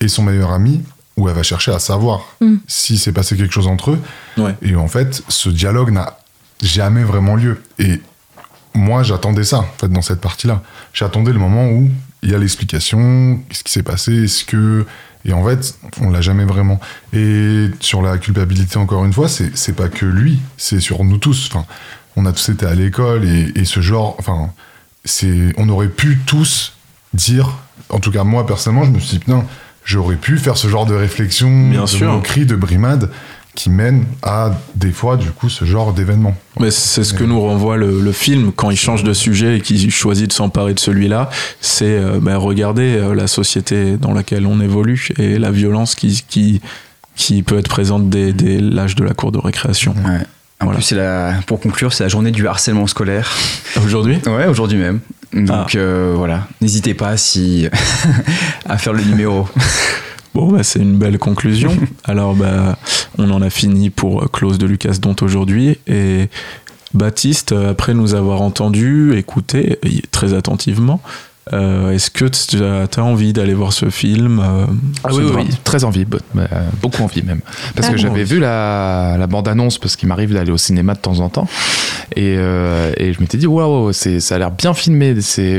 et 0.00 0.08
son 0.08 0.22
meilleur 0.22 0.52
ami, 0.52 0.82
où 1.16 1.28
elle 1.28 1.34
va 1.34 1.42
chercher 1.42 1.72
à 1.72 1.78
savoir 1.78 2.20
Mm. 2.40 2.56
si 2.66 2.98
s'est 2.98 3.12
passé 3.12 3.36
quelque 3.36 3.52
chose 3.54 3.66
entre 3.66 3.92
eux. 3.92 3.98
Ouais. 4.36 4.54
Et 4.62 4.76
en 4.76 4.88
fait, 4.88 5.22
ce 5.28 5.48
dialogue 5.48 5.90
n'a 5.90 6.18
jamais 6.62 7.02
vraiment 7.04 7.36
lieu. 7.36 7.62
Et 7.78 8.00
moi, 8.74 9.02
j'attendais 9.02 9.44
ça, 9.44 9.60
en 9.60 9.68
fait, 9.80 9.88
dans 9.88 10.02
cette 10.02 10.20
partie-là. 10.20 10.62
J'attendais 10.92 11.32
le 11.32 11.38
moment 11.38 11.68
où 11.70 11.90
il 12.22 12.30
y 12.30 12.34
a 12.34 12.38
l'explication, 12.38 13.40
qu'est-ce 13.48 13.64
qui 13.64 13.72
s'est 13.72 13.82
passé, 13.82 14.24
est-ce 14.24 14.44
que... 14.44 14.86
Et 15.24 15.32
en 15.32 15.44
fait, 15.44 15.76
on 16.00 16.10
l'a 16.10 16.20
jamais 16.20 16.44
vraiment. 16.44 16.78
Et 17.12 17.68
sur 17.80 18.00
la 18.02 18.16
culpabilité, 18.18 18.76
encore 18.76 19.04
une 19.04 19.12
fois, 19.12 19.28
c'est 19.28 19.56
c'est 19.56 19.72
pas 19.72 19.88
que 19.88 20.06
lui, 20.06 20.38
c'est 20.56 20.78
sur 20.80 21.02
nous 21.02 21.18
tous. 21.18 21.48
Enfin, 21.50 21.66
on 22.14 22.26
a 22.26 22.32
tous 22.32 22.50
été 22.50 22.64
à 22.66 22.74
l'école 22.74 23.24
et, 23.26 23.52
et 23.56 23.64
ce 23.64 23.80
genre... 23.80 24.14
Enfin, 24.18 24.50
c'est... 25.04 25.52
On 25.56 25.68
aurait 25.68 25.88
pu 25.88 26.18
tous 26.26 26.74
dire... 27.14 27.56
En 27.88 28.00
tout 28.00 28.10
cas, 28.10 28.24
moi, 28.24 28.46
personnellement, 28.46 28.84
je 28.84 28.90
me 28.90 28.98
suis 28.98 29.18
dit, 29.18 29.24
putain, 29.24 29.44
j'aurais 29.86 30.16
pu 30.16 30.36
faire 30.36 30.58
ce 30.58 30.68
genre 30.68 30.84
de 30.84 30.94
réflexion, 30.94 31.70
Bien 31.70 31.82
de 31.84 31.86
sûr. 31.86 32.12
moquerie, 32.12 32.44
de 32.44 32.56
brimade, 32.56 33.08
qui 33.54 33.70
mène 33.70 34.04
à, 34.22 34.50
des 34.74 34.90
fois, 34.92 35.16
du 35.16 35.30
coup, 35.30 35.48
ce 35.48 35.64
genre 35.64 35.94
d'événement. 35.94 36.36
Mais 36.60 36.70
c'est 36.70 37.02
ce 37.04 37.14
que 37.14 37.24
nous 37.24 37.40
renvoie 37.40 37.78
le, 37.78 38.02
le 38.02 38.12
film 38.12 38.52
quand 38.54 38.68
il 38.70 38.76
change 38.76 39.02
de 39.02 39.14
sujet 39.14 39.56
et 39.56 39.60
qu'il 39.62 39.90
choisit 39.90 40.28
de 40.28 40.32
s'emparer 40.34 40.74
de 40.74 40.78
celui-là. 40.78 41.30
C'est 41.62 41.86
euh, 41.86 42.18
ben, 42.20 42.36
regarder 42.36 42.96
euh, 42.98 43.14
la 43.14 43.26
société 43.26 43.96
dans 43.96 44.12
laquelle 44.12 44.46
on 44.46 44.60
évolue 44.60 45.08
et 45.18 45.38
la 45.38 45.50
violence 45.50 45.94
qui, 45.94 46.22
qui, 46.28 46.60
qui 47.14 47.42
peut 47.42 47.56
être 47.58 47.68
présente 47.70 48.10
dès, 48.10 48.34
dès 48.34 48.58
l'âge 48.58 48.94
de 48.94 49.04
la 49.04 49.14
cour 49.14 49.32
de 49.32 49.38
récréation. 49.38 49.94
Ouais. 50.04 50.20
En 50.60 50.64
Voilà. 50.66 50.78
plus, 50.78 50.82
c'est 50.84 50.94
la, 50.96 51.34
pour 51.46 51.58
conclure, 51.58 51.94
c'est 51.94 52.02
la 52.04 52.08
journée 52.10 52.32
du 52.32 52.46
harcèlement 52.46 52.86
scolaire. 52.86 53.30
Aujourd'hui? 53.84 54.18
Ouais, 54.26 54.46
aujourd'hui 54.48 54.76
même. 54.78 55.00
Donc 55.44 55.74
euh, 55.74 56.14
voilà, 56.16 56.48
n'hésitez 56.60 56.94
pas 56.94 57.16
si 57.16 57.68
à 58.66 58.78
faire 58.78 58.92
le 58.92 59.02
numéro. 59.02 59.48
Bon, 60.34 60.52
bah, 60.52 60.62
c'est 60.62 60.80
une 60.80 60.98
belle 60.98 61.18
conclusion. 61.18 61.74
Alors, 62.04 62.34
bah, 62.34 62.76
on 63.16 63.30
en 63.30 63.40
a 63.40 63.48
fini 63.48 63.88
pour 63.88 64.30
Clause 64.30 64.58
de 64.58 64.66
Lucas 64.66 64.98
Dont 65.00 65.16
aujourd'hui. 65.22 65.78
Et 65.86 66.28
Baptiste, 66.92 67.52
après 67.52 67.94
nous 67.94 68.14
avoir 68.14 68.42
entendu, 68.42 69.16
écouté 69.16 69.78
très 70.10 70.34
attentivement, 70.34 71.00
euh, 71.52 71.90
est-ce 71.92 72.10
que 72.10 72.24
tu 72.24 72.62
as, 72.64 73.02
envie 73.04 73.32
d'aller 73.32 73.54
voir 73.54 73.72
ce 73.72 73.88
film 73.88 74.40
euh, 74.40 74.66
Ah 75.04 75.10
ce 75.10 75.16
oui, 75.20 75.46
très 75.62 75.84
envie, 75.84 76.04
euh, 76.36 76.46
beaucoup 76.82 77.02
envie 77.02 77.22
même. 77.22 77.40
Parce 77.74 77.88
Ah 77.88 77.92
que 77.92 77.98
j'avais 77.98 78.24
vu 78.24 78.40
la, 78.40 79.16
la 79.18 79.26
bande-annonce, 79.28 79.78
parce 79.78 79.94
qu'il 79.96 80.08
m'arrive 80.08 80.32
d'aller 80.34 80.50
au 80.50 80.56
cinéma 80.58 80.94
de 80.94 80.98
temps 80.98 81.20
en 81.20 81.28
temps. 81.28 81.46
Et, 82.16 82.34
euh, 82.38 82.92
et 82.96 83.12
je 83.12 83.20
m'étais 83.20 83.38
dit, 83.38 83.46
waouh, 83.46 83.92
ça 83.92 84.34
a 84.34 84.38
l'air 84.38 84.50
bien 84.50 84.74
filmé. 84.74 85.14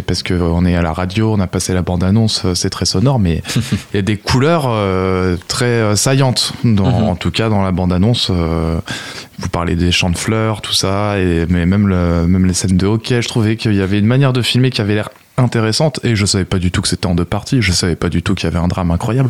Parce 0.05 0.23
qu'on 0.23 0.65
est 0.65 0.75
à 0.75 0.81
la 0.81 0.91
radio, 0.93 1.33
on 1.33 1.39
a 1.39 1.47
passé 1.47 1.73
la 1.73 1.83
bande-annonce, 1.83 2.45
c'est 2.53 2.69
très 2.69 2.85
sonore, 2.85 3.19
mais 3.19 3.41
il 3.93 3.95
y 3.95 3.99
a 3.99 4.01
des 4.01 4.17
couleurs 4.17 4.65
euh, 4.67 5.37
très 5.47 5.65
euh, 5.65 5.95
saillantes, 5.95 6.53
dans, 6.63 6.87
Mhm. 6.87 7.09
en 7.09 7.15
tout 7.15 7.31
cas 7.31 7.47
dans 7.49 7.61
la 7.63 7.71
bande-annonce. 7.71 8.29
euh, 8.31 8.79
vous 9.39 9.49
parlez 9.49 9.75
des 9.75 9.91
champs 9.91 10.09
de 10.09 10.17
fleurs, 10.17 10.61
tout 10.61 10.73
ça, 10.73 11.19
et, 11.19 11.45
mais 11.47 11.65
même, 11.65 11.87
le, 11.87 12.25
même 12.27 12.45
les 12.45 12.53
scènes 12.53 12.75
de 12.75 12.87
hockey, 12.87 13.21
je 13.21 13.27
trouvais 13.27 13.55
qu'il 13.55 13.73
y 13.75 13.81
avait 13.81 13.99
une 13.99 14.05
manière 14.07 14.33
de 14.33 14.41
filmer 14.41 14.69
qui 14.71 14.81
avait 14.81 14.95
l'air 14.95 15.09
intéressante 15.37 15.99
et 16.03 16.15
je 16.15 16.25
savais 16.25 16.45
pas 16.45 16.59
du 16.59 16.71
tout 16.71 16.81
que 16.81 16.87
c'était 16.87 17.07
en 17.07 17.15
deux 17.15 17.25
parties 17.25 17.61
je 17.61 17.71
savais 17.71 17.95
pas 17.95 18.09
du 18.09 18.23
tout 18.23 18.35
qu'il 18.35 18.45
y 18.45 18.51
avait 18.51 18.63
un 18.63 18.67
drame 18.67 18.91
incroyable 18.91 19.29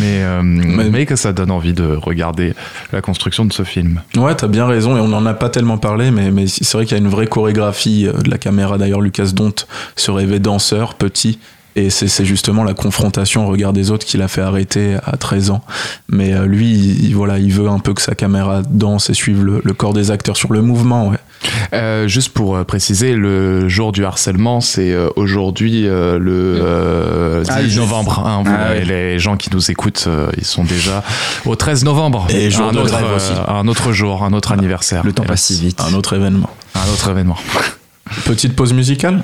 mais, 0.00 0.22
euh, 0.22 0.42
mais 0.42 1.06
que 1.06 1.16
ça 1.16 1.32
donne 1.32 1.50
envie 1.50 1.72
de 1.72 1.84
regarder 1.84 2.54
la 2.92 3.00
construction 3.00 3.44
de 3.44 3.52
ce 3.52 3.62
film 3.62 4.00
Ouais, 4.16 4.34
t'as 4.34 4.48
bien 4.48 4.66
raison, 4.66 4.96
et 4.96 5.00
on 5.00 5.08
n'en 5.08 5.26
a 5.26 5.34
pas 5.34 5.48
tellement 5.48 5.78
parlé, 5.78 6.10
mais, 6.10 6.30
mais 6.30 6.46
c'est 6.46 6.72
vrai 6.72 6.86
qu'il 6.86 6.96
y 6.96 7.00
a 7.00 7.02
une 7.02 7.10
vraie 7.10 7.26
chorégraphie 7.26 8.06
euh, 8.06 8.12
de 8.12 8.30
la 8.30 8.38
caméra. 8.38 8.78
D'ailleurs, 8.78 9.00
Lucas 9.00 9.30
Dont 9.34 9.54
se 9.94 10.10
rêvait 10.10 10.40
danseur, 10.40 10.94
petit, 10.94 11.38
et 11.76 11.90
c'est 11.90 12.24
justement 12.24 12.64
la 12.64 12.74
confrontation 12.74 13.46
au 13.46 13.50
regard 13.50 13.72
des 13.72 13.90
autres 13.90 14.04
qui 14.06 14.16
l'a 14.16 14.28
fait 14.28 14.40
arrêter 14.40 14.96
à 15.04 15.16
13 15.16 15.50
ans. 15.50 15.62
Mais 16.08 16.32
euh, 16.32 16.46
lui, 16.46 16.70
il, 16.72 17.04
il- 17.04 17.14
voilà, 17.14 17.38
il 17.38 17.52
veut 17.52 17.68
un 17.68 17.78
peu 17.78 17.92
que 17.94 18.00
sa 18.02 18.14
caméra 18.14 18.62
danse 18.62 19.10
et 19.10 19.14
suive 19.14 19.44
le, 19.44 19.60
le 19.62 19.72
corps 19.74 19.92
des 19.92 20.10
acteurs 20.10 20.36
sur 20.36 20.52
le 20.52 20.62
mouvement, 20.62 21.08
ouais. 21.10 21.18
Euh, 21.74 22.08
juste 22.08 22.30
pour 22.30 22.56
euh, 22.56 22.64
préciser 22.64 23.12
le 23.14 23.68
jour 23.68 23.92
du 23.92 24.04
harcèlement 24.06 24.60
c'est 24.62 24.96
aujourd'hui 25.16 25.86
euh, 25.86 26.18
le 26.18 26.58
euh, 26.62 27.42
10 27.44 27.50
Ah, 27.50 27.62
novembre 27.76 28.22
hein, 28.26 28.42
Ah, 28.46 28.70
ouais. 28.70 28.84
les 28.84 29.18
gens 29.18 29.36
qui 29.36 29.50
nous 29.52 29.70
écoutent 29.70 30.06
euh, 30.08 30.30
ils 30.38 30.44
sont 30.46 30.64
déjà 30.64 31.04
au 31.44 31.54
13 31.54 31.84
novembre 31.84 32.26
Et 32.30 32.50
jour 32.50 32.68
un, 32.68 32.72
de 32.72 32.78
autre, 32.78 32.88
grève 32.90 33.04
aussi. 33.14 33.32
un 33.48 33.68
autre 33.68 33.92
jour 33.92 34.24
un 34.24 34.32
autre 34.32 34.52
anniversaire 34.52 35.04
Le 35.04 35.12
temps 35.12 35.24
passe 35.24 35.42
si 35.44 35.60
vite. 35.60 35.80
Un 35.88 35.92
autre 35.94 36.14
événement. 36.16 36.50
un 36.74 36.90
autre 36.92 37.10
événement 37.10 37.36
Petite 38.24 38.56
pause 38.56 38.72
musicale? 38.72 39.22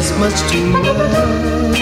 You're 0.00 0.18
much 0.18 0.40
too 0.50 0.66
much. 0.66 1.78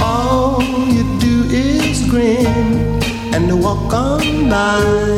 All 0.00 0.60
you 0.62 1.04
do 1.20 1.44
is 1.48 2.02
grin 2.10 3.00
and 3.32 3.62
walk 3.62 3.92
on 3.94 4.48
by, 4.50 5.13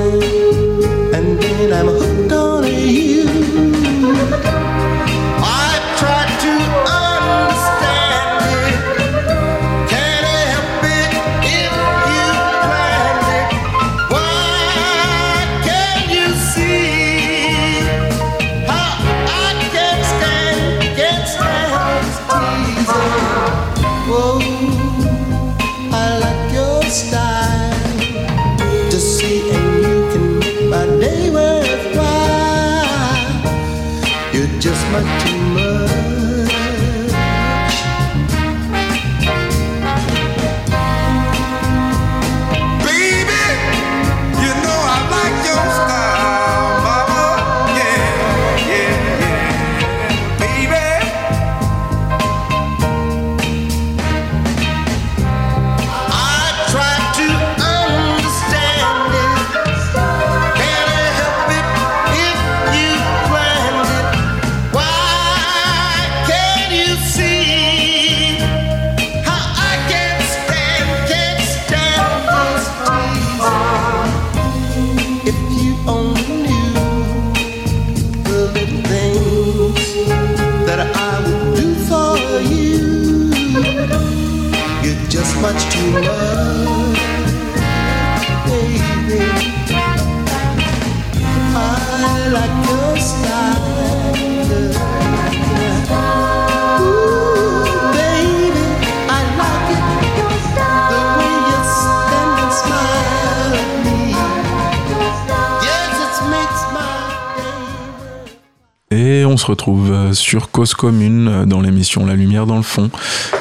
on 109.27 109.37
se 109.37 109.47
retrouve 109.47 109.91
euh, 109.93 110.13
sur 110.13 110.51
Cause 110.51 110.75
Commune 110.75 111.29
euh, 111.29 111.45
dans 111.45 111.61
l'émission 111.61 112.07
La 112.07 112.15
Lumière 112.15 112.47
dans 112.47 112.57
le 112.57 112.63
fond, 112.63 112.91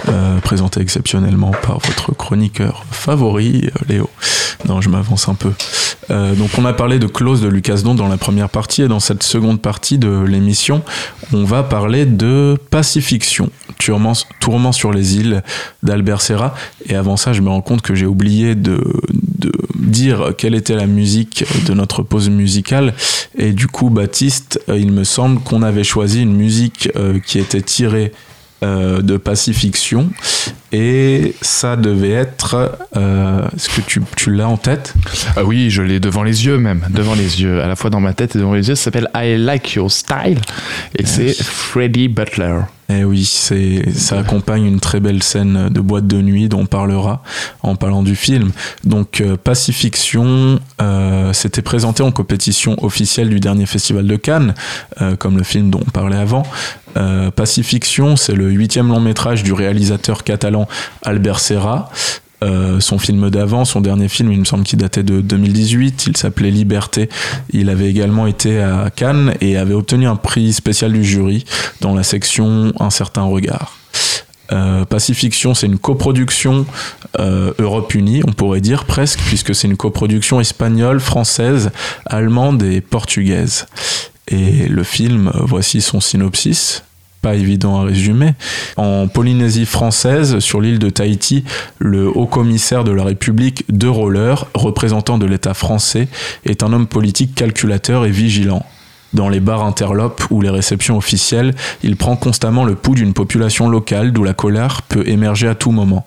euh, 0.10 0.40
présentée 0.40 0.82
exceptionnellement 0.82 1.52
par 1.52 1.80
votre 1.80 2.14
chroniqueur 2.14 2.86
favori, 2.92 3.70
Léo. 3.88 4.10
Non, 4.68 4.82
je 4.82 4.90
m'avance 4.90 5.30
un 5.30 5.36
peu. 5.36 5.52
Donc 6.10 6.52
on 6.60 6.66
a 6.66 6.74
parlé 6.74 7.00
de 7.00 7.08
Close 7.08 7.42
de 7.42 7.48
Lucas 7.48 7.82
Don 7.84 7.96
dans 7.96 8.08
la 8.08 8.18
première 8.18 8.50
partie 8.50 8.84
et 8.84 8.88
dans 8.88 9.00
cette 9.00 9.24
seconde 9.24 9.60
partie 9.60 9.98
de 9.98 10.24
l'émission, 10.24 10.84
on 11.34 11.44
va 11.44 11.64
parler 11.64 12.06
de 12.06 12.58
Pacifiction, 12.70 13.50
Tourment 14.40 14.72
sur 14.72 14.92
les 14.92 15.18
îles 15.18 15.44
d'Albert 15.84 16.22
Serra. 16.22 16.54
Et 16.86 16.96
avant 16.96 17.18
ça, 17.18 17.34
je 17.34 17.42
me 17.42 17.50
rends 17.50 17.62
compte 17.62 17.82
que 17.82 17.96
j'ai 17.96 18.06
oublié 18.06 18.56
de, 18.56 18.82
de 19.46 19.52
dire 19.76 20.34
quelle 20.38 20.56
était 20.56 20.76
la 20.76 20.88
musique 20.88 21.46
de 21.68 21.74
notre 21.74 22.02
pause 22.04 22.30
musicale. 22.30 22.94
Et 23.38 23.52
du 23.52 23.68
coup, 23.68 23.90
Baptiste, 23.90 24.60
euh, 24.70 24.78
il 24.78 24.92
me 24.92 25.04
semble 25.04 25.40
qu'on 25.42 25.62
avait 25.62 25.84
choisi 25.84 26.22
une 26.22 26.36
musique 26.36 26.90
euh, 26.96 27.20
qui 27.20 27.40
était 27.40 27.62
tirée 27.62 28.12
euh, 28.64 29.02
de 29.02 29.18
Pacifiction. 29.18 30.10
Et 30.72 31.36
ça 31.42 31.76
devait 31.76 32.12
être. 32.12 32.78
euh, 32.98 33.48
Est-ce 33.56 33.70
que 33.70 33.82
tu, 33.86 34.02
tu 34.16 34.32
l'as 34.32 34.48
en 34.50 34.58
tête? 34.58 34.94
Ah 35.36 35.44
oui, 35.44 35.70
je 35.70 35.82
l'ai 35.82 36.00
devant 36.00 36.24
les 36.24 36.46
yeux 36.46 36.58
même, 36.58 36.86
devant 36.90 37.16
les 37.16 37.42
yeux, 37.42 37.62
à 37.62 37.68
la 37.68 37.76
fois 37.76 37.90
dans 37.90 38.02
ma 38.02 38.14
tête 38.14 38.36
et 38.36 38.40
devant 38.40 38.54
les 38.54 38.68
yeux. 38.68 38.76
Ça 38.76 38.86
s'appelle 38.86 39.10
I 39.16 39.38
Like 39.38 39.74
Your 39.76 39.92
Style 39.92 40.40
et 40.98 41.06
c'est 41.06 41.34
Freddie 41.34 42.08
Butler. 42.08 42.62
Eh 42.88 43.04
oui, 43.04 43.26
c'est 43.26 43.92
ça 43.92 44.20
accompagne 44.20 44.66
une 44.66 44.80
très 44.80 45.00
belle 45.00 45.24
scène 45.24 45.70
de 45.70 45.82
boîte 45.82 46.06
de 46.06 46.22
nuit 46.22 46.50
dont 46.50 46.62
on 46.62 46.66
parlera 46.68 47.24
en 47.64 47.76
parlant 47.76 48.04
du 48.04 48.16
film. 48.16 48.52
Donc 48.84 49.22
euh, 49.22 49.38
Pacifiction, 49.38 50.60
euh, 50.82 51.34
c'était 51.34 51.64
présenté 51.64 52.04
en 52.04 52.12
compétition 52.12 52.76
officielle 52.84 53.30
du 53.30 53.40
dernier 53.40 53.66
festival 53.66 54.06
de 54.06 54.16
Cannes, 54.18 54.54
euh, 55.02 55.16
comme 55.16 55.38
le 55.38 55.44
film 55.44 55.72
dont 55.72 55.82
on 55.86 55.90
parlait 55.90 56.18
avant. 56.18 56.44
Euh, 56.98 57.32
Pacifiction, 57.32 58.16
c'est 58.16 58.36
le 58.36 58.50
huitième 58.52 58.90
long 58.90 59.00
métrage 59.02 59.42
du 59.42 59.52
réalisateur 59.52 60.24
catalan 60.24 60.68
Albert 61.02 61.40
Serra. 61.40 61.90
Euh, 62.44 62.80
son 62.80 63.00
film 63.00 63.30
d'avant, 63.30 63.66
son 63.66 63.82
dernier 63.82 64.08
film, 64.08 64.32
il 64.32 64.40
me 64.40 64.46
semble 64.46 64.64
qu'il 64.64 64.80
datait 64.80 65.04
de 65.04 65.22
2018, 65.22 66.08
il 66.08 66.18
s'appelait 66.18 66.52
Liberté. 66.52 67.10
Il 67.52 67.70
avait 67.70 67.90
également 67.90 68.28
été 68.28 68.62
à 68.62 68.90
Cannes 68.94 69.34
et 69.42 69.58
avait 69.58 69.74
obtenu 69.74 70.08
un 70.08 70.16
prix 70.16 70.54
spécial 70.54 70.92
du 70.94 71.04
jury 71.04 71.46
dans 71.82 71.96
la 71.96 72.04
section 72.04 72.74
Un 72.80 72.90
certain 72.90 73.24
regard. 73.24 73.78
Euh, 74.52 74.86
Pacifiction, 74.86 75.54
c'est 75.54 75.66
une 75.66 75.80
coproduction 75.80 76.66
euh, 77.20 77.54
Europe 77.58 77.94
Unie, 77.96 78.22
on 78.28 78.32
pourrait 78.32 78.62
dire 78.62 78.86
presque, 78.86 79.20
puisque 79.20 79.56
c'est 79.56 79.68
une 79.68 79.78
coproduction 79.78 80.40
espagnole, 80.40 81.00
française, 81.00 81.72
allemande 82.06 82.62
et 82.64 82.82
portugaise. 82.82 83.66
Et 84.28 84.68
le 84.68 84.84
film, 84.84 85.32
euh, 85.34 85.40
voici 85.42 85.82
son 85.82 86.00
synopsis 86.00 86.84
pas 87.26 87.34
évident 87.34 87.82
à 87.82 87.86
résumer. 87.86 88.36
En 88.78 89.08
Polynésie 89.08 89.66
française, 89.66 90.38
sur 90.38 90.62
l'île 90.62 90.78
de 90.78 90.92
Tahiti, 90.92 91.44
le 91.80 92.08
haut 92.08 92.28
commissaire 92.28 92.84
de 92.84 92.92
la 92.92 93.04
République 93.04 93.66
de 93.68 93.88
Roller, 93.88 94.46
représentant 94.54 95.18
de 95.18 95.26
l'État 95.26 95.56
français, 95.56 96.08
est 96.46 96.62
un 96.62 96.72
homme 96.72 96.86
politique 96.86 97.34
calculateur 97.34 98.06
et 98.06 98.12
vigilant. 98.12 98.64
Dans 99.14 99.28
les 99.28 99.40
bars 99.40 99.66
interlopes 99.66 100.22
ou 100.30 100.40
les 100.40 100.52
réceptions 100.52 100.98
officielles, 100.98 101.56
il 101.82 101.96
prend 101.96 102.16
constamment 102.16 102.64
le 102.64 102.76
pouls 102.76 102.94
d'une 102.94 103.16
population 103.16 103.70
locale 103.70 104.14
d'où 104.14 104.24
la 104.24 104.36
colère 104.36 104.84
peut 104.84 105.08
émerger 105.08 105.48
à 105.48 105.56
tout 105.56 105.72
moment. 105.72 106.06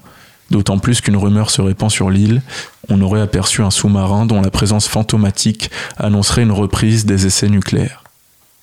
D'autant 0.53 0.79
plus 0.79 1.01
qu'une 1.01 1.17
rumeur 1.17 1.51
se 1.51 1.61
répand 1.61 1.91
sur 1.91 2.11
l'île, 2.11 2.43
on 2.89 3.01
aurait 3.01 3.23
aperçu 3.23 3.63
un 3.63 3.73
sous-marin 3.73 4.25
dont 4.25 4.41
la 4.41 4.53
présence 4.53 4.87
fantomatique 4.87 5.73
annoncerait 5.97 6.43
une 6.43 6.53
reprise 6.53 7.07
des 7.07 7.27
essais 7.27 7.49
nucléaires. 7.49 8.05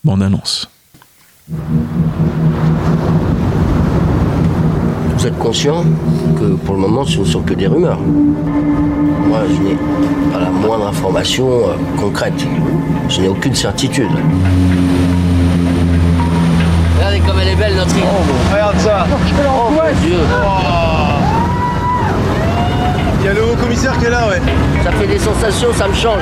Bande 0.06 0.24
annonce. 0.24 0.70
Vous 1.48 1.58
êtes 5.28 5.38
conscient 5.38 5.84
que 6.40 6.56
pour 6.56 6.74
le 6.74 6.82
moment, 6.82 7.06
ce 7.06 7.20
ne 7.20 7.26
sont 7.26 7.42
que 7.42 7.54
des 7.54 7.68
rumeurs. 7.68 8.00
Moi, 8.00 9.42
je 9.48 9.62
n'ai 9.62 9.76
pas 10.34 10.40
la 10.40 10.50
moindre 10.50 10.88
information 10.88 11.48
euh, 11.48 11.76
concrète. 12.00 12.34
Je 13.10 13.22
n'ai 13.22 13.28
aucune 13.28 13.54
certitude. 13.54 14.10
Regardez 16.98 17.20
comme 17.20 17.40
elle 17.40 17.50
est 17.50 17.56
belle, 17.56 17.76
notre 17.76 17.96
île. 17.96 18.04
regarde 18.52 18.80
ça. 18.80 19.06
Oh, 19.48 19.70
mon 19.70 20.02
Dieu. 20.02 20.18
Il 23.28 23.30
y 23.30 23.32
a 23.32 23.34
le 23.34 23.44
haut 23.44 23.56
commissaire 23.56 23.98
qui 23.98 24.06
est 24.06 24.10
là, 24.12 24.28
ouais. 24.30 24.40
Ça 24.84 24.92
fait 24.92 25.08
des 25.08 25.18
sensations, 25.18 25.74
ça 25.74 25.88
me 25.88 25.96
change. 25.96 26.22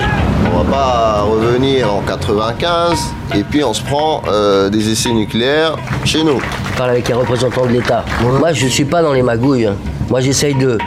On 0.54 0.64
va 0.64 0.72
pas 0.72 1.22
revenir 1.24 1.94
en 1.94 2.00
95 2.00 3.14
et 3.36 3.44
puis 3.44 3.62
on 3.62 3.74
se 3.74 3.82
prend 3.84 4.22
euh, 4.30 4.70
des 4.70 4.90
essais 4.90 5.12
nucléaires 5.12 5.76
chez 6.06 6.24
nous. 6.24 6.40
Je 6.72 6.78
parle 6.78 6.92
avec 6.92 7.10
un 7.12 7.18
représentant 7.18 7.66
de 7.66 7.72
l'État. 7.74 8.06
Moi, 8.40 8.54
je 8.54 8.68
suis 8.68 8.86
pas 8.86 9.02
dans 9.02 9.12
les 9.12 9.22
magouilles. 9.22 9.66
hein. 9.66 9.76
Moi, 10.10 10.22
j'essaye 10.22 10.56
de, 10.56 10.78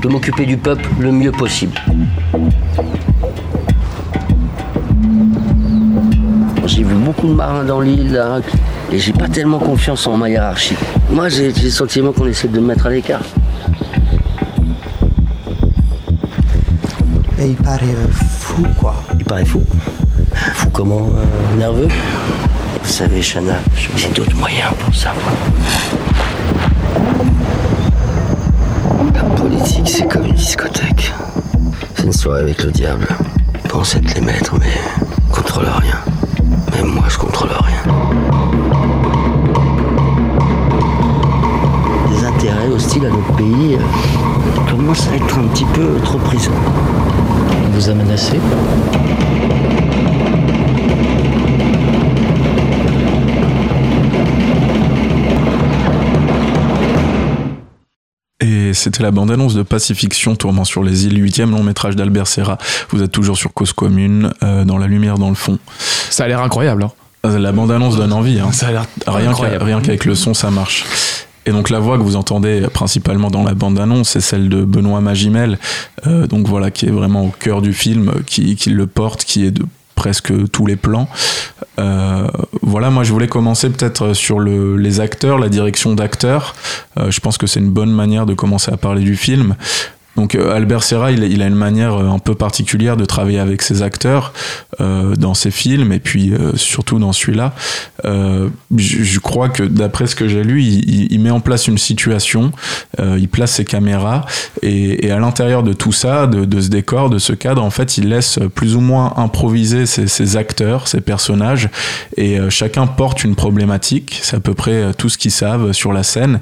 de 0.00 0.08
m'occuper 0.08 0.46
du 0.46 0.56
peuple 0.56 0.88
le 0.98 1.12
mieux 1.12 1.32
possible. 1.32 1.78
J'ai 6.64 6.84
vu 6.84 6.94
beaucoup 6.94 7.28
de 7.28 7.34
marins 7.34 7.64
dans 7.64 7.80
l'île, 7.80 8.12
là, 8.14 8.38
et 8.90 8.98
j'ai 8.98 9.12
pas 9.12 9.28
tellement 9.28 9.58
confiance 9.58 10.06
en 10.06 10.16
ma 10.16 10.30
hiérarchie. 10.30 10.76
Moi, 11.10 11.28
j'ai 11.28 11.52
j'ai 11.54 11.64
le 11.64 11.70
sentiment 11.70 12.12
qu'on 12.12 12.26
essaie 12.26 12.48
de 12.48 12.58
me 12.60 12.66
mettre 12.68 12.86
à 12.86 12.90
l'écart. 12.90 13.20
Et 17.38 17.48
il 17.48 17.56
paraît 17.56 17.84
euh, 17.84 18.08
fou, 18.10 18.62
quoi. 18.80 18.94
Il 19.18 19.24
paraît 19.24 19.44
fou. 19.44 19.62
Fou 20.32 20.70
comment 20.72 21.10
euh, 21.14 21.58
Nerveux 21.58 21.88
Vous 22.82 22.88
savez, 22.88 23.20
Chana, 23.20 23.56
j'ai 23.94 24.08
d'autres 24.08 24.36
moyens 24.36 24.70
pour 24.80 24.94
ça. 24.94 25.12
La 29.14 29.22
politique, 29.22 29.86
c'est 29.86 30.08
comme 30.08 30.24
une 30.24 30.32
discothèque. 30.32 31.12
C'est 31.94 32.04
une 32.04 32.12
soirée 32.12 32.40
avec 32.40 32.62
le 32.62 32.70
diable. 32.70 33.06
Ils 33.64 33.70
pensent 33.70 33.96
être 33.96 34.14
les 34.14 34.22
maîtres, 34.22 34.54
mais 34.58 34.72
ils 35.28 35.30
contrôlent 35.34 35.66
rien. 35.66 35.98
Même 36.72 36.86
moi, 36.94 37.04
je 37.08 37.18
contrôle 37.18 37.50
rien. 37.50 37.94
Des 42.10 42.24
intérêts 42.24 42.68
hostiles 42.68 43.04
à 43.04 43.10
notre 43.10 43.36
pays 43.36 43.74
euh, 43.76 44.70
commencent 44.70 45.08
à 45.08 45.16
être 45.16 45.38
un 45.38 45.46
petit 45.48 45.66
peu 45.66 45.96
trop 46.02 46.18
présents. 46.18 46.52
Vous 47.76 47.90
a 47.90 47.94
menacé 47.94 48.38
Et 58.40 58.74
c'était 58.74 59.02
la 59.02 59.10
bande-annonce 59.10 59.54
de 59.54 59.62
Pacifiction, 59.62 60.36
tournant 60.36 60.64
sur 60.64 60.82
les 60.82 61.06
îles, 61.06 61.18
huitième 61.22 61.50
long 61.52 61.62
métrage 61.62 61.96
d'Albert 61.96 62.26
Serra. 62.26 62.58
Vous 62.90 63.02
êtes 63.02 63.10
toujours 63.12 63.38
sur 63.38 63.54
Cause 63.54 63.72
Commune, 63.72 64.30
euh, 64.42 64.64
dans 64.64 64.76
la 64.76 64.86
lumière 64.86 65.16
dans 65.16 65.30
le 65.30 65.34
fond. 65.34 65.58
Ça 66.10 66.24
a 66.24 66.28
l'air 66.28 66.42
incroyable. 66.42 66.82
Hein. 66.84 66.90
Euh, 67.24 67.38
La 67.38 67.52
bande-annonce 67.52 67.96
donne 67.96 68.12
envie. 68.12 68.38
Hein. 68.38 68.52
Ça 68.52 68.68
a 68.68 68.72
l'air 68.72 68.84
Rien 69.06 69.24
qu'à- 69.24 69.30
incroyable. 69.30 69.64
rien 69.64 69.80
qu'avec 69.80 70.04
le 70.04 70.14
son, 70.14 70.34
ça 70.34 70.50
marche. 70.50 70.84
Et 71.46 71.52
donc 71.52 71.70
la 71.70 71.78
voix 71.78 71.96
que 71.96 72.02
vous 72.02 72.16
entendez 72.16 72.66
principalement 72.72 73.30
dans 73.30 73.44
la 73.44 73.54
bande-annonce, 73.54 74.10
c'est 74.10 74.20
celle 74.20 74.48
de 74.48 74.64
Benoît 74.64 75.00
Magimel, 75.00 75.58
euh, 76.06 76.26
donc 76.26 76.48
voilà, 76.48 76.70
qui 76.70 76.86
est 76.86 76.90
vraiment 76.90 77.24
au 77.24 77.30
cœur 77.30 77.62
du 77.62 77.72
film, 77.72 78.12
qui, 78.26 78.56
le 78.66 78.86
porte, 78.86 79.24
qui 79.24 79.46
est 79.46 79.52
de 79.52 79.64
presque 79.94 80.32
tous 80.50 80.66
les 80.66 80.76
plans. 80.76 81.08
Euh, 81.78 82.28
voilà, 82.62 82.90
moi 82.90 83.04
je 83.04 83.12
voulais 83.12 83.28
commencer 83.28 83.70
peut-être 83.70 84.12
sur 84.12 84.40
le, 84.40 84.76
les 84.76 85.00
acteurs, 85.00 85.38
la 85.38 85.48
direction 85.48 85.94
d'acteurs. 85.94 86.54
Euh, 86.98 87.10
je 87.10 87.20
pense 87.20 87.38
que 87.38 87.46
c'est 87.46 87.60
une 87.60 87.70
bonne 87.70 87.92
manière 87.92 88.26
de 88.26 88.34
commencer 88.34 88.72
à 88.72 88.76
parler 88.76 89.02
du 89.02 89.16
film. 89.16 89.54
Donc 90.16 90.34
euh, 90.34 90.54
Albert 90.54 90.82
Serra, 90.82 91.12
il, 91.12 91.22
a- 91.22 91.26
il 91.26 91.42
a 91.42 91.46
une 91.46 91.54
manière 91.54 91.94
euh, 91.94 92.08
un 92.08 92.18
peu 92.18 92.34
particulière 92.34 92.96
de 92.96 93.04
travailler 93.04 93.38
avec 93.38 93.62
ses 93.62 93.82
acteurs 93.82 94.32
euh, 94.80 95.14
dans 95.16 95.34
ses 95.34 95.50
films 95.50 95.92
et 95.92 95.98
puis 96.00 96.32
euh, 96.32 96.56
surtout 96.56 96.98
dans 96.98 97.12
celui-là. 97.12 97.54
Euh, 98.04 98.48
je, 98.76 99.18
crois 99.18 99.48
que 99.48 99.62
d'après 99.62 100.06
ce 100.06 100.14
que 100.14 100.28
j'ai 100.28 100.42
lu, 100.42 100.62
il, 100.62 100.88
il- 100.88 101.12
il 101.12 101.20
met 101.20 101.30
en 101.30 101.40
place 101.40 101.66
une 101.68 101.78
situation, 101.78 102.52
euh, 103.00 103.16
il 103.18 103.28
place 103.28 103.52
ses 103.52 103.64
caméras 103.64 104.24
et, 104.62 105.06
et 105.06 105.10
à 105.10 105.18
l'intérieur 105.18 105.62
de 105.62 105.72
tout 105.72 105.92
ça, 105.92 106.26
de, 106.26 106.44
de 106.44 106.60
ce 106.60 106.68
décor, 106.68 107.10
de 107.10 107.18
ce 107.18 107.32
cadre, 107.32 107.62
en 107.62 107.70
fait, 107.70 107.98
il 107.98 108.08
laisse 108.08 108.38
plus 108.54 108.74
ou 108.76 108.80
moins 108.80 109.14
improviser 109.16 109.86
ses, 109.86 110.06
ses 110.08 110.36
acteurs, 110.36 110.88
ses 110.88 111.00
personnages 111.00 111.68
et 112.16 112.38
chacun 112.50 112.86
porte 112.86 113.24
une 113.24 113.34
problématique. 113.34 114.18
C'est 114.22 114.36
à 114.36 114.40
peu 114.40 114.54
près 114.54 114.92
tout 114.94 115.08
ce 115.08 115.18
qu'ils 115.18 115.30
savent 115.30 115.72
sur 115.72 115.92
la 115.92 116.02
scène 116.02 116.40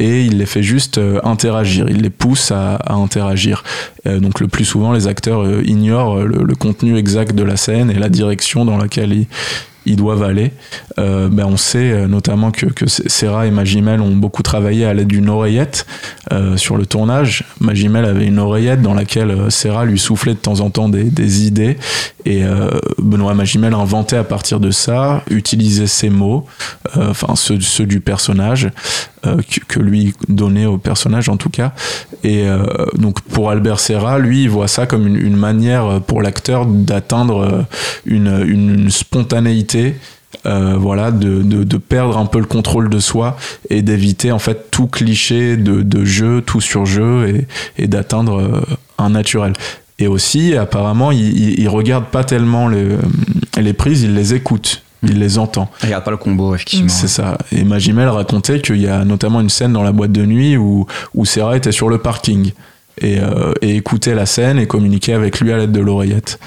et 0.00 0.24
il 0.24 0.38
les 0.38 0.46
fait 0.46 0.62
juste 0.62 0.98
euh, 0.98 1.20
interagir, 1.24 1.86
il 1.88 2.02
les 2.02 2.10
pousse 2.10 2.50
à, 2.50 2.78
interagir. 2.88 3.62
Euh, 4.06 4.18
donc 4.18 4.40
le 4.40 4.48
plus 4.48 4.64
souvent, 4.64 4.92
les 4.92 5.06
acteurs 5.06 5.42
euh, 5.42 5.62
ignorent 5.64 6.22
le, 6.22 6.54
contenu 6.54 6.96
exact 6.96 7.34
de 7.34 7.42
la 7.42 7.56
scène 7.56 7.90
et 7.90 7.94
la 7.94 8.08
direction 8.08 8.64
dans 8.64 8.76
laquelle 8.76 9.26
ils, 9.86 9.96
doivent 9.96 10.22
aller. 10.22 10.52
Ben 10.96 11.44
on 11.44 11.58
sait 11.58 12.06
notamment 12.06 12.50
que, 12.50 12.66
que 12.66 12.86
Serra 12.86 13.46
et 13.46 13.50
Magimel 13.50 14.00
ont 14.00 14.16
beaucoup 14.16 14.42
travaillé 14.42 14.86
à 14.86 14.94
l'aide 14.94 15.08
d'une 15.08 15.28
oreillette 15.28 15.86
sur 16.56 16.78
le 16.78 16.86
tournage. 16.86 17.44
Magimel 17.60 18.06
avait 18.06 18.24
une 18.24 18.38
oreillette 18.38 18.80
dans 18.80 18.94
laquelle 18.94 19.50
Serra 19.50 19.84
lui 19.84 19.98
soufflait 19.98 20.32
de 20.32 20.38
temps 20.38 20.60
en 20.60 20.70
temps 20.70 20.88
des, 20.88 21.46
idées 21.46 21.76
et 22.24 22.44
Benoît 22.98 23.34
Magimel 23.34 23.74
inventait 23.74 24.16
à 24.16 24.24
partir 24.24 24.58
de 24.58 24.70
ça, 24.70 25.22
utilisait 25.28 25.86
ses 25.86 26.08
mots, 26.08 26.46
enfin 26.96 27.34
ceux 27.36 27.84
du 27.84 28.00
personnage 28.00 28.70
euh, 29.26 29.36
que, 29.68 29.80
lui 29.80 30.14
donnait 30.28 30.66
au 30.66 30.78
personnage 30.78 31.28
en 31.28 31.36
tout 31.36 31.50
cas. 31.50 31.72
Et 32.22 32.46
euh, 32.46 32.64
donc 32.96 33.20
pour 33.22 33.50
Albert 33.50 33.80
Serra, 33.80 34.18
lui, 34.18 34.44
il 34.44 34.50
voit 34.50 34.68
ça 34.68 34.86
comme 34.86 35.06
une, 35.06 35.36
manière 35.36 36.00
pour 36.06 36.22
l'acteur 36.22 36.66
d'atteindre 36.66 37.40
euh, 37.40 37.62
une, 38.06 38.90
spontanéité. 38.90 39.94
voilà, 40.44 41.10
de, 41.10 41.76
perdre 41.76 42.18
un 42.18 42.26
peu 42.26 42.38
le 42.38 42.46
contrôle 42.46 42.88
de 42.90 42.98
soi 42.98 43.36
et 43.70 43.82
d'éviter 43.82 44.32
en 44.32 44.38
fait 44.38 44.70
tout 44.70 44.86
cliché 44.86 45.56
de, 45.56 46.04
jeu, 46.04 46.42
tout 46.42 46.60
sur 46.60 46.86
jeu 46.86 47.28
et, 47.28 47.82
et 47.82 47.86
d'atteindre 47.86 48.64
un 48.98 49.10
naturel. 49.10 49.52
Et 49.98 50.06
aussi, 50.06 50.56
apparemment, 50.56 51.12
il, 51.12 51.68
regarde 51.68 52.06
pas 52.06 52.24
tellement 52.24 52.68
les 52.68 53.72
prises, 53.72 54.02
il 54.02 54.14
les 54.14 54.34
écoute. 54.34 54.83
Il 55.06 55.18
les 55.18 55.38
entend. 55.38 55.70
Il 55.82 55.86
regarde 55.86 56.04
pas 56.04 56.10
le 56.10 56.16
combo, 56.16 56.54
effectivement. 56.54 56.88
C'est 56.88 57.08
ça. 57.08 57.38
Et 57.52 57.64
Magimel 57.64 58.08
racontait 58.08 58.60
qu'il 58.60 58.80
y 58.80 58.88
a 58.88 59.04
notamment 59.04 59.40
une 59.40 59.50
scène 59.50 59.72
dans 59.72 59.82
la 59.82 59.92
boîte 59.92 60.12
de 60.12 60.24
nuit 60.24 60.56
où, 60.56 60.86
où 61.14 61.24
Serra 61.24 61.56
était 61.56 61.72
sur 61.72 61.88
le 61.88 61.98
parking 61.98 62.52
et, 63.00 63.18
euh, 63.20 63.52
et 63.62 63.76
écoutait 63.76 64.14
la 64.14 64.26
scène 64.26 64.58
et 64.58 64.66
communiquait 64.66 65.12
avec 65.14 65.40
lui 65.40 65.52
à 65.52 65.58
l'aide 65.58 65.72
de 65.72 65.80
l'oreillette. 65.80 66.38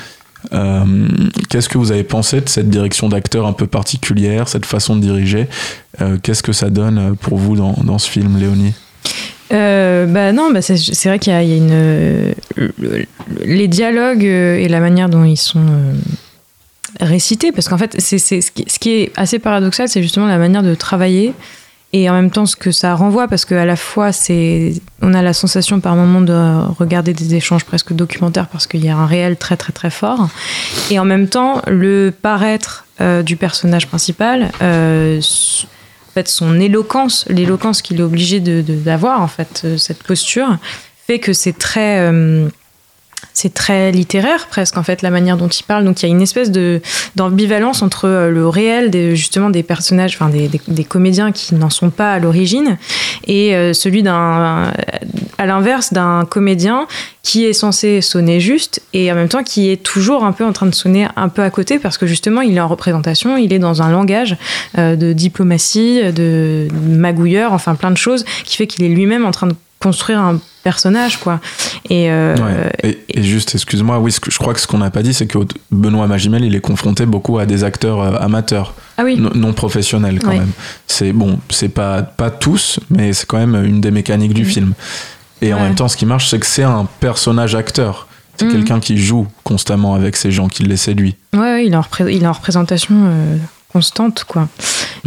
Euh, 0.53 0.83
Qu'est-ce 1.49 1.67
que 1.67 1.77
vous 1.77 1.91
avez 1.91 2.03
pensé 2.03 2.39
de 2.41 2.47
cette 2.47 2.69
direction 2.69 3.09
d'acteur 3.09 3.45
un 3.47 3.53
peu 3.53 3.67
particulière, 3.67 4.47
cette 4.47 4.65
façon 4.65 4.95
de 4.95 5.01
diriger? 5.01 5.47
Euh, 6.01 6.17
Qu'est-ce 6.21 6.43
que 6.43 6.53
ça 6.53 6.69
donne 6.69 7.15
pour 7.19 7.37
vous 7.37 7.55
dans, 7.55 7.73
dans 7.83 7.97
ce 7.97 8.09
film, 8.09 8.37
Léonie? 8.39 8.73
Euh, 9.53 10.05
bah 10.07 10.33
non, 10.33 10.51
bah 10.51 10.61
c'est 10.61 11.05
vrai 11.05 11.19
qu'il 11.19 11.31
y 11.31 11.35
a, 11.35 11.41
y 11.41 11.53
a 11.53 11.55
une 11.55 11.69
euh, 11.71 12.33
le- 12.57 13.05
les 13.45 13.67
dialogues 13.69 14.23
et 14.23 14.67
la 14.67 14.79
manière 14.81 15.07
dont 15.09 15.23
ils 15.23 15.37
sont 15.37 15.65
récités, 16.99 17.51
parce 17.51 17.67
qu'en 17.69 17.77
fait, 17.77 17.95
c'est 17.99 18.17
ce 18.19 18.51
qui, 18.51 18.89
est 18.91 19.11
assez 19.15 19.39
paradoxal, 19.39 19.87
c'est 19.87 20.01
justement 20.01 20.27
la 20.27 20.37
manière 20.37 20.63
de 20.63 20.75
travailler 20.75 21.33
et 21.93 22.09
en 22.09 22.13
même 22.13 22.31
temps 22.31 22.45
ce 22.45 22.57
que 22.57 22.71
ça 22.71 22.95
renvoie, 22.95 23.27
parce 23.29 23.45
qu'à 23.45 23.63
la 23.63 23.77
fois 23.77 24.11
c'est 24.11 24.73
on 25.01 25.13
a 25.13 25.21
la 25.21 25.31
sensation 25.33 25.79
par 25.79 25.95
moment 25.95 26.19
de 26.19 26.33
regarder 26.77 27.13
des 27.13 27.35
échanges 27.35 27.63
presque 27.63 27.93
documentaires 27.93 28.47
parce 28.47 28.67
qu'il 28.67 28.83
y 28.83 28.89
a 28.89 28.97
un 28.97 29.05
réel 29.05 29.37
très 29.37 29.55
très 29.55 29.71
très 29.71 29.89
fort, 29.89 30.27
et 30.91 30.99
en 30.99 31.05
même 31.05 31.29
temps 31.29 31.61
le 31.67 32.11
paraître 32.11 32.85
euh, 32.99 33.23
du 33.23 33.37
personnage 33.37 33.87
principal. 33.87 34.51
euh, 34.61 35.19
en 35.19 36.13
fait, 36.19 36.29
son 36.29 36.59
éloquence, 36.59 37.25
l'éloquence 37.29 37.83
qu'il 37.83 37.99
est 37.99 38.03
obligé 38.03 38.39
de- 38.39 38.63
d'avoir, 38.63 39.21
en 39.21 39.27
fait, 39.27 39.61
euh, 39.65 39.77
cette 39.77 40.01
posture, 40.01 40.57
fait 41.05 41.19
que 41.19 41.31
c'est 41.31 41.55
très, 41.57 42.11
c'est 43.39 43.53
très 43.53 43.91
littéraire 43.91 44.47
presque, 44.49 44.77
en 44.77 44.83
fait, 44.83 45.03
la 45.03 45.11
manière 45.11 45.37
dont 45.37 45.47
il 45.47 45.63
parle. 45.63 45.83
Donc, 45.85 46.01
il 46.01 46.07
y 46.07 46.09
a 46.09 46.11
une 46.11 46.23
espèce 46.23 46.49
de 46.51 46.81
d'ambivalence 47.15 47.83
entre 47.83 48.05
euh, 48.07 48.31
le 48.31 48.47
réel, 48.47 48.89
des, 48.89 49.15
justement, 49.15 49.51
des 49.51 49.61
personnages, 49.63 50.15
enfin, 50.15 50.29
des, 50.29 50.47
des- 50.47 50.61
des 50.67 50.83
comédiens 50.83 51.31
qui 51.31 51.53
n'en 51.53 51.69
sont 51.69 51.91
pas 51.91 52.13
à 52.13 52.19
l'origine, 52.19 52.77
et 53.27 53.55
euh, 53.55 53.73
celui 53.73 54.01
d'un, 54.01 54.71
à 55.37 55.45
l'inverse, 55.45 55.93
d'un 55.93 56.25
comédien 56.27 56.87
qui 57.21 57.45
est 57.45 57.53
censé 57.53 57.99
sonner 58.01 58.39
juste 58.39 58.81
et 58.93 59.11
en 59.11 59.15
même 59.15 59.27
temps 59.27 59.43
qui 59.43 59.69
est 59.69 59.83
toujours 59.83 60.23
un 60.23 60.31
peu 60.31 60.45
en 60.45 60.53
train 60.53 60.65
de 60.65 60.73
sonner 60.73 61.07
un 61.17 61.27
peu 61.27 61.41
à 61.43 61.49
côté 61.49 61.77
parce 61.77 61.97
que 61.97 62.07
justement 62.07 62.39
il 62.39 62.55
est 62.55 62.61
en 62.61 62.69
représentation, 62.69 63.35
il 63.35 63.51
est 63.51 63.59
dans 63.59 63.81
un 63.81 63.91
langage 63.91 64.37
euh, 64.77 64.95
de 64.95 65.11
diplomatie, 65.11 66.01
de 66.13 66.69
magouilleur, 66.89 67.51
enfin 67.51 67.75
plein 67.75 67.91
de 67.91 67.97
choses 67.97 68.23
qui 68.45 68.55
fait 68.55 68.65
qu'il 68.65 68.85
est 68.85 68.89
lui-même 68.89 69.25
en 69.25 69.31
train 69.31 69.47
de 69.47 69.55
construire 69.79 70.19
un 70.19 70.39
personnage 70.63 71.17
quoi. 71.17 71.39
Et, 71.89 72.09
euh, 72.11 72.35
Ouais. 72.35 72.71
Et, 72.83 73.19
et 73.19 73.23
juste, 73.23 73.55
excuse-moi, 73.55 73.99
oui, 73.99 74.11
ce 74.11 74.19
que 74.19 74.31
je 74.31 74.37
crois 74.37 74.53
que 74.53 74.59
ce 74.59 74.67
qu'on 74.67 74.79
n'a 74.79 74.89
pas 74.89 75.01
dit, 75.03 75.13
c'est 75.13 75.27
que 75.27 75.37
Benoît 75.71 76.07
Magimel, 76.07 76.43
il 76.43 76.55
est 76.55 76.59
confronté 76.61 77.05
beaucoup 77.05 77.37
à 77.39 77.45
des 77.45 77.63
acteurs 77.63 78.01
euh, 78.01 78.17
amateurs, 78.19 78.73
Ah 78.97 79.03
oui. 79.03 79.15
non, 79.17 79.29
non 79.35 79.53
professionnels 79.53 80.19
quand 80.19 80.31
même. 80.33 80.51
C'est 80.87 81.13
bon, 81.13 81.39
c'est 81.49 81.69
pas 81.69 82.01
pas 82.01 82.31
tous, 82.31 82.79
mais 82.89 83.13
c'est 83.13 83.25
quand 83.25 83.37
même 83.37 83.55
une 83.63 83.79
des 83.81 83.91
mécaniques 83.91 84.33
du 84.33 84.45
film. 84.45 84.73
Et 85.41 85.53
en 85.53 85.59
même 85.59 85.75
temps, 85.75 85.87
ce 85.87 85.95
qui 85.95 86.05
marche, 86.07 86.27
c'est 86.29 86.39
que 86.39 86.45
c'est 86.47 86.63
un 86.63 86.87
personnage 86.99 87.53
acteur. 87.55 88.07
C'est 88.39 88.45
Mhm. 88.45 88.51
quelqu'un 88.51 88.79
qui 88.79 88.97
joue 88.97 89.27
constamment 89.43 89.95
avec 89.95 90.15
ces 90.15 90.31
gens, 90.31 90.47
qui 90.47 90.63
les 90.63 90.77
séduit. 90.77 91.15
Ouais, 91.33 91.39
ouais, 91.39 91.65
il 91.67 91.73
est 91.73 91.75
en, 91.77 91.81
repré- 91.81 92.11
il 92.13 92.23
est 92.23 92.27
en 92.27 92.33
représentation 92.33 92.95
euh, 93.05 93.37
constante, 93.71 94.25
quoi. 94.27 94.47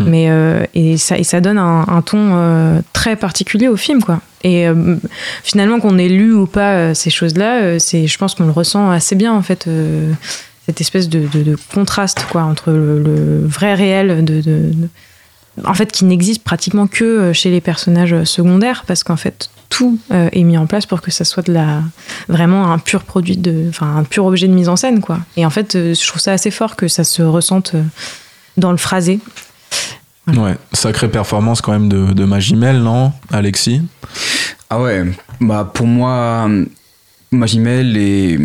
Mm. 0.01 0.09
Mais 0.09 0.26
euh, 0.30 0.64
et 0.74 0.96
ça 0.96 1.40
donne 1.40 1.59
un, 1.59 2.03
ton 2.03 2.30
euh, 2.32 2.80
très 2.92 3.16
particulier 3.16 3.68
au 3.68 3.76
film, 3.76 4.03
quoi. 4.03 4.20
Et 4.42 4.66
euh, 4.66 4.96
finalement, 5.42 5.80
qu'on 5.80 5.98
ait 5.98 6.09
lu 6.09 6.32
ou 6.32 6.46
pas 6.46 6.94
ces 6.94 7.11
choses-là, 7.11 7.78
c'est, 7.78 8.07
je 8.07 8.18
pense 8.18 8.34
qu'on 8.34 8.46
le 8.46 8.53
ressent 8.53 8.90
assez 8.90 9.14
bien, 9.14 9.32
en 9.32 9.42
fait. 9.42 9.68
cette 10.66 10.80
espèce 10.80 11.09
de, 11.09 11.57
contraste, 11.74 12.26
quoi, 12.30 12.42
entre 12.42 12.70
le, 12.70 13.44
vrai 13.44 13.74
réel 13.74 14.24
de, 14.24 14.72
en 15.64 15.74
fait, 15.74 15.92
qui 15.92 16.07
n'existe 16.07 16.42
pratiquement 16.42 16.86
que 16.86 17.32
chez 17.34 17.51
les 17.51 17.61
personnages 17.61 18.24
secondaires, 18.24 18.84
parce 18.86 19.05
qu'en 19.05 19.16
fait, 19.16 19.51
tout 19.68 19.98
est 20.11 20.42
mis 20.42 20.57
en 20.57 20.66
place 20.66 20.86
pour 20.86 21.03
que 21.03 21.11
ça 21.11 21.24
soit 21.24 21.46
de 21.46 21.53
la, 21.53 21.82
vraiment 22.28 22.72
un 22.72 22.78
pur 22.78 23.03
produit 23.03 23.36
de, 23.36 23.66
enfin, 23.68 23.94
un 23.94 24.05
pur 24.05 24.24
objet 24.24 24.48
de 24.48 24.55
mise 24.55 24.70
en 24.70 24.76
scène, 24.76 25.01
quoi. 25.01 25.18
Et 25.36 25.44
en 25.44 25.51
fait, 25.51 25.72
je 25.74 26.09
trouve 26.09 26.20
ça 26.22 26.32
assez 26.32 26.51
fort 26.51 26.76
que 26.76 26.88
ça 26.88 27.05
se 27.05 27.20
ressente 27.20 27.74
dans 28.57 28.70
le 28.70 28.78
phrasé. 28.78 29.20
Ouais, 30.37 30.57
sacrée 30.72 31.11
performance 31.11 31.61
quand 31.61 31.72
même 31.72 31.89
de, 31.89 32.12
de 32.12 32.24
Magimel, 32.24 32.78
non, 32.78 33.12
Alexis? 33.33 33.83
Ah 34.68 34.81
ouais, 34.81 35.05
bah 35.41 35.70
pour 35.72 35.87
moi, 35.87 36.49
Magimel 37.33 37.97
est, 37.97 38.39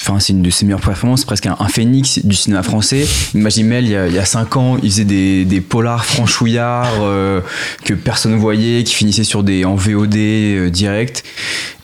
enfin 0.00 0.18
c'est 0.18 0.32
une 0.32 0.40
de 0.40 0.48
ses 0.48 0.64
meilleures 0.64 0.80
performances, 0.80 1.26
presque 1.26 1.44
un, 1.44 1.68
phénix 1.68 2.24
du 2.24 2.34
cinéma 2.34 2.62
français. 2.62 3.06
Magimel, 3.34 3.84
il 3.84 3.90
y 3.90 3.96
a, 3.96 4.08
il 4.08 4.14
y 4.14 4.18
a 4.18 4.24
cinq 4.24 4.56
ans, 4.56 4.78
il 4.82 4.90
faisait 4.90 5.04
des, 5.04 5.44
des 5.44 5.60
polars 5.60 6.06
franchouillards 6.06 7.02
euh, 7.02 7.42
que 7.84 7.92
personne 7.92 8.32
ne 8.32 8.38
voyait, 8.38 8.82
qui 8.84 8.94
finissaient 8.94 9.24
sur 9.24 9.42
des 9.42 9.66
en 9.66 9.74
VOD 9.74 10.16
euh, 10.16 10.70
direct. 10.70 11.22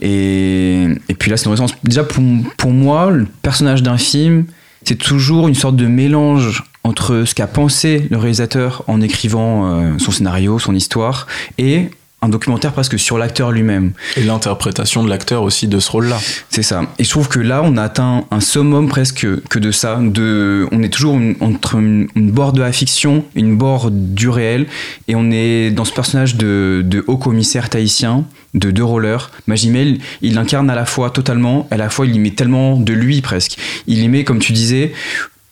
Et, 0.00 0.86
et 1.10 1.14
puis 1.14 1.30
là, 1.30 1.36
c'est 1.36 1.46
une. 1.50 1.56
Déjà 1.82 2.04
pour, 2.04 2.22
pour 2.56 2.70
moi, 2.70 3.10
le 3.10 3.26
personnage 3.42 3.82
d'un 3.82 3.98
film, 3.98 4.46
c'est 4.82 4.96
toujours 4.96 5.46
une 5.46 5.54
sorte 5.54 5.76
de 5.76 5.86
mélange 5.86 6.62
entre 6.84 7.24
ce 7.24 7.34
qu'a 7.34 7.46
pensé 7.46 8.06
le 8.10 8.16
réalisateur 8.18 8.84
en 8.86 9.00
écrivant 9.00 9.66
euh, 9.80 9.98
son 9.98 10.10
scénario, 10.12 10.58
son 10.58 10.74
histoire, 10.74 11.26
et 11.58 11.88
un 12.22 12.28
documentaire 12.30 12.72
presque 12.72 12.98
sur 12.98 13.18
l'acteur 13.18 13.50
lui-même. 13.52 13.92
Et 14.16 14.22
l'interprétation 14.22 15.04
de 15.04 15.10
l'acteur 15.10 15.42
aussi 15.42 15.68
de 15.68 15.78
ce 15.78 15.90
rôle-là. 15.90 16.18
C'est 16.48 16.62
ça. 16.62 16.86
Et 16.98 17.04
je 17.04 17.10
trouve 17.10 17.28
que 17.28 17.38
là, 17.38 17.60
on 17.62 17.76
a 17.76 17.82
atteint 17.82 18.24
un 18.30 18.40
summum 18.40 18.88
presque 18.88 19.26
que 19.50 19.58
de 19.58 19.70
ça. 19.70 19.98
De, 20.00 20.66
on 20.72 20.82
est 20.82 20.88
toujours 20.88 21.16
une- 21.18 21.36
entre 21.40 21.74
une, 21.74 22.08
une 22.14 22.30
bord 22.30 22.54
de 22.54 22.60
la 22.62 22.72
fiction 22.72 23.24
une 23.34 23.58
bord 23.58 23.90
du 23.90 24.30
réel. 24.30 24.66
Et 25.06 25.14
on 25.16 25.30
est 25.30 25.70
dans 25.70 25.84
ce 25.84 25.92
personnage 25.92 26.36
de, 26.36 26.82
de 26.82 27.04
haut 27.06 27.18
commissaire 27.18 27.68
tahitien, 27.68 28.24
de 28.54 28.70
deux 28.70 28.84
rollers. 28.84 29.30
Magimel, 29.46 29.98
il 30.22 30.38
incarne 30.38 30.70
à 30.70 30.74
la 30.74 30.86
fois 30.86 31.10
totalement, 31.10 31.68
à 31.70 31.76
la 31.76 31.90
fois 31.90 32.06
il 32.06 32.14
y 32.14 32.18
met 32.18 32.30
tellement 32.30 32.78
de 32.78 32.94
lui 32.94 33.20
presque. 33.20 33.58
Il 33.86 33.98
y 34.02 34.08
met, 34.08 34.24
comme 34.24 34.38
tu 34.38 34.54
disais, 34.54 34.94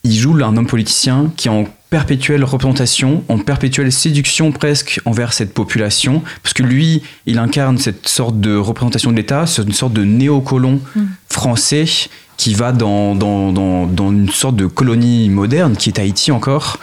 il 0.05 0.15
joue 0.17 0.35
un 0.43 0.57
homme 0.57 0.67
politicien 0.67 1.33
qui 1.37 1.49
est 1.49 1.51
en 1.51 1.65
perpétuelle 1.91 2.43
représentation, 2.45 3.23
en 3.29 3.39
perpétuelle 3.39 3.93
séduction 3.93 4.51
presque 4.51 5.01
envers 5.05 5.33
cette 5.35 5.53
population, 5.53 6.23
parce 6.43 6.55
que 6.55 6.63
lui, 6.63 7.03
il 7.27 7.39
incarne 7.39 7.77
cette 7.79 8.09
sorte 8.09 8.41
de 8.41 8.57
représentation 8.57 9.11
de 9.13 9.17
l'État, 9.17 9.47
c'est 9.47 9.63
une 9.63 9.73
sorte 9.73 9.93
de 9.93 10.05
néocolon 10.05 10.81
Mm. 10.97 11.03
français 11.29 11.85
qui 12.39 12.55
va 12.55 12.73
dans, 12.73 13.15
dans, 13.15 13.53
dans, 13.53 13.87
dans 13.87 14.11
une 14.11 14.31
sorte 14.31 14.57
de 14.57 14.67
colonie 14.67 15.29
moderne 15.29 15.77
qui 15.77 15.91
est 15.91 15.99
Haïti 15.99 16.33
encore. 16.33 16.79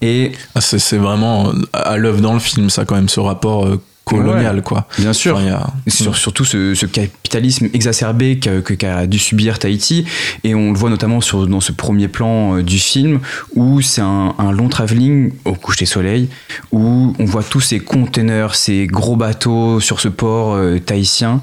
Et 0.00 0.32
Ah, 0.54 0.60
c'est 0.60 0.78
c'est 0.78 0.96
vraiment 0.96 1.52
à 1.72 1.96
l'œuvre 1.96 2.20
dans 2.20 2.34
le 2.34 2.38
film, 2.38 2.70
ça, 2.70 2.84
quand 2.84 2.94
même, 2.94 3.08
ce 3.08 3.20
rapport 3.20 3.66
euh, 3.66 3.82
colonial, 4.16 4.56
Ouais. 4.56 4.62
quoi. 4.62 4.86
Bien 4.98 5.12
sûr. 5.12 5.36
Enfin, 5.36 5.46
a- 5.52 5.90
sur- 5.90 6.16
surtout 6.16 6.44
ce, 6.44 6.74
ce 6.74 6.86
capitalisme 6.86 7.68
exacerbé 7.74 8.38
qu'a 8.38 8.60
que- 8.60 8.72
qu'a 8.74 9.06
dû 9.06 9.18
subir 9.18 9.58
Tahiti. 9.58 10.04
Et 10.44 10.54
on 10.54 10.72
le 10.72 10.78
voit 10.78 10.90
notamment 10.90 11.20
sur, 11.20 11.46
dans 11.48 11.60
ce 11.60 11.72
premier 11.72 12.06
plan 12.08 12.56
euh, 12.56 12.62
du 12.62 12.78
film 12.78 13.18
où 13.56 13.80
c'est 13.82 14.00
un, 14.00 14.34
un 14.38 14.52
long 14.52 14.68
travelling 14.68 15.32
au 15.44 15.54
coucher 15.54 15.86
soleil 15.86 16.28
où 16.72 17.14
on 17.18 17.24
voit 17.24 17.42
tous 17.42 17.60
ces 17.60 17.80
containers, 17.80 18.54
ces 18.54 18.86
gros 18.86 19.16
bateaux 19.16 19.80
sur 19.80 19.98
ce 20.00 20.08
port 20.08 20.54
euh, 20.54 20.78
tahitien. 20.78 21.42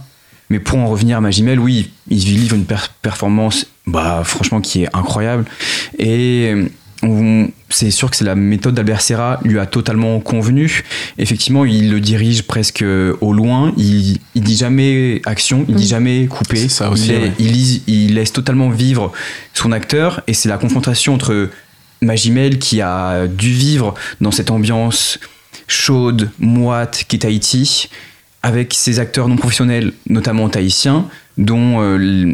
Mais 0.49 0.59
pour 0.59 0.79
en 0.79 0.87
revenir 0.87 1.17
à 1.17 1.21
Magimel, 1.21 1.59
oui, 1.59 1.91
il 2.09 2.17
livre 2.19 2.55
une 2.55 2.65
per- 2.65 2.75
performance 3.01 3.65
bah, 3.87 4.21
franchement 4.23 4.61
qui 4.61 4.83
est 4.83 4.89
incroyable. 4.95 5.43
Et 5.99 6.53
c'est 7.69 7.91
sûr 7.91 8.09
que 8.09 8.15
c'est 8.15 8.23
la 8.25 8.35
méthode 8.35 8.75
d'Albert 8.75 9.01
Serra 9.01 9.39
lui 9.43 9.59
a 9.59 9.65
totalement 9.65 10.19
convenu. 10.19 10.83
Effectivement, 11.17 11.65
il 11.65 11.91
le 11.91 11.99
dirige 11.99 12.43
presque 12.43 12.83
au 13.21 13.33
loin. 13.33 13.73
Il, 13.77 14.17
il 14.35 14.41
dit 14.43 14.55
jamais 14.55 15.21
action, 15.25 15.65
il 15.67 15.75
dit 15.75 15.87
jamais 15.87 16.27
couper. 16.27 16.55
C'est 16.57 16.69
ça 16.69 16.89
aussi, 16.89 17.07
il, 17.07 17.11
est- 17.13 17.19
ouais. 17.19 17.31
il 17.39 17.51
lise- 17.51 17.81
il 17.87 18.13
laisse 18.15 18.31
totalement 18.31 18.69
vivre 18.69 19.11
son 19.53 19.71
acteur 19.71 20.21
et 20.27 20.33
c'est 20.33 20.49
la 20.49 20.57
confrontation 20.57 21.13
entre 21.13 21.49
Magimel 22.01 22.59
qui 22.59 22.81
a 22.81 23.27
dû 23.27 23.49
vivre 23.51 23.93
dans 24.21 24.31
cette 24.31 24.51
ambiance 24.51 25.19
chaude, 25.67 26.29
moite 26.39 27.05
qu'est 27.07 27.19
Tahiti, 27.19 27.89
avec 28.43 28.73
ses 28.73 28.99
acteurs 28.99 29.27
non 29.29 29.37
professionnels, 29.37 29.93
notamment 30.09 30.49
tahitiens, 30.49 31.05
dont 31.37 31.81
euh, 31.81 32.33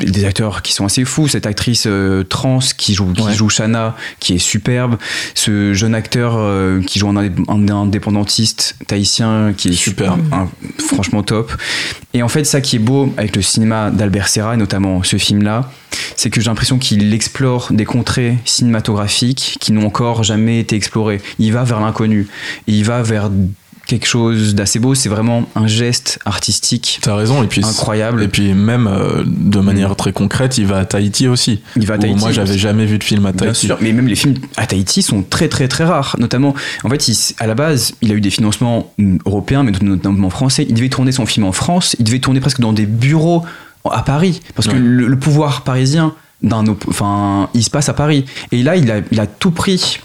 des 0.00 0.24
acteurs 0.24 0.62
qui 0.62 0.72
sont 0.72 0.84
assez 0.84 1.04
fous. 1.04 1.28
Cette 1.28 1.46
actrice 1.46 1.84
euh, 1.86 2.24
trans 2.24 2.58
qui 2.76 2.94
joue, 2.94 3.12
qui 3.12 3.34
joue 3.34 3.48
Shana, 3.48 3.96
qui 4.18 4.34
est 4.34 4.38
superbe. 4.38 4.96
Ce 5.34 5.72
jeune 5.72 5.94
acteur 5.94 6.34
euh, 6.36 6.80
qui 6.82 6.98
joue 6.98 7.08
un, 7.08 7.14
indép- 7.14 7.44
un 7.48 7.68
indépendantiste 7.68 8.76
tahitien, 8.86 9.52
qui 9.56 9.68
est 9.68 9.72
super, 9.72 10.16
un- 10.32 10.48
franchement 10.78 11.22
top. 11.22 11.52
Et 12.14 12.22
en 12.22 12.28
fait, 12.28 12.44
ça 12.44 12.60
qui 12.60 12.76
est 12.76 12.80
beau 12.80 13.12
avec 13.16 13.36
le 13.36 13.42
cinéma 13.42 13.90
d'Albert 13.90 14.28
Serra, 14.28 14.54
et 14.54 14.56
notamment 14.56 15.02
ce 15.02 15.16
film-là, 15.16 15.70
c'est 16.16 16.30
que 16.30 16.40
j'ai 16.40 16.48
l'impression 16.48 16.78
qu'il 16.78 17.12
explore 17.14 17.68
des 17.70 17.84
contrées 17.84 18.38
cinématographiques 18.44 19.56
qui 19.60 19.72
n'ont 19.72 19.86
encore 19.86 20.22
jamais 20.24 20.60
été 20.60 20.76
explorées. 20.76 21.20
Il 21.38 21.52
va 21.52 21.64
vers 21.64 21.80
l'inconnu. 21.80 22.28
Il 22.66 22.84
va 22.84 23.02
vers 23.02 23.30
quelque 23.90 24.06
chose 24.06 24.54
d'assez 24.54 24.78
beau. 24.78 24.94
C'est 24.94 25.08
vraiment 25.08 25.46
un 25.56 25.66
geste 25.66 26.20
artistique. 26.24 27.00
T'as 27.02 27.16
raison, 27.16 27.42
et 27.42 27.46
puis 27.46 27.64
incroyable. 27.64 28.22
Et 28.22 28.28
puis 28.28 28.54
même 28.54 28.86
euh, 28.86 29.24
de 29.26 29.58
manière 29.58 29.96
très 29.96 30.12
concrète, 30.12 30.58
il 30.58 30.66
va 30.66 30.78
à 30.78 30.84
Tahiti 30.84 31.26
aussi. 31.26 31.60
Il 31.76 31.86
va 31.86 31.94
à 31.94 31.98
Tahiti. 31.98 32.20
Moi, 32.20 32.30
j'avais 32.30 32.56
jamais 32.56 32.86
vu 32.86 32.98
de 32.98 33.04
film 33.04 33.26
à 33.26 33.32
Bien 33.32 33.46
Tahiti. 33.46 33.66
sûr, 33.66 33.78
mais 33.80 33.92
même 33.92 34.06
les 34.06 34.14
films 34.14 34.36
à 34.56 34.66
Tahiti 34.66 35.02
sont 35.02 35.22
très 35.22 35.48
très 35.48 35.66
très 35.66 35.84
rares. 35.84 36.16
Notamment, 36.18 36.54
en 36.84 36.88
fait, 36.88 37.08
il 37.08 37.16
à 37.38 37.46
la 37.46 37.54
base, 37.54 37.94
il 38.00 38.12
a 38.12 38.14
eu 38.14 38.20
des 38.20 38.30
financements 38.30 38.92
mm, 38.98 39.18
européens, 39.26 39.64
mais 39.64 39.72
notamment 39.82 40.30
français. 40.30 40.64
Il 40.68 40.74
devait 40.74 40.88
tourner 40.88 41.12
son 41.12 41.26
film 41.26 41.44
en 41.44 41.52
France. 41.52 41.96
Il 41.98 42.04
devait 42.04 42.20
tourner 42.20 42.40
presque 42.40 42.60
dans 42.60 42.72
des 42.72 42.86
bureaux 42.86 43.42
à 43.90 44.02
Paris, 44.02 44.40
parce 44.54 44.68
que 44.68 44.76
le, 44.76 45.08
le 45.08 45.18
pouvoir 45.18 45.62
parisien, 45.62 46.14
d'un, 46.42 46.64
enfin, 46.88 47.48
il 47.54 47.64
se 47.64 47.70
passe 47.70 47.88
à 47.88 47.94
Paris. 47.94 48.24
Et 48.52 48.62
là, 48.62 48.76
il 48.76 48.90
a, 48.90 49.00
il 49.10 49.18
a 49.18 49.26
tout 49.26 49.50
pris 49.50 49.98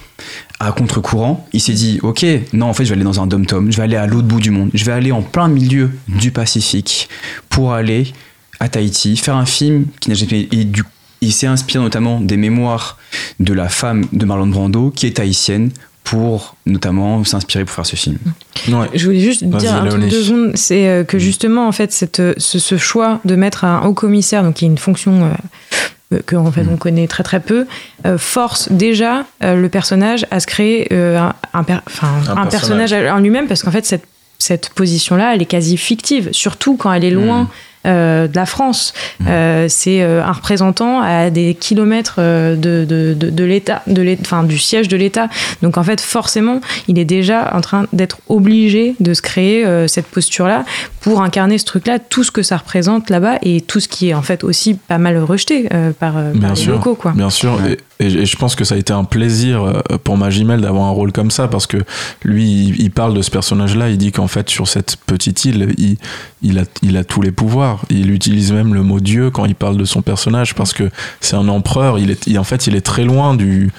à 0.59 0.71
contre-courant. 0.71 1.45
Il 1.53 1.61
s'est 1.61 1.73
dit, 1.73 1.99
ok, 2.01 2.25
non, 2.53 2.67
en 2.67 2.73
fait, 2.73 2.85
je 2.85 2.89
vais 2.89 2.95
aller 2.95 3.03
dans 3.03 3.19
un 3.21 3.27
dom-tom. 3.27 3.71
Je 3.71 3.77
vais 3.77 3.83
aller 3.83 3.97
à 3.97 4.07
l'autre 4.07 4.27
bout 4.27 4.39
du 4.39 4.51
monde. 4.51 4.69
Je 4.73 4.85
vais 4.85 4.91
aller 4.91 5.11
en 5.11 5.21
plein 5.21 5.47
milieu 5.47 5.91
du 6.07 6.31
Pacifique 6.31 7.09
pour 7.49 7.73
aller 7.73 8.13
à 8.59 8.69
Tahiti, 8.69 9.17
faire 9.17 9.35
un 9.35 9.45
film 9.45 9.85
qui 9.99 10.09
n'a 10.09 10.15
jamais 10.15 10.47
et 10.51 10.63
du 10.63 10.83
il 11.21 11.31
s'est 11.33 11.47
inspiré 11.47 11.83
notamment 11.83 12.21
des 12.21 12.37
mémoires 12.37 12.97
de 13.39 13.53
la 13.53 13.69
femme 13.69 14.05
de 14.11 14.25
Marlon 14.25 14.47
Brando 14.47 14.91
qui 14.91 15.07
est 15.07 15.17
tahitienne 15.17 15.71
pour 16.03 16.55
notamment 16.67 17.23
s'inspirer 17.23 17.65
pour 17.65 17.73
faire 17.73 17.85
ce 17.85 17.95
film. 17.95 18.17
Je 18.67 19.05
voulais 19.05 19.19
juste 19.19 19.43
dire 19.43 19.73
un 19.73 19.79
truc 19.87 19.91
Léonie. 19.93 20.09
deux 20.09 20.23
secondes, 20.23 20.51
c'est 20.53 20.87
euh, 20.87 21.03
que 21.03 21.17
justement 21.17 21.67
en 21.67 21.71
fait 21.71 21.91
cette, 21.91 22.19
euh, 22.19 22.33
ce, 22.37 22.59
ce 22.59 22.77
choix 22.77 23.21
de 23.25 23.35
mettre 23.35 23.63
un 23.63 23.85
haut 23.87 23.93
commissaire, 23.93 24.43
donc 24.43 24.55
qui 24.55 24.65
est 24.65 24.67
une 24.67 24.77
fonction 24.77 25.31
euh, 26.11 26.17
euh, 26.17 26.21
que 26.25 26.35
en 26.35 26.51
fait 26.51 26.65
on 26.71 26.77
connaît 26.77 27.07
très 27.07 27.23
très 27.23 27.39
peu, 27.39 27.65
euh, 28.05 28.17
force 28.17 28.71
déjà 28.71 29.25
euh, 29.43 29.55
le 29.55 29.69
personnage 29.69 30.25
à 30.31 30.39
se 30.39 30.47
créer 30.47 30.87
euh, 30.91 31.17
un, 31.17 31.33
un 31.53 31.63
per- 31.63 31.79
enfin, 31.87 32.07
Un 32.29 32.37
un 32.37 32.45
personnage. 32.45 32.93
en 32.93 33.19
lui-même 33.19 33.47
parce 33.47 33.63
qu'en 33.63 33.71
fait 33.71 33.85
cette 33.85 34.05
cette 34.37 34.69
position-là, 34.71 35.33
elle 35.33 35.41
est 35.41 35.45
quasi 35.45 35.77
fictive, 35.77 36.29
surtout 36.33 36.75
quand 36.75 36.91
elle 36.91 37.05
est 37.05 37.09
loin 37.09 37.41
euh, 37.43 37.45
de 37.85 38.35
la 38.35 38.45
France. 38.45 38.93
Euh, 39.27 39.67
c'est 39.69 40.01
euh, 40.01 40.23
un 40.23 40.31
représentant 40.31 41.01
à 41.01 41.29
des 41.29 41.55
kilomètres 41.55 42.15
euh, 42.19 42.55
de, 42.55 42.85
de, 42.85 43.13
de, 43.13 43.29
de 43.29 43.43
l'État, 43.43 43.83
enfin, 44.21 44.43
du 44.43 44.57
siège 44.57 44.87
de 44.87 44.97
l'État. 44.97 45.29
Donc 45.61 45.77
en 45.77 45.83
fait, 45.83 46.01
forcément, 46.01 46.61
il 46.87 46.99
est 46.99 47.05
déjà 47.05 47.51
en 47.53 47.61
train 47.61 47.85
d'être 47.93 48.17
obligé 48.27 48.95
de 48.99 49.13
se 49.13 49.21
créer 49.21 49.65
euh, 49.65 49.87
cette 49.87 50.07
posture-là 50.07 50.65
pour 51.01 51.21
incarner 51.21 51.59
ce 51.59 51.65
truc-là, 51.65 51.99
tout 51.99 52.23
ce 52.23 52.31
que 52.31 52.41
ça 52.41 52.57
représente 52.57 53.11
là-bas 53.11 53.37
et 53.43 53.61
tout 53.61 53.79
ce 53.79 53.87
qui 53.87 54.09
est 54.09 54.13
en 54.15 54.23
fait 54.23 54.43
aussi 54.43 54.73
pas 54.73 54.97
mal 54.97 55.17
rejeté 55.19 55.69
euh, 55.71 55.91
par, 55.91 56.17
euh, 56.17 56.33
par 56.33 56.55
les 56.55 56.65
locaux. 56.65 56.95
Quoi. 56.95 57.11
bien 57.11 57.29
sûr. 57.29 57.59
Et, 57.65 57.77
et- 57.99 58.25
je 58.25 58.37
pense 58.37 58.55
que 58.55 58.63
ça 58.63 58.75
a 58.75 58.77
été 58.77 58.93
un 58.93 59.03
plaisir 59.03 59.63
euh, 59.63 59.81
pour 60.03 60.17
Magimel 60.17 60.61
d'avoir 60.61 60.85
un 60.85 60.91
rôle 60.91 61.11
comme 61.11 61.31
ça 61.31 61.47
parce 61.47 61.67
que 61.67 61.77
lui, 62.23 62.73
il, 62.77 62.91
parle 62.91 63.13
de 63.13 63.21
ce 63.21 63.31
personnage-là. 63.31 63.89
Il 63.89 63.97
dit 63.97 64.11
qu'en 64.11 64.27
fait, 64.27 64.49
sur 64.49 64.67
cette 64.67 64.97
petite 65.05 65.45
île, 65.45 65.73
il, 65.77 65.97
il, 66.41 66.59
a, 66.59 66.63
il 66.81 66.97
a 66.97 67.03
tous 67.03 67.21
les 67.21 67.31
pouvoirs. 67.31 67.81
Il 67.89 68.11
utilise 68.11 68.51
même 68.51 68.73
le 68.73 68.83
mot 68.83 68.99
Dieu 68.99 69.29
quand 69.29 69.45
il 69.45 69.55
parle 69.55 69.77
de 69.77 69.85
son 69.85 70.01
personnage 70.01 70.55
parce 70.55 70.73
que 70.73 70.89
c'est 71.21 71.35
un 71.35 71.47
empereur. 71.47 71.99
Il 71.99 72.11
est, 72.11 72.27
il- 72.27 72.37
en 72.39 72.43
fait, 72.43 72.67
il 72.67 72.75
est 72.75 72.81
très 72.85 73.03
loin 73.03 73.35
du, 73.35 73.71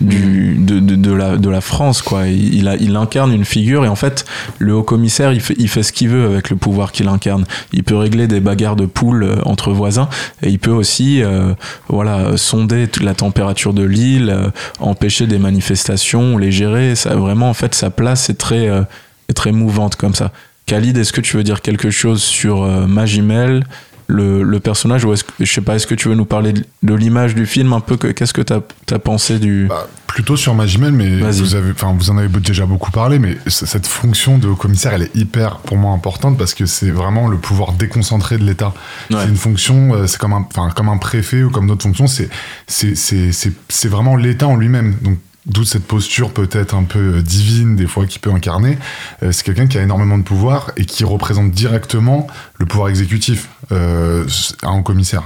du, 0.00 0.56
de, 0.58 0.78
de, 0.80 0.94
de 0.96 1.12
la, 1.12 1.36
de 1.36 1.48
la 1.48 1.60
France. 1.60 2.02
Quoi. 2.02 2.26
Il, 2.28 2.68
a, 2.68 2.76
il 2.76 2.94
incarne 2.96 3.32
une 3.32 3.44
figure 3.44 3.84
et 3.84 3.88
en 3.88 3.96
fait, 3.96 4.24
le 4.58 4.74
haut 4.74 4.82
commissaire, 4.82 5.32
il 5.32 5.40
fait, 5.40 5.54
il 5.58 5.68
fait 5.68 5.82
ce 5.82 5.92
qu'il 5.92 6.08
veut 6.08 6.26
avec 6.26 6.50
le 6.50 6.56
pouvoir 6.56 6.92
qu'il 6.92 7.08
incarne. 7.08 7.44
Il 7.72 7.82
peut 7.84 7.96
régler 7.96 8.26
des 8.26 8.40
bagarres 8.40 8.76
de 8.76 8.86
poules 8.86 9.24
euh, 9.24 9.36
entre 9.44 9.72
voisins 9.72 10.08
et 10.42 10.50
il 10.50 10.58
peut 10.58 10.70
aussi 10.70 11.22
euh, 11.22 11.54
voilà, 11.88 12.36
sonder 12.36 12.88
la 13.00 13.14
température 13.14 13.63
de 13.72 13.82
l'île, 13.82 14.30
euh, 14.30 14.50
empêcher 14.80 15.26
des 15.26 15.38
manifestations, 15.38 16.36
les 16.38 16.52
gérer. 16.52 16.94
Ça, 16.94 17.14
vraiment, 17.14 17.48
en 17.48 17.54
fait, 17.54 17.74
sa 17.74 17.90
place 17.90 18.28
est 18.30 18.38
très, 18.38 18.68
euh, 18.68 18.82
est 19.28 19.34
très 19.34 19.52
mouvante 19.52 19.96
comme 19.96 20.14
ça. 20.14 20.32
Khalid, 20.66 20.96
est-ce 20.96 21.12
que 21.12 21.20
tu 21.20 21.36
veux 21.36 21.42
dire 21.42 21.60
quelque 21.62 21.90
chose 21.90 22.22
sur 22.22 22.62
euh, 22.62 22.86
Magimel 22.86 23.64
le, 24.06 24.42
le 24.42 24.60
personnage 24.60 25.04
ou 25.04 25.12
est-ce 25.12 25.24
que 25.24 25.32
je 25.40 25.50
sais 25.52 25.60
pas 25.60 25.74
est-ce 25.76 25.86
que 25.86 25.94
tu 25.94 26.08
veux 26.08 26.14
nous 26.14 26.24
parler 26.26 26.52
de, 26.52 26.64
de 26.82 26.94
l'image 26.94 27.34
du 27.34 27.46
film 27.46 27.72
un 27.72 27.80
peu 27.80 27.96
que- 27.96 28.08
qu'est-ce 28.08 28.34
que 28.34 28.42
tu 28.42 28.52
as, 28.52 28.98
pensé 28.98 29.38
du 29.38 29.68
Plutôt 30.06 30.36
sur 30.36 30.54
Magimel, 30.54 30.92
mais 30.92 31.20
vous, 31.42 31.54
avez, 31.56 31.72
vous 31.72 32.10
en 32.10 32.18
avez 32.18 32.28
déjà 32.28 32.66
beaucoup 32.66 32.90
parlé, 32.92 33.18
mais 33.18 33.36
c- 33.48 33.66
cette 33.66 33.86
fonction 33.86 34.38
de 34.38 34.48
commissaire, 34.52 34.92
elle 34.94 35.02
est 35.02 35.16
hyper, 35.16 35.56
pour 35.58 35.76
moi, 35.76 35.92
importante 35.92 36.38
parce 36.38 36.54
que 36.54 36.66
c'est 36.66 36.90
vraiment 36.90 37.26
le 37.26 37.36
pouvoir 37.36 37.72
déconcentré 37.72 38.38
de 38.38 38.44
l'État. 38.44 38.72
C'est 39.10 39.28
une 39.28 39.36
fonction, 39.36 39.92
euh, 39.94 40.06
c'est 40.06 40.18
comme 40.18 40.32
un, 40.34 40.46
comme 40.76 40.88
un 40.88 40.98
préfet 40.98 41.42
ou 41.42 41.50
comme 41.50 41.66
d'autres 41.66 41.82
fonctions, 41.82 42.06
c'est, 42.06 42.28
c'est, 42.68 42.94
c'est, 42.94 43.32
c'est, 43.32 43.52
c'est 43.68 43.88
vraiment 43.88 44.14
l'État 44.14 44.46
en 44.46 44.56
lui-même. 44.56 44.94
Donc, 45.02 45.18
d'où 45.46 45.64
cette 45.64 45.86
posture 45.86 46.32
peut-être 46.32 46.74
un 46.74 46.84
peu 46.84 47.16
euh, 47.16 47.22
divine, 47.22 47.76
des 47.76 47.86
fois, 47.86 48.06
qui 48.06 48.18
peut 48.18 48.30
incarner. 48.30 48.78
Euh, 49.22 49.32
c'est 49.32 49.44
quelqu'un 49.44 49.66
qui 49.66 49.78
a 49.78 49.82
énormément 49.82 50.18
de 50.18 50.22
pouvoir 50.22 50.72
et 50.76 50.84
qui 50.84 51.04
représente 51.04 51.50
directement 51.50 52.26
le 52.58 52.66
pouvoir 52.66 52.88
exécutif, 52.88 53.48
euh, 53.72 54.26
à 54.62 54.68
un 54.68 54.82
commissaire. 54.82 55.22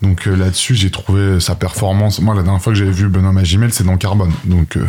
Donc 0.00 0.26
euh, 0.26 0.34
là-dessus, 0.34 0.74
j'ai 0.74 0.90
trouvé 0.90 1.40
sa 1.40 1.54
performance. 1.54 2.20
Moi, 2.20 2.34
la 2.34 2.42
dernière 2.42 2.62
fois 2.62 2.72
que 2.72 2.78
j'avais 2.78 2.90
vu 2.90 3.08
Benoît 3.08 3.32
Magimel, 3.32 3.72
c'est 3.72 3.84
dans 3.84 3.96
Carbone. 3.96 4.32
Donc, 4.44 4.76
euh, 4.76 4.84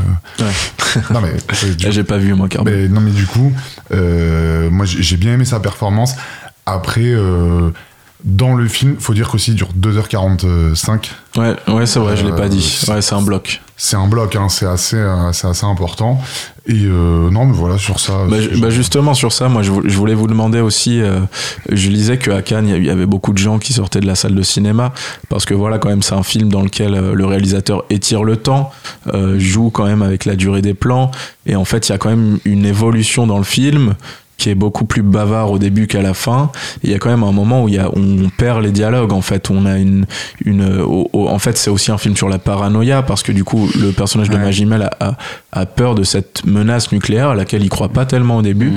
non 1.11 1.21
mais 1.21 1.34
j'ai 1.91 2.03
pas 2.03 2.17
vu 2.17 2.34
moi 2.34 2.47
Carbone. 2.47 2.73
Mais, 2.73 2.88
non 2.88 3.01
mais 3.01 3.11
du 3.11 3.25
coup, 3.25 3.51
moi 3.91 4.86
j'ai 4.86 5.17
bien 5.17 5.34
aimé 5.34 5.45
sa 5.45 5.59
performance. 5.59 6.15
Après, 6.65 7.13
dans 8.24 8.53
le 8.55 8.67
film, 8.67 8.95
faut 8.99 9.13
dire 9.13 9.30
qu'aussi 9.30 9.51
il 9.51 9.55
dure 9.55 9.69
2h45. 9.80 11.09
Ouais, 11.36 11.55
ouais 11.67 11.86
c'est 11.86 11.99
vrai, 11.99 12.15
je 12.15 12.26
l'ai 12.26 12.32
pas 12.32 12.47
dit. 12.49 12.80
Ouais, 12.88 13.01
c'est 13.01 13.15
un 13.15 13.21
bloc. 13.21 13.61
C'est 13.76 13.95
un 13.97 14.07
bloc, 14.07 14.36
hein, 14.36 14.47
c'est 14.49 14.67
assez, 14.67 14.95
euh, 14.97 15.30
assez 15.30 15.65
important. 15.65 16.21
Et 16.65 16.86
euh, 16.86 17.30
non, 17.30 17.45
mais 17.45 17.53
voilà, 17.53 17.78
sur 17.78 17.99
ça. 17.99 18.13
Bah, 18.30 18.38
bah, 18.59 18.69
justement 18.69 19.13
sur 19.13 19.34
ça, 19.34 19.49
moi 19.49 19.63
je, 19.63 19.71
vou- 19.71 19.82
je 19.84 19.97
voulais 19.97 20.13
vous 20.13 20.28
demander 20.28 20.61
aussi, 20.61 21.01
euh, 21.01 21.19
je 21.69 21.89
lisais 21.89 22.17
qu'à 22.17 22.41
Cannes 22.41 22.69
il 22.69 22.86
y 22.86 22.89
avait 22.89 23.05
beaucoup 23.07 23.34
de 23.34 23.38
gens 23.39 23.59
qui 23.59 23.74
sortaient 23.74 23.99
de 23.99 24.05
la 24.07 24.15
salle 24.15 24.36
de 24.36 24.43
cinéma 24.43 24.93
parce 25.28 25.43
que 25.43 25.53
voilà 25.53 25.78
quand 25.80 25.89
même 25.89 26.03
c'est 26.03 26.13
un 26.15 26.24
film 26.24 26.49
dans 26.49 26.61
lequel 26.61 26.93
euh, 26.93 27.13
le 27.13 27.26
réalisateur 27.26 27.84
étire 27.89 28.24
le 28.24 28.38
temps, 28.38 28.71
euh, 29.13 29.38
joue 29.39 29.71
quand 29.71 29.86
même 29.86 30.01
avec 30.03 30.24
la 30.24 30.38
durée 30.38 30.61
des 30.61 30.74
plans 30.76 31.11
et 31.45 31.57
en 31.57 31.65
fait 31.65 31.89
il 31.89 31.91
y 31.91 31.95
a 31.95 31.97
quand 31.97 32.09
même 32.09 32.38
une 32.45 32.65
évolution 32.65 33.28
dans 33.28 33.39
le 33.39 33.43
film 33.43 33.95
qui 34.43 34.49
est 34.49 34.55
beaucoup 34.55 34.83
plus 34.83 35.03
bavard 35.03 35.51
au 35.51 35.57
début 35.57 35.87
qu'à 35.87 36.01
la 36.01 36.13
fin. 36.13 36.51
Il 36.83 36.91
y 36.91 36.93
a 36.93 36.99
quand 36.99 37.09
même 37.09 37.23
un 37.23 37.31
moment 37.31 37.63
où 37.63 37.69
il 37.69 37.75
y 37.75 37.79
a, 37.79 37.89
on 37.95 38.29
perd 38.37 38.61
les 38.61 38.71
dialogues. 38.71 39.13
En 39.13 39.21
fait, 39.21 39.49
on 39.49 39.65
a 39.65 39.77
une, 39.77 40.05
en 41.13 41.39
fait, 41.39 41.57
c'est 41.57 41.69
aussi 41.69 41.91
un 41.91 41.97
film 41.97 42.17
sur 42.17 42.27
la 42.27 42.39
paranoïa 42.39 43.03
parce 43.03 43.23
que 43.23 43.31
du 43.31 43.45
coup, 43.45 43.69
le 43.79 43.91
personnage 43.91 44.29
de 44.29 44.35
Magimel 44.35 44.81
a, 44.81 44.91
a, 44.99 45.17
a 45.53 45.65
peur 45.65 45.95
de 45.95 46.03
cette 46.03 46.45
menace 46.45 46.91
nucléaire 46.91 47.29
à 47.29 47.35
laquelle 47.35 47.63
il 47.63 47.69
croit 47.69 47.87
pas 47.87 48.05
tellement 48.05 48.39
au 48.39 48.41
début. 48.41 48.73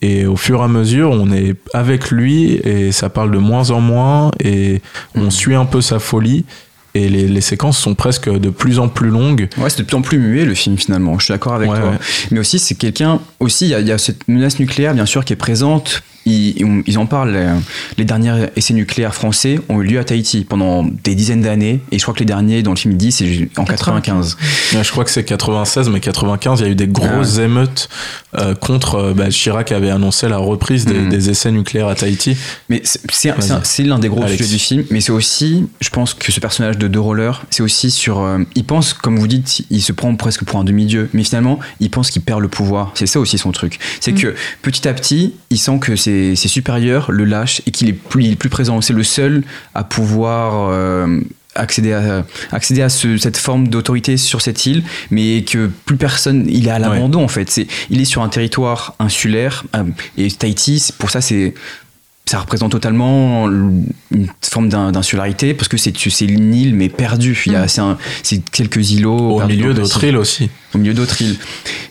Et 0.00 0.24
au 0.24 0.36
fur 0.36 0.60
et 0.60 0.64
à 0.64 0.68
mesure, 0.68 1.10
on 1.10 1.30
est 1.30 1.56
avec 1.74 2.10
lui 2.10 2.54
et 2.54 2.90
ça 2.90 3.10
parle 3.10 3.32
de 3.32 3.38
moins 3.38 3.70
en 3.70 3.82
moins 3.82 4.30
et 4.42 4.80
on 5.14 5.28
suit 5.28 5.54
un 5.54 5.66
peu 5.66 5.82
sa 5.82 5.98
folie. 5.98 6.46
Et 6.94 7.08
les, 7.08 7.26
les 7.26 7.40
séquences 7.40 7.78
sont 7.78 7.94
presque 7.94 8.28
de 8.28 8.50
plus 8.50 8.78
en 8.78 8.88
plus 8.88 9.08
longues. 9.08 9.48
Ouais, 9.56 9.70
c'est 9.70 9.78
de 9.78 9.86
plus 9.86 9.96
en 9.96 10.02
plus 10.02 10.18
muet 10.18 10.44
le 10.44 10.54
film 10.54 10.76
finalement, 10.76 11.18
je 11.18 11.24
suis 11.24 11.32
d'accord 11.32 11.54
avec 11.54 11.70
Ouais, 11.70 11.80
toi. 11.80 11.90
ouais. 11.90 11.96
Mais 12.30 12.38
aussi, 12.38 12.58
c'est 12.58 12.74
quelqu'un, 12.74 13.18
aussi, 13.40 13.66
il 13.70 13.78
y, 13.78 13.84
y 13.88 13.92
a 13.92 13.98
cette 13.98 14.28
menace 14.28 14.58
nucléaire 14.58 14.92
bien 14.94 15.06
sûr 15.06 15.24
qui 15.24 15.32
est 15.32 15.36
présente 15.36 16.02
ils, 16.26 16.98
en 16.98 17.06
parlent. 17.06 17.34
euh, 17.34 17.54
Les 17.98 18.04
derniers 18.04 18.46
essais 18.56 18.74
nucléaires 18.74 19.14
français 19.14 19.58
ont 19.68 19.80
eu 19.80 19.84
lieu 19.84 19.98
à 19.98 20.04
Tahiti 20.04 20.44
pendant 20.44 20.84
des 20.84 21.14
dizaines 21.14 21.42
d'années. 21.42 21.80
Et 21.90 21.98
je 21.98 22.02
crois 22.02 22.14
que 22.14 22.20
les 22.20 22.24
derniers, 22.24 22.62
dans 22.62 22.70
le 22.72 22.76
film, 22.76 22.94
ils 22.94 22.98
disent, 22.98 23.16
c'est 23.16 23.48
en 23.58 23.64
95. 23.64 24.36
Ouais, 24.74 24.84
je 24.84 24.90
crois 24.90 25.04
que 25.04 25.10
c'est 25.10 25.24
96, 25.24 25.88
mais 25.88 26.00
95, 26.00 26.60
il 26.60 26.62
y 26.64 26.68
a 26.68 26.72
eu 26.72 26.74
des 26.74 26.86
grosses 26.88 27.38
émeutes 27.38 27.88
euh, 28.38 28.54
contre. 28.54 28.94
euh, 28.96 29.14
bah, 29.14 29.28
Chirac 29.30 29.72
avait 29.72 29.90
annoncé 29.90 30.28
la 30.28 30.38
reprise 30.38 30.84
des, 30.84 31.06
des 31.08 31.30
essais 31.30 31.50
nucléaires 31.50 31.88
à 31.88 31.94
Tahiti. 31.94 32.36
Mais 32.68 32.80
c'est- 32.84 33.00
c'est 33.10 33.32
c'est 33.40 33.54
c'est 33.64 33.82
l'un 33.84 33.98
des 33.98 34.08
gros 34.08 34.22
Alex. 34.22 34.36
sujets 34.38 34.52
du 34.54 34.58
film, 34.58 34.84
mais 34.90 35.00
c'est 35.00 35.12
aussi, 35.12 35.66
je 35.80 35.88
pense 35.90 36.14
que 36.14 36.30
ce 36.32 36.40
personnage 36.40 36.78
de 36.78 36.88
deux 36.88 37.00
rollers, 37.00 37.42
c'est 37.50 37.62
aussi 37.62 37.90
sur. 37.90 38.20
euh, 38.20 38.38
il 38.54 38.64
pense, 38.64 38.92
comme 38.94 39.18
vous 39.18 39.26
dites, 39.28 39.62
il 39.70 39.80
se 39.82 39.92
prend 39.92 40.14
presque 40.16 40.44
pour 40.44 40.58
un 40.60 40.64
demi-dieu, 40.64 41.08
mais 41.12 41.24
finalement, 41.24 41.58
il 41.80 41.90
pense 41.90 42.10
qu'il 42.10 42.22
perd 42.22 42.40
le 42.40 42.48
pouvoir. 42.48 42.92
C'est 42.94 43.06
ça 43.06 43.18
aussi 43.20 43.38
son 43.38 43.52
truc. 43.52 43.78
C'est 44.00 44.12
Mm. 44.12 44.16
que 44.20 44.34
petit 44.62 44.86
à 44.88 44.94
petit, 44.94 45.34
il 45.50 45.58
sent 45.58 45.78
que 45.80 45.96
ses, 46.12 46.36
ses 46.36 46.48
supérieurs 46.48 47.10
le 47.10 47.24
lâchent 47.24 47.62
et 47.66 47.70
qu'il 47.70 47.88
est 47.88 47.92
plus, 47.94 48.24
il 48.24 48.32
est 48.32 48.36
plus 48.36 48.50
présent. 48.50 48.80
C'est 48.80 48.92
le 48.92 49.04
seul 49.04 49.42
à 49.74 49.84
pouvoir. 49.84 50.68
euh, 50.70 51.20
accéder 51.54 51.92
à, 51.92 52.24
accéder 52.50 52.80
à 52.80 52.88
ce- 52.88 53.18
cette 53.18 53.36
forme 53.36 53.68
d'autorité 53.68 54.16
sur 54.16 54.40
cette 54.40 54.64
île, 54.64 54.82
mais 55.10 55.42
que 55.42 55.68
plus 55.84 55.98
personne, 55.98 56.46
il 56.48 56.66
est 56.66 56.70
à 56.70 56.78
l'abandon 56.78 57.22
en 57.22 57.28
fait. 57.28 57.50
C'est, 57.50 57.66
il 57.90 58.00
est 58.00 58.06
sur 58.06 58.22
un 58.22 58.30
territoire 58.30 58.94
insulaire 58.98 59.62
euh, 59.76 59.84
et 60.16 60.30
Tahiti, 60.30 60.82
pour 60.98 61.10
ça, 61.10 61.20
c'est 61.20 61.52
ça 62.24 62.38
représente 62.38 62.70
totalement 62.72 63.48
une 63.48 64.26
forme 64.40 64.68
d'in- 64.68 64.92
d'insularité 64.92 65.54
parce 65.54 65.68
que 65.68 65.76
c'est 65.76 66.20
une 66.22 66.54
île 66.54 66.74
mais 66.74 66.88
perdue. 66.88 67.40
Il 67.46 67.52
y 67.52 67.56
a 67.56 67.66
c'est 67.68 67.80
un- 67.80 67.98
c'est 68.22 68.42
quelques 68.50 68.92
îlots 68.92 69.40
Au 69.42 69.46
milieu 69.46 69.74
d'autres 69.74 70.04
îles 70.04 70.16
aussi. 70.16 70.48
Au 70.74 70.78
milieu 70.78 70.94
d'autres 70.94 71.20
îles. 71.20 71.36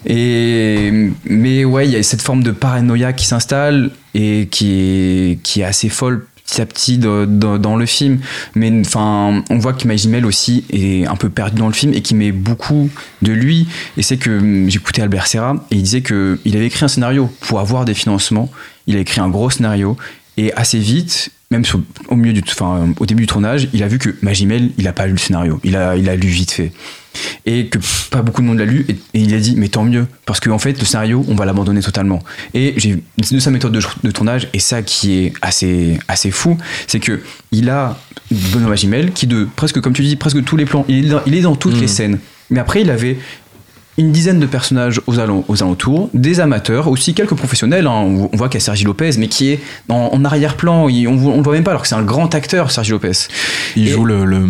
Et 0.06 0.92
mais 1.26 1.66
ouais, 1.66 1.88
il 1.88 1.92
y 1.92 1.96
a 1.96 2.04
cette 2.04 2.22
forme 2.22 2.44
de 2.44 2.52
paranoïa 2.52 3.14
qui 3.14 3.26
s'installe 3.26 3.92
et 4.14 4.48
qui 4.50 4.72
est 4.72 5.40
qui 5.44 5.62
est 5.62 5.66
assez 5.66 5.90
folle 5.90 6.26
petit 6.46 6.62
à 6.62 6.66
petit 6.66 6.98
de- 6.98 7.26
de- 7.26 7.58
dans 7.58 7.76
le 7.78 7.86
film. 7.86 8.20
Mais 8.56 8.72
enfin, 8.86 9.44
on 9.50 9.58
voit 9.60 9.74
que 9.74 9.88
Magimel 9.88 10.26
aussi 10.26 10.66
est 10.72 11.06
un 11.08 11.16
peu 11.16 11.30
perdu 11.30 11.58
dans 11.60 11.68
le 11.68 11.74
film 11.74 11.94
et 11.94 12.02
qui 12.02 12.14
met 12.16 12.32
beaucoup 12.32 12.90
de 13.22 13.32
lui. 13.32 13.68
Et 13.98 14.02
c'est 14.02 14.18
que 14.18 14.32
hum, 14.40 14.70
j'écoutais 14.70 15.02
Albert 15.02 15.28
Serra 15.28 15.66
et 15.72 15.76
il 15.76 15.84
disait 15.84 16.02
que 16.02 16.40
il 16.46 16.56
avait 16.58 16.66
écrit 16.68 16.84
un 16.84 16.90
scénario 16.90 17.32
pour 17.42 17.60
avoir 17.60 17.86
des 17.86 17.94
financements. 17.94 18.50
Il 18.88 18.98
a 18.98 19.00
écrit 19.00 19.22
un 19.22 19.30
gros 19.30 19.50
scénario 19.50 19.96
et 20.38 20.54
assez 20.54 20.80
vite, 20.80 21.30
même 21.50 21.66
sur- 21.66 21.82
au 22.08 22.16
milieu 22.16 22.34
du, 22.34 22.42
enfin, 22.50 22.94
au 23.00 23.06
début 23.06 23.24
du 23.24 23.28
tournage, 23.28 23.68
il 23.74 23.84
a 23.84 23.88
vu 23.88 24.00
que 24.00 24.16
Magimel, 24.22 24.72
il 24.78 24.88
a 24.88 24.94
pas 24.94 25.06
lu 25.08 25.14
le 25.14 25.18
scénario. 25.18 25.60
Il 25.64 25.76
a, 25.76 25.96
il 25.98 26.10
a 26.10 26.16
lu 26.16 26.28
vite 26.28 26.52
fait. 26.52 26.72
Et 27.46 27.68
que 27.68 27.78
pas 28.10 28.22
beaucoup 28.22 28.42
de 28.42 28.48
monde 28.48 28.60
l'a 28.60 28.66
lu 28.66 28.86
et, 28.88 28.94
et 28.94 29.20
il 29.22 29.34
a 29.34 29.40
dit 29.40 29.56
mais 29.58 29.68
tant 29.68 29.84
mieux 29.84 30.08
parce 30.26 30.40
qu'en 30.40 30.58
fait 30.60 30.80
le 30.80 30.86
scénario 30.86 31.26
on 31.28 31.36
va 31.36 31.44
l'abandonner 31.44 31.82
totalement. 31.82 32.24
Et 32.54 32.74
j'ai 32.78 33.04
de 33.18 33.40
sa 33.40 33.52
méthode 33.52 33.74
de, 33.74 33.82
de 34.02 34.12
tournage 34.12 34.48
et 34.54 34.60
ça 34.60 34.82
qui 34.82 35.18
est 35.18 35.34
assez 35.42 36.00
assez 36.08 36.32
fou 36.32 36.58
c'est 36.88 37.02
que 37.02 37.20
il 37.52 37.70
a 37.70 38.00
Benoît 38.32 38.70
Magimel 38.70 39.12
qui 39.12 39.28
de 39.28 39.46
presque 39.58 39.82
comme 39.82 39.92
tu 39.92 40.04
dis 40.04 40.16
presque 40.16 40.42
tous 40.46 40.56
les 40.56 40.64
plans. 40.64 40.86
Il 40.88 41.06
est 41.08 41.10
dans, 41.10 41.22
il 41.26 41.36
est 41.36 41.42
dans 41.42 41.58
toutes 41.58 41.78
les 41.82 41.90
scènes. 41.90 42.18
Mais 42.50 42.62
après 42.62 42.82
il 42.82 42.90
avait 42.90 43.18
une 43.98 44.12
dizaine 44.12 44.40
de 44.40 44.46
personnages 44.46 45.02
aux, 45.08 45.20
alentours, 45.20 46.10
des 46.14 46.40
amateurs, 46.40 46.88
aussi 46.88 47.14
quelques 47.14 47.36
professionnels. 47.36 47.88
hein. 47.88 47.92
On, 47.92 48.30
voit 48.38 48.48
qu'il 48.50 48.60
y 48.60 48.64
a 48.64 48.66
Sergi 48.66 48.84
Lopez, 48.86 49.12
mais 49.18 49.28
qui 49.28 49.50
est 49.50 49.60
en, 49.90 50.10
en 50.14 50.26
arrière-plan. 50.26 50.86
On, 50.86 50.88
le 50.88 51.42
voit 51.44 51.54
même 51.54 51.64
pas, 51.64 51.72
alors 51.72 51.82
que 51.84 51.88
c'est 51.88 51.96
un 51.96 52.02
grand 52.04 52.34
acteur, 52.34 52.72
Sergi 52.72 52.92
Lopez. 52.92 53.12
Il 53.76 53.88
Et- 53.88 53.92
joue 53.92 54.06
le, 54.06 54.26
le, 54.26 54.46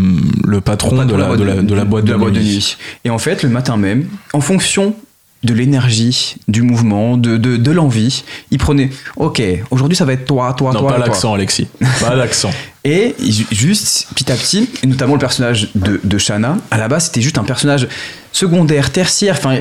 le 0.45 0.61
patron 0.61 1.05
de 1.05 1.15
la, 1.15 1.35
de, 1.35 1.43
la, 1.43 1.55
de 1.61 1.73
la 1.75 1.85
boîte 1.85 2.05
de, 2.05 2.11
la 2.11 2.17
boîte 2.17 2.33
de 2.33 2.39
nuit. 2.39 2.77
Et 3.03 3.09
en 3.09 3.17
fait, 3.17 3.43
le 3.43 3.49
matin 3.49 3.77
même, 3.77 4.05
en 4.33 4.41
fonction 4.41 4.95
de 5.43 5.55
l'énergie, 5.55 6.35
du 6.47 6.61
mouvement, 6.61 7.17
de, 7.17 7.35
de, 7.37 7.57
de 7.57 7.71
l'envie, 7.71 8.23
il 8.51 8.59
prenait 8.59 8.91
Ok, 9.15 9.41
aujourd'hui 9.71 9.95
ça 9.97 10.05
va 10.05 10.13
être 10.13 10.25
toi, 10.25 10.53
toi, 10.55 10.71
Non, 10.71 10.81
toi. 10.81 10.89
pas 10.89 10.95
toi. 10.97 11.05
l'accent, 11.07 11.33
Alexis. 11.33 11.67
Pas 11.99 12.13
l'accent. 12.15 12.51
Et 12.83 13.15
ju- 13.19 13.47
juste 13.51 14.07
petit 14.15 14.31
à 14.31 14.35
petit, 14.35 14.69
et 14.83 14.87
notamment 14.87 15.13
le 15.13 15.19
personnage 15.19 15.69
de, 15.73 15.99
de 16.03 16.17
Shana, 16.19 16.57
à 16.69 16.77
la 16.77 16.87
base 16.87 17.05
c'était 17.05 17.21
juste 17.21 17.39
un 17.39 17.43
personnage 17.43 17.87
secondaire, 18.31 18.91
tertiaire, 18.91 19.35
enfin 19.37 19.57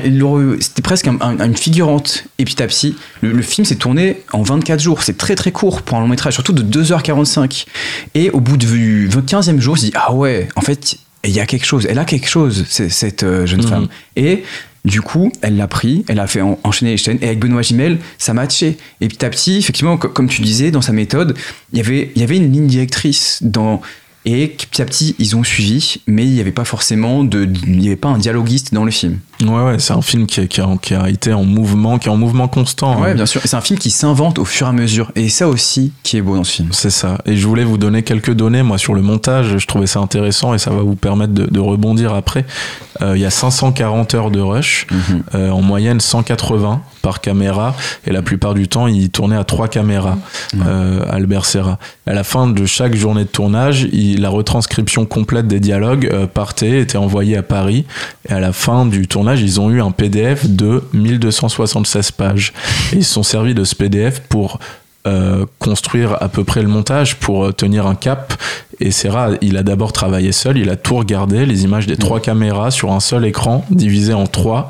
c'était 0.59 0.81
presque 0.81 1.07
un- 1.07 1.17
un- 1.21 1.45
une 1.45 1.57
figurante. 1.57 2.25
Petit, 2.37 2.95
le, 3.21 3.31
le 3.31 3.41
film 3.41 3.65
s'est 3.65 3.75
tourné 3.75 4.21
en 4.33 4.41
24 4.43 4.79
jours, 4.79 5.03
c'est 5.03 5.17
très 5.17 5.35
très 5.35 5.51
court 5.51 5.81
pour 5.81 5.97
un 5.97 6.01
long 6.01 6.07
métrage, 6.07 6.33
surtout 6.33 6.53
de 6.53 6.61
2h45. 6.63 7.65
Et 8.15 8.29
au 8.31 8.39
bout 8.39 8.57
du 8.57 9.09
15e 9.09 9.59
jour, 9.59 9.75
je 9.75 9.81
dis 9.81 9.91
Ah 9.95 10.13
ouais, 10.13 10.47
en 10.55 10.61
fait 10.61 10.95
il 11.23 11.31
y 11.31 11.39
a 11.39 11.45
quelque 11.45 11.65
chose, 11.65 11.85
elle 11.89 11.99
a 11.99 12.05
quelque 12.05 12.27
chose, 12.27 12.65
cette 12.67 13.23
euh, 13.23 13.45
jeune 13.45 13.61
Mhm. 13.61 13.67
femme. 13.67 13.87
Et 14.15 14.43
du 14.85 15.01
coup, 15.01 15.31
elle 15.43 15.55
l'a 15.57 15.67
pris, 15.67 16.03
elle 16.07 16.19
a 16.19 16.25
fait 16.25 16.41
en- 16.41 16.57
enchaîner 16.63 16.91
les 16.91 16.97
chaînes, 16.97 17.19
et 17.21 17.27
avec 17.27 17.39
Benoît 17.39 17.61
Gimel, 17.61 17.99
ça 18.17 18.33
matchait. 18.33 18.77
Et 19.01 19.07
petit 19.07 19.23
à 19.23 19.29
petit, 19.29 19.57
effectivement, 19.57 19.97
co- 19.97 20.09
comme 20.09 20.27
tu 20.27 20.41
disais, 20.41 20.71
dans 20.71 20.81
sa 20.81 20.91
méthode, 20.93 21.35
il 21.73 21.77
y 21.77 21.81
avait, 21.81 22.11
il 22.15 22.21
y 22.21 22.23
avait 22.23 22.37
une 22.37 22.51
ligne 22.51 22.65
directrice 22.67 23.37
dans. 23.41 23.81
Et 24.25 24.47
petit 24.47 24.81
à 24.81 24.85
petit, 24.85 25.15
ils 25.17 25.35
ont 25.35 25.43
suivi, 25.43 25.97
mais 26.05 26.25
il 26.25 26.31
n'y 26.31 26.39
avait 26.39 26.51
pas 26.51 26.65
forcément 26.65 27.23
de, 27.23 27.49
il 27.65 27.79
n'y 27.79 27.87
avait 27.87 27.95
pas 27.95 28.09
un 28.09 28.19
dialoguiste 28.19 28.73
dans 28.73 28.85
le 28.85 28.91
film. 28.91 29.19
Ouais, 29.41 29.63
ouais, 29.63 29.79
c'est 29.79 29.93
un 29.93 30.01
film 30.01 30.25
qui 30.27 30.39
a, 30.41 30.45
qui, 30.47 30.61
a, 30.61 30.67
qui 30.81 30.93
a 30.93 31.09
été 31.09 31.33
en 31.33 31.43
mouvement, 31.43 31.97
qui 31.99 32.07
est 32.07 32.11
en 32.11 32.17
mouvement 32.17 32.47
constant. 32.47 33.01
Ouais, 33.01 33.11
hein. 33.11 33.15
bien 33.15 33.25
sûr. 33.25 33.41
C'est 33.43 33.55
un 33.55 33.61
film 33.61 33.79
qui 33.79 33.91
s'invente 33.91 34.39
au 34.39 34.45
fur 34.45 34.67
et 34.67 34.69
à 34.69 34.73
mesure. 34.73 35.11
Et 35.15 35.29
ça 35.29 35.47
aussi, 35.47 35.93
qui 36.03 36.17
est 36.17 36.21
beau 36.21 36.35
dans 36.35 36.43
ce 36.43 36.51
film. 36.53 36.69
C'est 36.71 36.89
ça. 36.89 37.17
Et 37.25 37.35
je 37.37 37.47
voulais 37.47 37.63
vous 37.63 37.77
donner 37.77 38.03
quelques 38.03 38.33
données, 38.33 38.63
moi, 38.63 38.77
sur 38.77 38.93
le 38.93 39.01
montage. 39.01 39.57
Je 39.57 39.67
trouvais 39.67 39.87
ça 39.87 39.99
intéressant 39.99 40.53
et 40.53 40.57
ça 40.59 40.71
va 40.71 40.81
vous 40.81 40.95
permettre 40.95 41.33
de, 41.33 41.45
de 41.45 41.59
rebondir 41.59 42.13
après. 42.13 42.45
Euh, 43.01 43.15
Il 43.17 43.21
y 43.21 43.25
a 43.25 43.29
540 43.31 44.13
heures 44.15 44.31
de 44.31 44.39
rush, 44.39 44.85
Mhm. 44.91 45.23
euh, 45.35 45.49
en 45.49 45.61
moyenne 45.61 45.99
180 45.99 46.81
par 47.01 47.19
caméra. 47.21 47.75
Et 48.05 48.11
la 48.11 48.21
plupart 48.21 48.53
du 48.53 48.67
temps, 48.67 48.85
il 48.87 49.09
tournait 49.09 49.35
à 49.37 49.43
trois 49.43 49.67
caméras, 49.67 50.17
euh, 50.67 51.03
Albert 51.09 51.45
Serra. 51.45 51.79
À 52.05 52.13
la 52.13 52.23
fin 52.23 52.47
de 52.47 52.65
chaque 52.65 52.95
journée 52.95 53.23
de 53.23 53.29
tournage, 53.29 53.87
il- 53.91 54.21
la 54.21 54.29
retranscription 54.29 55.05
complète 55.05 55.47
des 55.47 55.59
dialogues 55.59 56.09
euh, 56.11 56.27
partait, 56.27 56.79
était 56.81 56.97
envoyée 56.97 57.37
à 57.37 57.43
Paris. 57.43 57.85
Et 58.29 58.33
à 58.33 58.39
la 58.39 58.53
fin 58.53 58.85
du 58.85 59.07
tournage, 59.07 59.30
ils 59.39 59.61
ont 59.61 59.69
eu 59.69 59.81
un 59.81 59.91
PDF 59.91 60.47
de 60.47 60.83
1276 60.93 62.11
pages. 62.11 62.53
Et 62.93 62.97
ils 62.97 63.05
se 63.05 63.13
sont 63.13 63.23
servis 63.23 63.53
de 63.53 63.63
ce 63.63 63.75
PDF 63.75 64.21
pour 64.21 64.59
euh, 65.07 65.47
construire 65.57 66.21
à 66.21 66.29
peu 66.29 66.43
près 66.43 66.61
le 66.61 66.67
montage 66.67 67.15
pour 67.15 67.45
euh, 67.45 67.51
tenir 67.51 67.87
un 67.87 67.95
cap. 67.95 68.33
Et 68.79 68.91
Serra, 68.91 69.29
il 69.41 69.57
a 69.57 69.63
d'abord 69.63 69.93
travaillé 69.93 70.31
seul, 70.31 70.59
il 70.59 70.69
a 70.69 70.75
tout 70.75 70.95
regardé, 70.95 71.47
les 71.47 71.63
images 71.63 71.87
des 71.87 71.97
trois 71.97 72.19
caméras 72.19 72.69
sur 72.69 72.91
un 72.91 72.99
seul 72.99 73.25
écran, 73.25 73.65
divisé 73.71 74.13
en 74.13 74.27
trois, 74.27 74.69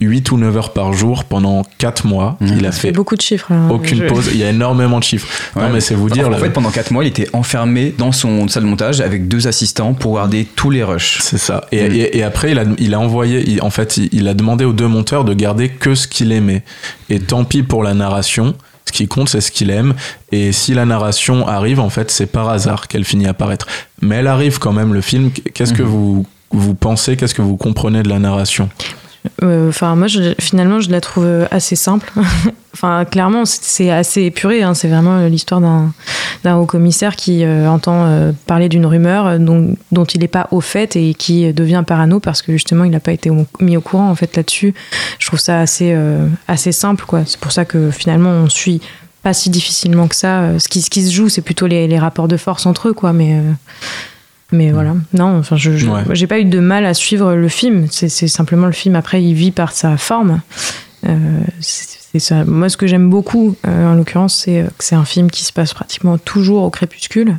8 0.00 0.30
ou 0.30 0.36
9 0.38 0.56
heures 0.56 0.72
par 0.72 0.92
jour 0.92 1.24
pendant 1.24 1.62
4 1.78 2.06
mois. 2.06 2.36
Il 2.40 2.64
a 2.66 2.72
fait 2.72 2.88
fait 2.88 2.92
beaucoup 2.92 3.16
de 3.16 3.20
chiffres. 3.20 3.50
hein. 3.50 3.68
aucune 3.70 3.98
Je- 3.98 4.04
pause, 4.06 4.30
il 4.32 4.38
y 4.38 4.44
a 4.44 4.50
énormément 4.50 4.98
de 5.00 5.04
chiffres. 5.04 5.26
non 5.56 5.70
mais 5.72 5.80
c'est 5.80 5.94
vous 5.96 6.08
dire... 6.08 6.28
En 6.28 6.32
fait, 6.34 6.50
pendant 6.50 6.70
4 6.70 6.92
mois, 6.92 7.02
il 7.04 7.08
était 7.08 7.28
enfermé 7.32 7.94
dans 7.98 8.12
son 8.12 8.46
salle 8.46 8.62
de 8.62 8.68
montage 8.68 9.00
avec 9.00 9.26
deux 9.26 9.48
assistants 9.48 9.94
pour 9.94 10.14
garder 10.16 10.46
tous 10.54 10.70
les 10.70 10.84
rushs. 10.84 11.18
C'est 11.20 11.38
ça. 11.38 11.66
Et, 11.72 11.88
Mm. 11.88 11.92
et- 11.94 12.16
et 12.18 12.22
après, 12.22 12.52
il 12.52 12.58
a, 12.58 12.64
il 12.78 12.94
a 12.94 13.00
envoyé, 13.00 13.42
il- 13.48 13.60
en 13.62 13.70
fait, 13.70 13.96
il, 13.96 14.08
il 14.12 14.28
a 14.28 14.34
demandé 14.34 14.64
aux 14.64 14.72
deux 14.72 14.86
monteurs 14.88 15.24
de 15.24 15.34
garder 15.34 15.68
que 15.68 15.94
ce 15.96 16.06
qu'il 16.06 16.30
aimait. 16.32 16.62
Et 17.10 17.18
tant 17.18 17.44
pis 17.44 17.62
pour 17.64 17.82
la 17.82 17.94
narration. 17.94 18.54
Ce 18.86 18.92
qui 18.92 19.06
compte, 19.06 19.28
c'est 19.28 19.42
ce 19.42 19.50
qu'il 19.50 19.68
aime. 19.70 19.94
Et 20.32 20.50
si 20.52 20.72
la 20.72 20.86
narration 20.86 21.46
arrive, 21.46 21.78
en 21.80 21.90
fait, 21.90 22.10
c'est 22.10 22.24
par 22.26 22.48
hasard 22.48 22.88
qu'elle 22.88 23.04
finit 23.04 23.26
à 23.26 23.30
apparaître. 23.30 23.66
Mais 24.00 24.16
elle 24.16 24.26
arrive 24.28 24.58
quand 24.60 24.72
même, 24.72 24.94
le 24.94 25.02
film. 25.02 25.30
Qu'est-ce 25.52 25.74
que 25.74 25.82
Mhm. 25.82 25.88
vous, 25.88 26.26
vous 26.52 26.74
pensez? 26.74 27.16
Qu'est-ce 27.16 27.34
que 27.34 27.42
vous 27.42 27.56
comprenez 27.58 28.02
de 28.02 28.08
la 28.08 28.18
narration? 28.18 28.70
Euh, 29.42 29.68
Enfin, 29.68 29.94
moi, 29.96 30.06
finalement, 30.40 30.80
je 30.80 30.90
la 30.90 31.00
trouve 31.00 31.46
assez 31.50 31.76
simple. 31.76 32.10
enfin, 32.74 33.04
clairement, 33.04 33.44
c'est- 33.44 33.90
assez 33.90 34.22
épuré. 34.22 34.62
hein. 34.62 34.74
C'est 34.74 34.88
vraiment 34.88 35.26
l'histoire 35.26 35.60
d'un 35.60 35.92
d'un 36.44 36.56
haut 36.56 36.66
commissaire 36.66 37.16
qui 37.16 37.42
euh, 37.44 37.68
entend 37.68 38.04
euh, 38.06 38.30
parler 38.46 38.68
d'une 38.68 38.86
rumeur 38.86 39.40
dont, 39.40 39.74
dont 39.90 40.04
il 40.04 40.20
n'est 40.20 40.28
pas 40.28 40.46
au 40.52 40.60
fait 40.60 40.94
et 40.94 41.14
qui 41.14 41.52
devient 41.52 41.82
parano 41.84 42.20
parce 42.20 42.42
que 42.42 42.52
justement, 42.52 42.84
il 42.84 42.90
n'a 42.92 43.00
pas 43.00 43.10
été 43.12 43.28
mis 43.60 43.76
au 43.76 43.80
courant 43.80 44.08
en 44.08 44.14
fait 44.14 44.36
là-dessus. 44.36 44.72
Je 45.18 45.26
trouve 45.26 45.40
ça 45.40 45.58
assez 45.60 45.96
assez 46.46 46.70
simple, 46.72 47.04
quoi. 47.06 47.22
C'est 47.26 47.40
pour 47.40 47.50
ça 47.52 47.64
que 47.64 47.90
finalement, 47.90 48.30
on 48.30 48.48
suit 48.48 48.80
pas 49.24 49.32
si 49.34 49.50
difficilement 49.50 50.06
que 50.06 50.14
ça. 50.14 50.58
Ce 50.60 50.68
qui, 50.68 50.80
ce 50.80 50.90
qui 50.90 51.02
se 51.04 51.12
joue, 51.12 51.28
c'est 51.28 51.42
plutôt 51.42 51.66
les, 51.66 51.88
les 51.88 51.98
rapports 51.98 52.28
de 52.28 52.36
force 52.36 52.66
entre 52.66 52.88
eux, 52.88 52.92
quoi. 52.92 53.12
Mais 53.12 53.40
mais 54.50 54.72
voilà, 54.72 54.94
non, 55.12 55.38
enfin, 55.38 55.56
je, 55.56 55.70
Ouais. 55.70 56.02
j'ai 56.12 56.26
pas 56.26 56.38
eu 56.38 56.44
de 56.46 56.58
mal 56.58 56.86
à 56.86 56.94
suivre 56.94 57.34
le 57.34 57.48
film. 57.48 57.86
C'est, 57.90 58.08
simplement 58.08 58.66
le 58.66 58.72
film. 58.72 58.96
Après, 58.96 59.22
il 59.22 59.34
vit 59.34 59.50
par 59.50 59.72
sa 59.72 59.96
forme. 59.98 60.40
Euh, 61.06 61.16
c'est, 61.60 61.98
c'est 62.12 62.18
ça. 62.18 62.44
Moi, 62.44 62.70
ce 62.70 62.76
que 62.78 62.86
j'aime 62.86 63.10
beaucoup, 63.10 63.56
euh, 63.66 63.92
en 63.92 63.94
l'occurrence, 63.94 64.34
c'est 64.44 64.62
euh, 64.62 64.66
que 64.78 64.84
c'est 64.84 64.94
un 64.94 65.04
film 65.04 65.30
qui 65.30 65.44
se 65.44 65.52
passe 65.52 65.74
pratiquement 65.74 66.16
toujours 66.16 66.62
au 66.62 66.70
crépuscule, 66.70 67.36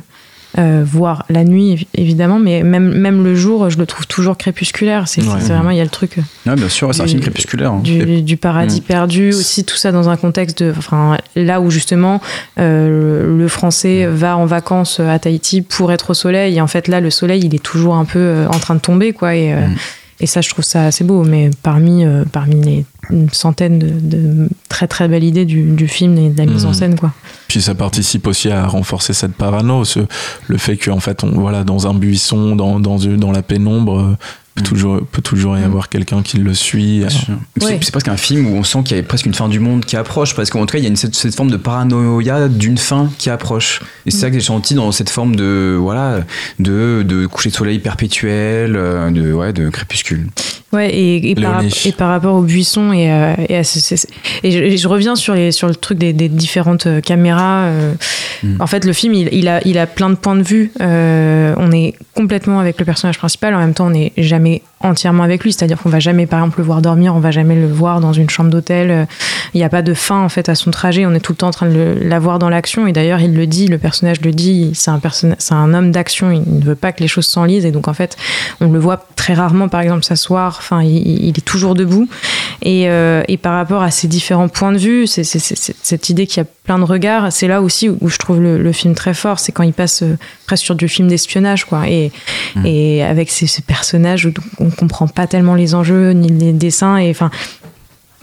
euh, 0.58 0.82
voire 0.84 1.24
la 1.30 1.44
nuit, 1.44 1.74
évi- 1.74 1.86
évidemment, 1.94 2.38
mais 2.38 2.62
même, 2.62 2.92
même 2.92 3.22
le 3.22 3.34
jour, 3.34 3.70
je 3.70 3.78
le 3.78 3.86
trouve 3.86 4.06
toujours 4.06 4.36
crépusculaire. 4.36 5.06
C'est, 5.08 5.22
Ouais. 5.22 5.38
vraiment, 5.40 5.70
il 5.70 5.76
y 5.76 5.80
a 5.80 5.84
le 5.84 5.90
truc. 5.90 6.18
euh, 6.18 6.22
Ouais, 6.50 6.56
bien 6.56 6.68
sûr, 6.68 6.92
c'est 6.94 7.02
un 7.02 7.06
film 7.06 7.20
crépusculaire. 7.20 7.72
hein. 7.72 7.80
du, 7.82 8.22
du 8.22 8.36
paradis 8.36 8.80
Mm. 8.80 8.84
perdu 8.84 9.28
aussi 9.30 9.64
tout 9.64 9.76
ça 9.76 9.92
dans 9.92 10.08
un 10.08 10.16
contexte 10.16 10.62
de 10.62 10.72
enfin 10.76 11.16
là 11.36 11.60
où 11.60 11.70
justement 11.70 12.20
euh, 12.58 13.36
le, 13.38 13.48
français 13.48 14.06
va 14.06 14.36
en 14.36 14.46
vacances 14.46 15.00
à 15.00 15.18
Tahiti 15.18 15.62
pour 15.62 15.92
être 15.92 16.10
au 16.10 16.14
soleil 16.14 16.56
et 16.56 16.60
en 16.60 16.66
fait 16.66 16.88
là 16.88 17.00
le 17.00 17.10
soleil 17.10 17.42
il 17.44 17.54
est 17.54 17.62
toujours 17.62 17.94
un 17.96 18.04
peu 18.04 18.18
euh, 18.18 18.46
en 18.48 18.58
train 18.58 18.74
de 18.74 18.80
tomber 18.80 19.12
quoi 19.12 19.34
et, 19.34 19.52
euh, 19.52 19.66
Mm. 19.66 19.74
Et 20.20 20.26
ça, 20.26 20.40
je 20.40 20.48
trouve 20.50 20.64
ça 20.64 20.86
assez 20.86 21.04
beau. 21.04 21.24
Mais 21.24 21.50
parmi, 21.62 22.04
euh, 22.04 22.24
parmi 22.30 22.60
les 22.62 22.84
centaines 23.32 23.78
de, 23.78 23.88
de 23.88 24.48
très 24.68 24.86
très 24.86 25.08
belles 25.08 25.24
idées 25.24 25.44
du, 25.44 25.62
du 25.62 25.88
film 25.88 26.16
et 26.18 26.28
de 26.30 26.38
la 26.38 26.46
mise 26.46 26.64
en 26.64 26.68
Mhm. 26.68 26.74
scène, 26.74 26.98
quoi. 26.98 27.12
Puis 27.48 27.60
ça 27.60 27.74
participe 27.74 28.26
aussi 28.28 28.50
à 28.50 28.66
renforcer 28.66 29.12
cette 29.12 29.32
parano, 29.34 29.84
ce- 29.84 30.00
le 30.46 30.58
fait 30.58 30.76
qu'en 30.76 31.00
fait, 31.00 31.24
on, 31.24 31.30
voilà, 31.32 31.64
dans 31.64 31.86
un 31.88 31.94
buisson, 31.94 32.54
dans, 32.54 32.78
dans, 32.78 32.96
dans 32.98 33.32
la 33.32 33.42
pénombre, 33.42 34.16
euh, 34.60 34.62
peut 34.62 34.68
toujours, 34.68 35.00
peut 35.12 35.22
toujours 35.22 35.58
y 35.58 35.62
avoir 35.64 35.88
quelqu'un 35.88 36.22
qui 36.22 36.38
le 36.38 36.54
suit. 36.54 37.04
C'est- 37.08 37.64
Ouais. 37.64 37.78
C'est 37.82 37.90
presque 37.90 38.08
un 38.08 38.16
film 38.16 38.46
où 38.46 38.56
on 38.56 38.62
sent 38.64 38.82
qu'il 38.84 38.96
y 38.96 39.00
a 39.00 39.02
presque 39.02 39.26
une 39.26 39.34
fin 39.34 39.48
du 39.48 39.60
monde 39.60 39.84
qui 39.84 39.96
approche, 39.96 40.34
parce 40.34 40.50
qu'en 40.50 40.60
tout 40.66 40.72
cas, 40.72 40.78
il 40.78 40.82
y 40.82 40.86
a 40.86 40.88
une, 40.90 40.96
cette, 40.96 41.14
cette 41.14 41.34
forme 41.34 41.50
de 41.50 41.56
paranoïa 41.56 42.48
d'une 42.48 42.78
fin 42.78 43.10
qui 43.18 43.28
approche. 43.30 43.80
Et 44.06 44.10
c'est 44.10 44.18
ça 44.18 44.28
que 44.28 44.34
j'ai 44.34 44.44
senti 44.44 44.74
dans 44.74 44.92
cette 44.92 45.10
forme 45.10 45.36
de, 45.36 45.76
voilà, 45.78 46.20
de, 46.58 47.04
de 47.06 47.26
coucher 47.26 47.50
de 47.50 47.54
soleil 47.54 47.78
perpétuel, 47.78 48.76
euh, 48.76 49.10
de, 49.10 49.32
ouais, 49.32 49.52
de 49.52 49.68
crépuscule. 49.68 50.28
Ouais, 50.72 50.88
et, 50.94 51.30
et, 51.30 51.34
par, 51.34 51.62
et 51.88 51.92
par 51.92 52.08
rapport 52.10 52.34
au 52.36 52.42
buisson 52.42 52.92
et, 52.92 53.10
euh, 53.10 53.34
et, 53.48 53.56
à 53.56 53.64
ce- 53.64 54.06
je, 54.44 54.86
reviens 54.88 55.16
sur, 55.16 55.34
les, 55.34 55.50
sur 55.50 55.66
le 55.66 55.74
truc 55.74 55.98
des, 55.98 56.12
des 56.12 56.28
différentes 56.28 56.86
euh, 56.86 57.00
caméras. 57.00 57.64
euh, 57.64 57.92
En 58.60 58.68
fait, 58.68 58.84
le 58.84 58.92
film, 58.92 59.14
il, 59.14 59.28
il 59.32 59.48
a, 59.48 59.60
il 59.66 59.78
a 59.78 59.86
plein 59.88 60.10
de 60.10 60.14
points 60.14 60.36
de 60.36 60.42
vue. 60.44 60.70
Euh, 60.80 61.54
on 61.56 61.72
est 61.72 61.94
complètement 62.14 62.60
avec 62.60 62.78
le 62.78 62.84
personnage 62.84 63.18
principal. 63.18 63.54
En 63.54 63.58
même 63.58 63.74
temps, 63.74 63.86
on 63.86 63.90
n'est 63.90 64.12
jamais 64.16 64.62
entièrement 64.80 65.22
avec 65.22 65.44
lui. 65.44 65.52
C'est-à-dire 65.52 65.78
qu'on 65.78 65.88
va 65.90 66.00
jamais, 66.00 66.26
par 66.26 66.40
exemple, 66.40 66.58
le 66.58 66.64
voir 66.64 66.80
dormir. 66.82 67.14
On 67.14 67.20
va 67.20 67.30
jamais 67.30 67.54
le 67.54 67.66
voir 67.66 68.00
dans 68.00 68.12
une 68.12 68.30
chambre 68.30 68.50
d'hôtel. 68.50 69.06
Il 69.54 69.58
n'y 69.58 69.64
a 69.64 69.68
pas 69.68 69.82
de 69.82 69.94
fin, 69.94 70.20
en 70.22 70.28
fait, 70.28 70.48
à 70.48 70.54
son 70.54 70.70
trajet. 70.70 71.04
On 71.06 71.12
est 71.14 71.20
tout 71.20 71.32
le 71.32 71.36
temps 71.36 71.48
en 71.48 71.52
train 71.52 71.68
de 71.68 71.98
l'avoir 72.02 72.38
dans 72.38 72.48
l'action. 72.48 72.86
Et 72.86 72.92
d'ailleurs, 72.92 73.20
il 73.20 73.34
le 73.34 73.46
dit, 73.46 73.66
le 73.68 73.78
personnage 73.78 74.20
le 74.22 74.30
dit, 74.32 74.70
c'est 74.74 74.90
un, 74.90 75.00
c'est 75.38 75.54
un 75.54 75.74
homme 75.74 75.90
d'action. 75.90 76.30
Il 76.30 76.42
ne 76.58 76.64
veut 76.64 76.74
pas 76.74 76.92
que 76.92 77.00
les 77.00 77.08
choses 77.08 77.26
s'enlisent. 77.26 77.64
Et 77.66 77.72
donc, 77.72 77.88
en 77.88 77.94
fait, 77.94 78.16
on 78.60 78.70
le 78.70 78.78
voit 78.78 79.06
très 79.16 79.34
rarement, 79.34 79.68
par 79.68 79.80
exemple, 79.82 80.04
s'asseoir. 80.04 80.56
Enfin, 80.58 80.82
il, 80.82 81.24
il 81.26 81.36
est 81.36 81.44
toujours 81.44 81.74
debout. 81.74 82.08
Et, 82.62 82.88
euh, 82.88 83.22
et 83.28 83.36
par 83.36 83.54
rapport 83.54 83.82
à 83.82 83.90
ces 83.90 84.08
différents 84.08 84.48
points 84.48 84.72
de 84.72 84.78
vue, 84.78 85.06
c'est, 85.06 85.24
c'est- 85.24 85.38
c'est- 85.38 85.56
c'est- 85.56 85.76
cette 85.82 86.08
idée 86.10 86.26
qu'il 86.26 86.38
y 86.42 86.46
a 86.46 86.48
plein 86.64 86.78
de 86.78 86.84
regards, 86.84 87.32
c'est 87.32 87.48
là 87.48 87.62
aussi 87.62 87.88
où 87.88 88.08
je 88.08 88.16
trouve 88.18 88.40
le, 88.40 88.58
le 88.62 88.72
film 88.72 88.94
très 88.94 89.14
fort. 89.14 89.38
C'est 89.40 89.50
quand 89.52 89.62
il 89.62 89.72
passe 89.72 90.02
euh, 90.02 90.16
presque 90.46 90.64
sur 90.64 90.74
du 90.74 90.88
film 90.88 91.08
d'espionnage, 91.08 91.64
quoi. 91.64 91.88
Et, 91.88 92.12
et 92.64 93.02
avec 93.02 93.30
ces, 93.30 93.46
ces 93.46 93.62
personnages 93.62 94.26
où 94.26 94.32
on 94.58 94.69
comprend 94.70 95.06
pas 95.06 95.26
tellement 95.26 95.54
les 95.54 95.74
enjeux 95.74 96.10
ni 96.10 96.28
les 96.28 96.52
dessins. 96.52 96.96
Et 96.96 97.10
enfin, 97.10 97.30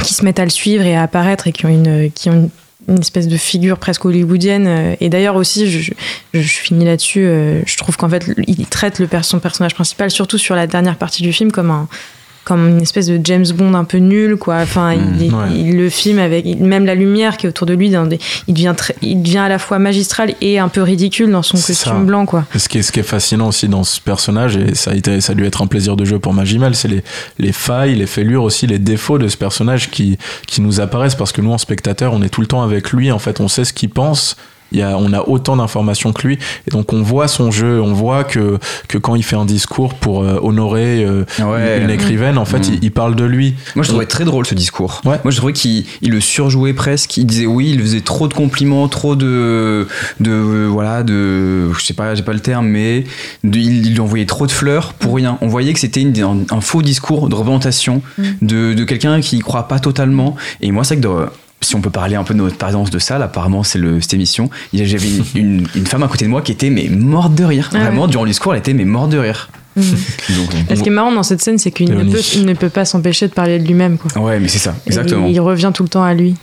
qui 0.03 0.13
se 0.13 0.23
mettent 0.23 0.39
à 0.39 0.43
le 0.43 0.49
suivre 0.49 0.85
et 0.85 0.95
à 0.95 1.03
apparaître 1.03 1.47
et 1.47 1.51
qui 1.51 1.65
ont 1.65 1.69
une, 1.69 2.11
qui 2.11 2.29
ont 2.29 2.49
une, 2.87 2.99
espèce 2.99 3.27
de 3.27 3.37
figure 3.37 3.77
presque 3.77 4.05
hollywoodienne. 4.05 4.95
Et 5.01 5.09
d'ailleurs 5.09 5.35
aussi, 5.35 5.69
je, 5.69 5.91
je, 6.33 6.41
finis 6.41 6.85
là-dessus, 6.85 7.25
euh, 7.25 7.61
je 7.65 7.77
trouve 7.77 7.97
qu'en 7.97 8.09
fait, 8.09 8.25
il 8.47 8.65
traite 8.67 8.99
le, 8.99 9.07
son 9.21 9.39
personnage 9.39 9.75
principal, 9.75 10.11
surtout 10.11 10.37
sur 10.37 10.55
la 10.55 10.67
dernière 10.67 10.95
partie 10.95 11.23
du 11.23 11.33
film, 11.33 11.51
comme 11.51 11.71
un 11.71 11.87
comme 12.47 12.69
une 12.69 12.81
espèce 12.81 13.07
de 13.07 13.19
James 13.25 13.45
Bond 13.53 13.73
un 13.73 13.83
peu 13.83 13.97
nul 13.97 14.37
quoi 14.37 14.55
enfin 14.61 14.93
il, 14.93 15.33
ouais. 15.33 15.51
il 15.53 15.75
le 15.77 15.89
filme 15.89 16.19
avec 16.19 16.45
même 16.59 16.85
la 16.85 16.95
lumière 16.95 17.35
qui 17.35 17.45
est 17.45 17.49
autour 17.49 17.67
de 17.67 17.73
lui 17.73 17.89
dans 17.89 18.05
des- 18.05 18.19
il 18.47 18.53
devient 18.53 18.73
très- 18.77 18.95
il 19.01 19.21
devient 19.21 19.39
à 19.39 19.49
la 19.49 19.59
fois 19.59 19.79
magistral 19.79 20.33
et 20.39 20.57
un 20.57 20.69
peu 20.69 20.81
ridicule 20.81 21.29
dans 21.29 21.43
son 21.43 21.57
costume 21.57 21.75
ça. 21.75 21.93
blanc 21.93 22.25
quoi 22.25 22.45
Ce 22.55 22.69
qui, 22.69 22.77
est, 22.77 22.81
ce 22.83 22.93
qui 22.93 23.01
est 23.01 23.03
fascinant 23.03 23.49
aussi 23.49 23.67
dans 23.67 23.83
ce 23.83 23.99
personnage, 23.99 24.55
et 24.55 24.75
ça 24.75 24.91
a, 24.91 24.95
été, 24.95 25.19
ça 25.19 25.33
a 25.33 25.35
dû 25.35 25.45
être 25.45 25.61
un 25.61 25.67
plaisir 25.67 25.97
de 25.97 26.05
jeu 26.05 26.19
pour 26.19 26.33
Magimel, 26.33 26.73
c'est 26.75 26.87
les, 26.87 27.03
les 27.37 27.51
failles, 27.51 27.95
les 27.95 28.07
fêlures 28.07 28.43
aussi, 28.43 28.65
les 28.65 28.79
défauts 28.79 29.17
de 29.17 29.27
ce 29.27 29.35
personnage 29.35 29.89
qui, 29.91 30.17
qui 30.47 30.61
nous 30.61 30.79
apparaissent 30.79 31.15
parce 31.15 31.33
que 31.33 31.41
nous, 31.41 31.51
en 31.51 31.57
spectateur, 31.57 32.13
on 32.13 32.21
est 32.21 32.29
tout 32.29 32.41
le 32.41 32.47
temps 32.47 32.63
avec 32.63 32.91
lui, 32.91 33.11
en 33.11 33.19
fait, 33.19 33.41
on 33.41 33.47
sait 33.49 33.65
ce 33.65 33.73
qu'il 33.73 33.89
pense. 33.89 34.37
Il 34.71 34.79
y 34.79 34.81
a, 34.81 34.97
on 34.97 35.13
a 35.13 35.21
autant 35.27 35.55
d'informations 35.55 36.11
que 36.13 36.27
lui 36.27 36.37
et 36.67 36.71
donc 36.71 36.91
on 36.93 37.01
voit 37.01 37.27
son 37.29 37.51
jeu 37.51 37.81
on 37.81 37.93
voit 37.93 38.23
que, 38.25 38.57
que 38.89 38.97
quand 38.97 39.15
il 39.15 39.23
fait 39.23 39.35
un 39.37 39.45
discours 39.45 39.93
pour 39.93 40.23
euh, 40.23 40.39
honorer 40.41 41.05
euh, 41.05 41.23
Ouais. 41.39 41.81
une 41.81 41.89
écrivaine 41.89 42.37
en 42.37 42.45
fait 42.45 42.57
Mm. 42.59 42.73
il, 42.73 42.83
il 42.85 42.91
parle 42.91 43.15
de 43.15 43.23
lui 43.23 43.55
Moi, 43.75 43.83
je 43.83 43.89
trouvais 43.89 44.05
très 44.05 44.25
drôle 44.25 44.45
ce 44.45 44.55
discours. 44.55 45.01
Ouais. 45.05 45.19
Moi, 45.23 45.31
je 45.31 45.37
trouvais 45.37 45.53
qu'il 45.53 45.85
il 46.01 46.11
le 46.11 46.19
surjouait 46.21 46.73
presque. 46.73 47.15
Il 47.17 47.25
disait 47.25 47.45
oui, 47.45 47.71
il 47.73 47.79
faisait 47.81 48.01
trop 48.01 48.27
de 48.27 48.33
compliments, 48.33 48.87
trop 48.87 49.15
de, 49.15 49.87
de 50.19 50.65
voilà, 50.69 51.03
de, 51.03 51.71
je 51.73 51.85
sais 51.85 51.93
pas, 51.93 52.15
j'ai 52.15 52.23
pas 52.23 52.33
le 52.33 52.39
terme, 52.39 52.67
mais 52.67 53.03
de- 53.43 53.57
il, 53.59 53.85
il 53.85 53.93
lui 53.93 53.99
envoyait 53.99 54.25
trop 54.25 54.47
de 54.47 54.51
fleurs 54.51 54.93
pour 54.93 55.15
rien. 55.15 55.37
On 55.41 55.47
voyait 55.47 55.73
que 55.73 55.79
c'était 55.79 56.01
une- 56.01 56.19
un, 56.21 56.37
un 56.55 56.61
faux 56.61 56.81
discours 56.81 57.29
de 57.29 57.35
représentation 57.35 58.01
de, 58.41 58.73
de 58.73 58.83
quelqu'un 58.83 59.21
qui 59.21 59.37
y 59.37 59.39
croit 59.39 59.67
pas 59.67 59.79
totalement. 59.79 60.35
Et 60.61 60.71
moi, 60.71 60.83
c'est 60.83 60.95
que 60.97 61.01
de- 61.01 61.27
si 61.61 61.75
on 61.75 61.81
peut 61.81 61.89
parler 61.89 62.15
un 62.15 62.23
peu 62.23 62.33
de 62.33 62.39
notre 62.39 62.57
présence 62.57 62.89
de 62.91 62.99
salle, 62.99 63.21
apparemment 63.23 63.63
c'est 63.63 63.79
le, 63.79 63.99
cette 64.01 64.13
émission. 64.13 64.49
J'avais 64.73 65.07
une, 65.09 65.23
une- 65.35 65.67
une 65.75 65.85
femme 65.87 66.03
à 66.03 66.07
côté 66.07 66.25
de 66.25 66.29
moi 66.29 66.41
qui 66.41 66.51
était 66.51 66.69
mais 66.69 66.87
morte 66.89 67.33
de 67.35 67.43
rire. 67.43 67.69
Ah 67.73 67.79
Vraiment, 67.79 68.03
ouais. 68.03 68.07
durant 68.09 68.23
le 68.25 68.29
discours, 68.29 68.53
elle 68.53 68.59
était 68.59 68.73
mais 68.73 68.85
morte 68.85 69.09
de 69.09 69.17
rire. 69.17 69.49
Donc, 69.77 70.49
on- 70.69 70.73
Et 70.73 70.75
ce 70.75 70.81
qui 70.83 70.89
est 70.89 70.91
marrant 70.91 71.11
dans 71.11 71.23
cette 71.23 71.41
scène 71.41 71.57
c'est 71.57 71.71
qu'il 71.71 71.89
ne 71.93 72.03
peut, 72.03 72.19
il 72.35 72.45
ne 72.45 72.53
peut 72.53 72.69
pas 72.69 72.85
s'empêcher 72.85 73.27
de 73.27 73.33
parler 73.33 73.59
de 73.59 73.65
lui-même 73.67 73.97
quoi 73.97 74.21
Ouais, 74.21 74.39
mais 74.39 74.47
c'est 74.47 74.57
ça, 74.59 74.75
exactement. 74.85 75.27
il, 75.27 75.33
il 75.33 75.39
revient 75.39 75.71
tout 75.73 75.83
le 75.83 75.89
temps 75.89 76.03
à 76.03 76.13
lui 76.13 76.35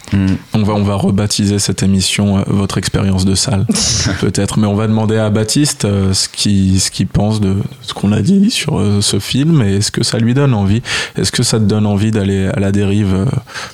On 0.54 0.62
va, 0.62 0.74
on 0.74 0.82
va 0.84 0.94
rebaptiser 0.94 1.58
cette 1.58 1.82
émission 1.82 2.38
euh, 2.38 2.42
Votre 2.46 2.78
expérience 2.78 3.24
de 3.24 3.34
salle, 3.34 3.66
peut-être. 4.20 4.58
Mais 4.58 4.66
on 4.66 4.74
va 4.74 4.86
demander 4.86 5.16
à 5.16 5.30
Baptiste 5.30 5.84
euh, 5.84 6.12
ce 6.12 6.28
qu'il 6.28 6.80
ce 6.80 6.90
qu'il 6.90 7.06
pense 7.06 7.40
de 7.40 7.56
ce 7.82 7.92
qu'on 7.94 8.12
a 8.12 8.20
dit 8.20 8.50
sur 8.50 8.78
euh, 8.78 9.00
ce 9.00 9.18
film 9.18 9.62
et 9.62 9.76
est-ce 9.76 9.90
que 9.90 10.02
ça 10.04 10.18
lui 10.18 10.34
donne 10.34 10.54
envie 10.54 10.82
Est-ce 11.16 11.32
que 11.32 11.42
ça 11.42 11.58
te 11.58 11.64
donne 11.64 11.86
envie 11.86 12.10
d'aller 12.10 12.46
à 12.54 12.60
la 12.60 12.72
dérive 12.72 13.14
euh, 13.14 13.24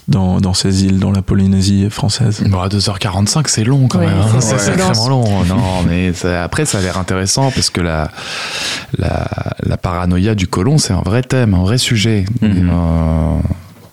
dans, 0.09 0.41
dans 0.41 0.55
ces 0.55 0.85
îles, 0.85 0.99
dans 0.99 1.13
la 1.13 1.23
Polynésie 1.23 1.89
française? 1.91 2.43
Bon, 2.47 2.61
à 2.61 2.69
2h45, 2.69 3.45
c'est 3.49 3.65
long 3.65 3.87
quand 3.89 3.99
Ouais, 3.99 4.07
même. 4.07 4.17
hein. 4.19 4.41
c'est- 4.41 4.59
sacrément 4.59 4.89
dense. 4.89 5.09
long. 5.09 5.45
Non, 5.45 5.83
mais 5.89 6.13
ça- 6.13 6.43
après, 6.43 6.65
ça 6.65 6.79
a 6.79 6.81
l'air 6.81 6.99
intéressant 6.99 7.51
parce 7.51 7.71
que 7.71 7.81
la, 7.81 8.11
la, 8.99 9.27
la 9.63 9.77
paranoïa 9.77 10.35
du 10.35 10.47
colon, 10.47 10.79
c'est 10.79 10.93
un 10.93 11.03
vrai 11.03 11.23
thème, 11.23 11.55
un 11.55 11.63
vrai 11.63 11.79
sujet. 11.79 12.25
Mhm. 12.43 12.71
Euh, 12.71 13.39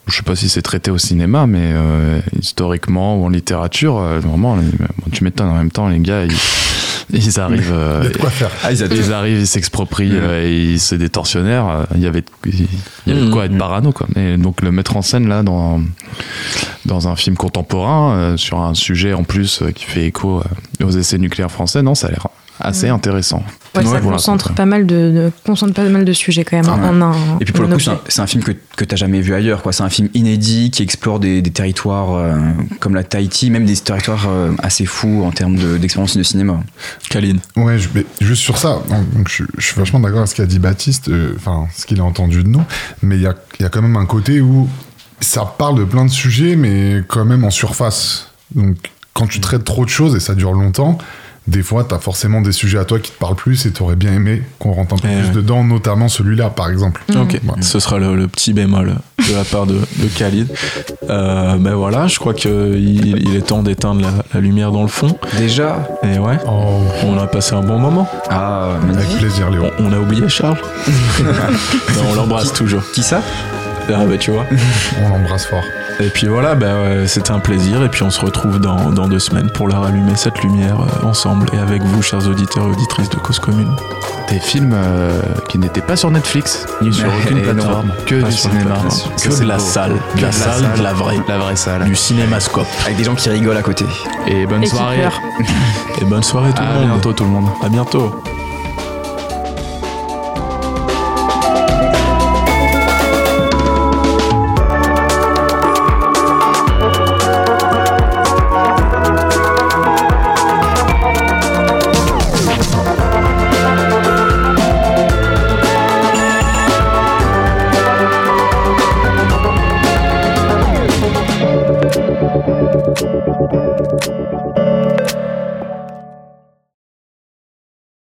je 0.08 0.16
sais 0.16 0.24
pas 0.24 0.36
si 0.36 0.47
c'est 0.49 0.62
traité 0.62 0.89
au 0.91 0.97
cinéma, 0.97 1.47
mais 1.47 1.72
euh, 1.74 2.20
historiquement 2.39 3.18
ou 3.20 3.26
en 3.26 3.30
littérature, 3.30 3.97
euh, 3.97 4.20
vraiment, 4.20 4.55
les- 4.55 4.64
bon, 4.64 4.88
tu 5.12 5.24
m'étonnes 5.24 5.49
en 5.49 5.55
même 5.55 5.72
temps, 5.72 5.89
les 5.89 5.99
gars, 5.99 6.24
ils, 6.24 6.32
ils 7.14 7.39
arrivent. 7.41 7.74
euh, 7.74 8.10
de 8.10 8.18
quoi 8.18 8.30
faire. 8.30 8.49
Ah, 8.64 8.72
ils 8.72 8.80
ils 8.80 9.12
arrivent, 9.12 9.39
ils 9.39 9.47
s'exproprient, 9.47 10.12
euh, 10.14 10.76
c'est 10.78 10.97
des 10.97 11.10
tortionnaires. 11.10 11.68
euh, 11.68 11.84
Il 11.95 12.01
y 12.01 12.08
avait, 12.08 12.22
de- 12.22 12.28
il 12.45 12.68
y 13.08 13.12
avait 13.12 13.26
de 13.26 13.32
quoi 13.32 13.47
Mhm. 13.47 13.53
être 13.53 13.58
parano, 13.58 13.91
quoi. 13.91 14.08
Et 14.16 14.38
donc 14.38 14.62
le 14.62 14.72
mettre 14.72 14.95
en 14.95 15.01
scène 15.01 15.28
là 15.28 15.43
dans 15.43 15.82
dans 16.86 17.10
un 17.10 17.18
film 17.18 17.36
contemporain 17.36 18.16
euh, 18.16 18.38
sur 18.38 18.60
un 18.62 18.74
sujet 18.74 19.12
en 19.14 19.24
plus 19.26 19.62
euh, 19.62 19.72
qui 19.72 19.84
fait 19.84 20.05
écho 20.05 20.39
euh, 20.39 20.86
aux 20.86 20.91
essais 20.91 21.18
nucléaires 21.18 21.51
français, 21.51 21.82
non, 21.82 21.95
ça 21.95 22.08
a 22.08 22.12
l'air 22.12 22.28
assez 22.60 22.89
intéressant. 22.89 23.43
Ouais, 23.76 23.84
ça 23.84 23.89
voilà, 23.99 24.01
concentre 24.18 24.53
pas 24.53 24.66
mal 24.66 24.86
de, 24.88 24.95
de- 24.95 25.32
concentre 25.45 25.74
pas 25.74 25.84
mal 25.88 26.03
de 26.05 26.14
sujets 26.14 26.43
quand 26.43 26.58
même 26.58 26.66
Ah 26.68 26.76
ouais. 26.78 26.88
en 26.88 27.01
un 27.01 27.14
Et 27.39 27.45
puis 27.45 27.53
pour 27.53 27.64
le 27.66 27.74
coup, 27.74 27.80
c'est 27.80 27.89
un, 27.89 27.93
objet. 27.93 28.03
c'est 28.08 28.22
un 28.22 28.28
film 28.28 28.43
que, 28.43 28.51
que 28.76 28.86
t'as 28.86 28.95
jamais 28.95 29.22
vu 29.22 29.34
ailleurs. 29.36 29.62
quoi. 29.62 29.72
C'est 29.74 29.84
un 29.84 29.89
film 29.89 30.10
inédit 30.16 30.72
qui 30.72 30.82
explore 30.84 31.20
des, 31.20 31.41
des 31.41 31.51
territoires 31.51 32.14
euh, 32.16 32.36
comme 32.80 32.95
la 32.95 33.03
Tahiti, 33.03 33.51
même 33.51 33.66
des 33.66 33.76
territoires 33.78 34.26
euh, 34.28 34.51
assez 34.60 34.86
fous 34.86 35.24
en 35.24 35.32
termes 35.32 35.55
de- 35.58 35.78
d'expérience 35.78 36.18
de, 36.18 36.24
cinéma. 36.24 36.60
Kaline 37.10 37.39
Ouais, 37.55 37.78
je, 37.78 37.89
mais 37.93 38.05
juste 38.22 38.41
sur 38.41 38.58
ça, 38.58 38.80
donc, 39.14 39.30
je, 39.30 39.43
je 39.58 39.66
suis 39.66 39.76
vachement 39.76 39.99
d'accord 39.99 40.20
avec 40.20 40.30
ce 40.30 40.36
qu'a 40.36 40.45
dit 40.45 40.60
Baptiste, 40.60 41.10
euh, 41.10 41.34
enfin, 41.36 41.68
ce 41.76 41.86
qu'il 41.86 41.99
a 41.99 42.03
entendu 42.03 42.43
de 42.43 42.49
nous, 42.49 42.64
mais 43.03 43.16
il 43.18 43.22
y 43.22 43.28
a, 43.28 43.36
il 43.60 43.64
y 43.64 43.66
a 43.66 43.70
quand 43.70 43.82
même 43.82 43.97
un 43.97 44.05
côté 44.05 44.41
où 44.41 44.68
ça 45.20 45.45
parle 45.45 45.78
de 45.78 45.84
plein 45.84 46.05
de 46.05 46.12
sujets, 46.12 46.55
mais 46.55 47.03
quand 47.08 47.26
même 47.26 47.43
en 47.43 47.49
surface. 47.51 48.32
Donc, 48.55 48.78
quand 49.14 49.28
tu 49.28 49.39
traites 49.39 49.64
trop 49.64 49.84
de 49.84 49.89
choses 49.89 50.16
et 50.16 50.20
ça 50.20 50.36
dure 50.36 50.53
longtemps, 50.53 50.97
des 51.48 51.64
fois, 51.64 51.86
t'as 51.88 52.00
forcément 52.00 52.41
des 52.41 52.52
sujets 52.52 52.78
à 52.78 52.86
toi 52.86 53.00
qui 53.00 53.12
te 53.12 53.18
parlent 53.18 53.36
plus 53.36 53.66
et 53.66 53.72
t'aurais 53.72 53.95
bien 53.95 54.12
aimé 54.14 54.43
qu'on 54.60 54.72
rentre 54.74 54.95
un 54.95 54.98
peu 54.98 55.08
Eh 55.12 55.16
plus 55.20 55.28
ouais. 55.30 55.34
dedans, 55.34 55.64
notamment 55.64 56.08
celui-là, 56.10 56.50
par 56.50 56.70
exemple. 56.70 57.02
Ok, 57.16 57.39
Voilà. 57.43 57.62
ce 57.62 57.80
sera 57.80 58.00
le, 58.00 58.16
le 58.16 58.28
petit 58.28 58.54
bémol 58.54 58.95
de 59.30 59.34
la 59.36 59.43
part 59.43 59.66
de, 59.66 59.76
de 59.76 60.08
Khalid. 60.08 60.48
Euh, 61.10 61.56
ben 61.58 61.74
voilà, 61.74 62.08
je 62.08 62.20
crois 62.20 62.34
qu'il 62.34 63.18
il 63.18 63.36
est 63.36 63.41
temps 63.48 63.64
d'éteindre 63.64 64.02
la, 64.02 64.12
la 64.34 64.39
lumière 64.41 64.72
dans 64.72 64.82
le 64.82 64.88
fond. 64.89 65.18
Déjà 65.38 65.88
Et 66.04 66.20
ouais, 66.20 66.38
Oh, 66.48 66.82
on 67.06 67.18
a 67.18 67.28
passé 67.28 67.54
un 67.56 67.62
bon 67.64 67.80
moment. 67.80 68.08
Ah, 68.30 68.72
avec 68.93 69.08
plaisir, 69.18 69.50
Léo. 69.50 69.64
On, 69.80 69.86
on 69.86 69.93
a 69.93 70.00
oublié 70.00 70.28
Charles 70.30 70.58
Non, 71.24 72.04
On 72.12 72.16
l'embrasse 72.16 72.54
toujours. 72.54 72.84
Qui 72.93 73.04
ça? 73.04 73.22
Ah 73.89 74.06
bah 74.06 74.18
tu 74.20 74.32
vois. 74.32 74.43
On 75.06 75.10
l'embrasse 75.10 75.45
fort. 75.45 75.64
Et 76.00 76.10
puis 76.10 76.28
voilà, 76.28 76.54
bah, 76.54 76.82
ouais, 76.84 77.08
c'était 77.08 77.32
un 77.32 77.39
plaisir. 77.39 77.84
Et 77.84 77.89
puis 77.89 78.04
on 78.04 78.12
se 78.12 78.20
retrouve 78.22 78.60
dans, 78.60 78.91
dans 78.91 79.08
deux 79.08 79.18
semaines 79.20 79.50
pour 79.50 79.68
la 79.68 79.80
rallumer 79.80 80.16
cette 80.16 80.41
lumière 80.43 80.78
euh, 80.80 81.06
ensemble 81.08 81.48
et 81.54 81.58
avec 81.58 81.82
vous, 81.84 82.02
chers 82.04 82.28
auditeurs 82.28 82.66
et 82.68 82.70
auditrices 82.72 83.10
de 83.10 83.16
Cause 83.18 83.39
Commune. 83.39 83.76
Des 84.30 84.39
films 84.39 84.74
euh, 84.76 85.22
qui 85.50 85.58
n'étaient 85.58 85.82
pas 85.82 85.95
sur 85.95 86.12
Netflix 86.12 86.66
ni 86.82 86.93
sur 86.93 87.08
aucune 87.08 87.41
plateforme, 87.41 87.91
que 88.06 88.16
du 88.22 88.32
cinéma, 88.32 88.76
Que 89.24 89.39
de 89.39 89.48
la 89.48 89.58
beau. 89.58 89.64
salle. 89.64 89.93
Que 90.14 90.18
De 90.20 90.26
la 90.26 90.32
salle, 90.32 90.74
de 90.78 90.84
la 90.84 90.93
vraie. 90.93 91.18
la 91.28 91.38
vraie 91.39 91.56
salle. 91.56 91.86
Du 91.86 91.95
cinémascope. 91.95 92.68
Avec 92.86 92.98
des 92.98 93.04
gens 93.04 93.16
qui 93.16 93.30
rigolent 93.30 93.58
à 93.58 93.62
côté. 93.64 93.86
Et 94.28 94.45
bonne 94.45 94.64
Et 94.64 94.68
soirée. 94.68 95.00
Et 96.02 96.06
bonne 96.06 96.24
soirée 96.24 96.52
tout 96.54 96.62
À 96.62 96.66
le 96.74 96.80
monde. 96.82 96.89
bientôt 96.89 97.14
tout 97.14 97.24
le 97.24 97.30
monde. 97.32 97.48
À 97.64 97.70
bientôt. 97.70 98.22